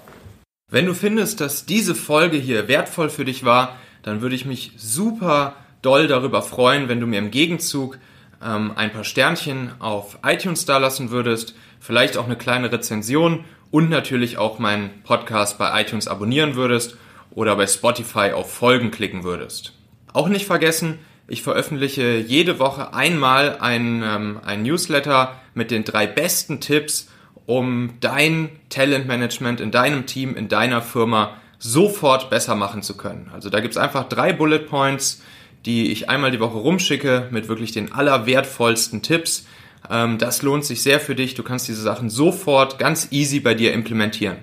Wenn 0.71 0.85
du 0.85 0.93
findest, 0.93 1.41
dass 1.41 1.65
diese 1.65 1.95
Folge 1.95 2.37
hier 2.37 2.67
wertvoll 2.67 3.09
für 3.09 3.25
dich 3.25 3.43
war, 3.43 3.77
dann 4.03 4.21
würde 4.21 4.35
ich 4.35 4.45
mich 4.45 4.71
super 4.77 5.55
doll 5.81 6.07
darüber 6.07 6.41
freuen, 6.41 6.89
wenn 6.89 6.99
du 6.99 7.07
mir 7.07 7.19
im 7.19 7.31
Gegenzug 7.31 7.97
ähm, 8.43 8.73
ein 8.75 8.91
paar 8.91 9.03
Sternchen 9.03 9.71
auf 9.79 10.19
iTunes 10.23 10.65
da 10.65 10.77
lassen 10.77 11.11
würdest, 11.11 11.55
vielleicht 11.79 12.17
auch 12.17 12.25
eine 12.25 12.35
kleine 12.35 12.71
Rezension 12.71 13.45
und 13.71 13.89
natürlich 13.89 14.37
auch 14.37 14.59
meinen 14.59 15.03
Podcast 15.03 15.57
bei 15.57 15.81
iTunes 15.81 16.07
abonnieren 16.07 16.55
würdest 16.55 16.97
oder 17.31 17.55
bei 17.55 17.67
Spotify 17.67 18.31
auf 18.31 18.51
Folgen 18.51 18.91
klicken 18.91 19.23
würdest. 19.23 19.73
Auch 20.13 20.27
nicht 20.27 20.45
vergessen, 20.45 20.99
ich 21.29 21.43
veröffentliche 21.43 22.17
jede 22.17 22.59
Woche 22.59 22.93
einmal 22.93 23.57
ein, 23.59 24.03
ähm, 24.03 24.39
ein 24.43 24.63
Newsletter 24.63 25.39
mit 25.53 25.71
den 25.71 25.83
drei 25.83 26.07
besten 26.07 26.59
Tipps, 26.59 27.07
um 27.45 27.93
dein 27.99 28.49
Talentmanagement 28.69 29.61
in 29.61 29.71
deinem 29.71 30.05
Team, 30.05 30.35
in 30.35 30.49
deiner 30.49 30.81
Firma 30.81 31.37
sofort 31.59 32.29
besser 32.29 32.55
machen 32.55 32.81
zu 32.81 32.97
können. 32.97 33.29
Also 33.33 33.49
da 33.49 33.59
gibt's 33.59 33.77
einfach 33.77 34.09
drei 34.09 34.33
Bullet 34.33 34.59
Points, 34.59 35.21
die 35.65 35.91
ich 35.91 36.09
einmal 36.09 36.31
die 36.31 36.39
Woche 36.39 36.57
rumschicke 36.57 37.27
mit 37.31 37.47
wirklich 37.47 37.71
den 37.71 37.91
allerwertvollsten 37.91 39.01
Tipps. 39.01 39.45
Ähm, 39.89 40.17
das 40.17 40.41
lohnt 40.41 40.65
sich 40.65 40.81
sehr 40.81 40.99
für 40.99 41.15
dich. 41.15 41.35
Du 41.35 41.43
kannst 41.43 41.67
diese 41.67 41.81
Sachen 41.81 42.09
sofort 42.09 42.79
ganz 42.79 43.09
easy 43.11 43.39
bei 43.39 43.53
dir 43.53 43.73
implementieren. 43.73 44.37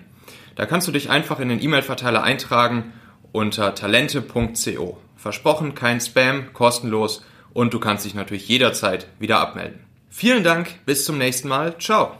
Da 0.54 0.66
kannst 0.66 0.86
du 0.86 0.92
dich 0.92 1.10
einfach 1.10 1.40
in 1.40 1.48
den 1.48 1.62
E-Mail-Verteiler 1.62 2.22
eintragen 2.22 2.92
unter 3.32 3.74
talente.co. 3.74 4.98
Versprochen, 5.26 5.74
kein 5.74 6.00
Spam, 6.00 6.52
kostenlos 6.52 7.24
und 7.52 7.74
du 7.74 7.80
kannst 7.80 8.04
dich 8.04 8.14
natürlich 8.14 8.46
jederzeit 8.46 9.08
wieder 9.18 9.40
abmelden. 9.40 9.80
Vielen 10.08 10.44
Dank, 10.44 10.68
bis 10.86 11.04
zum 11.04 11.18
nächsten 11.18 11.48
Mal. 11.48 11.76
Ciao. 11.78 12.12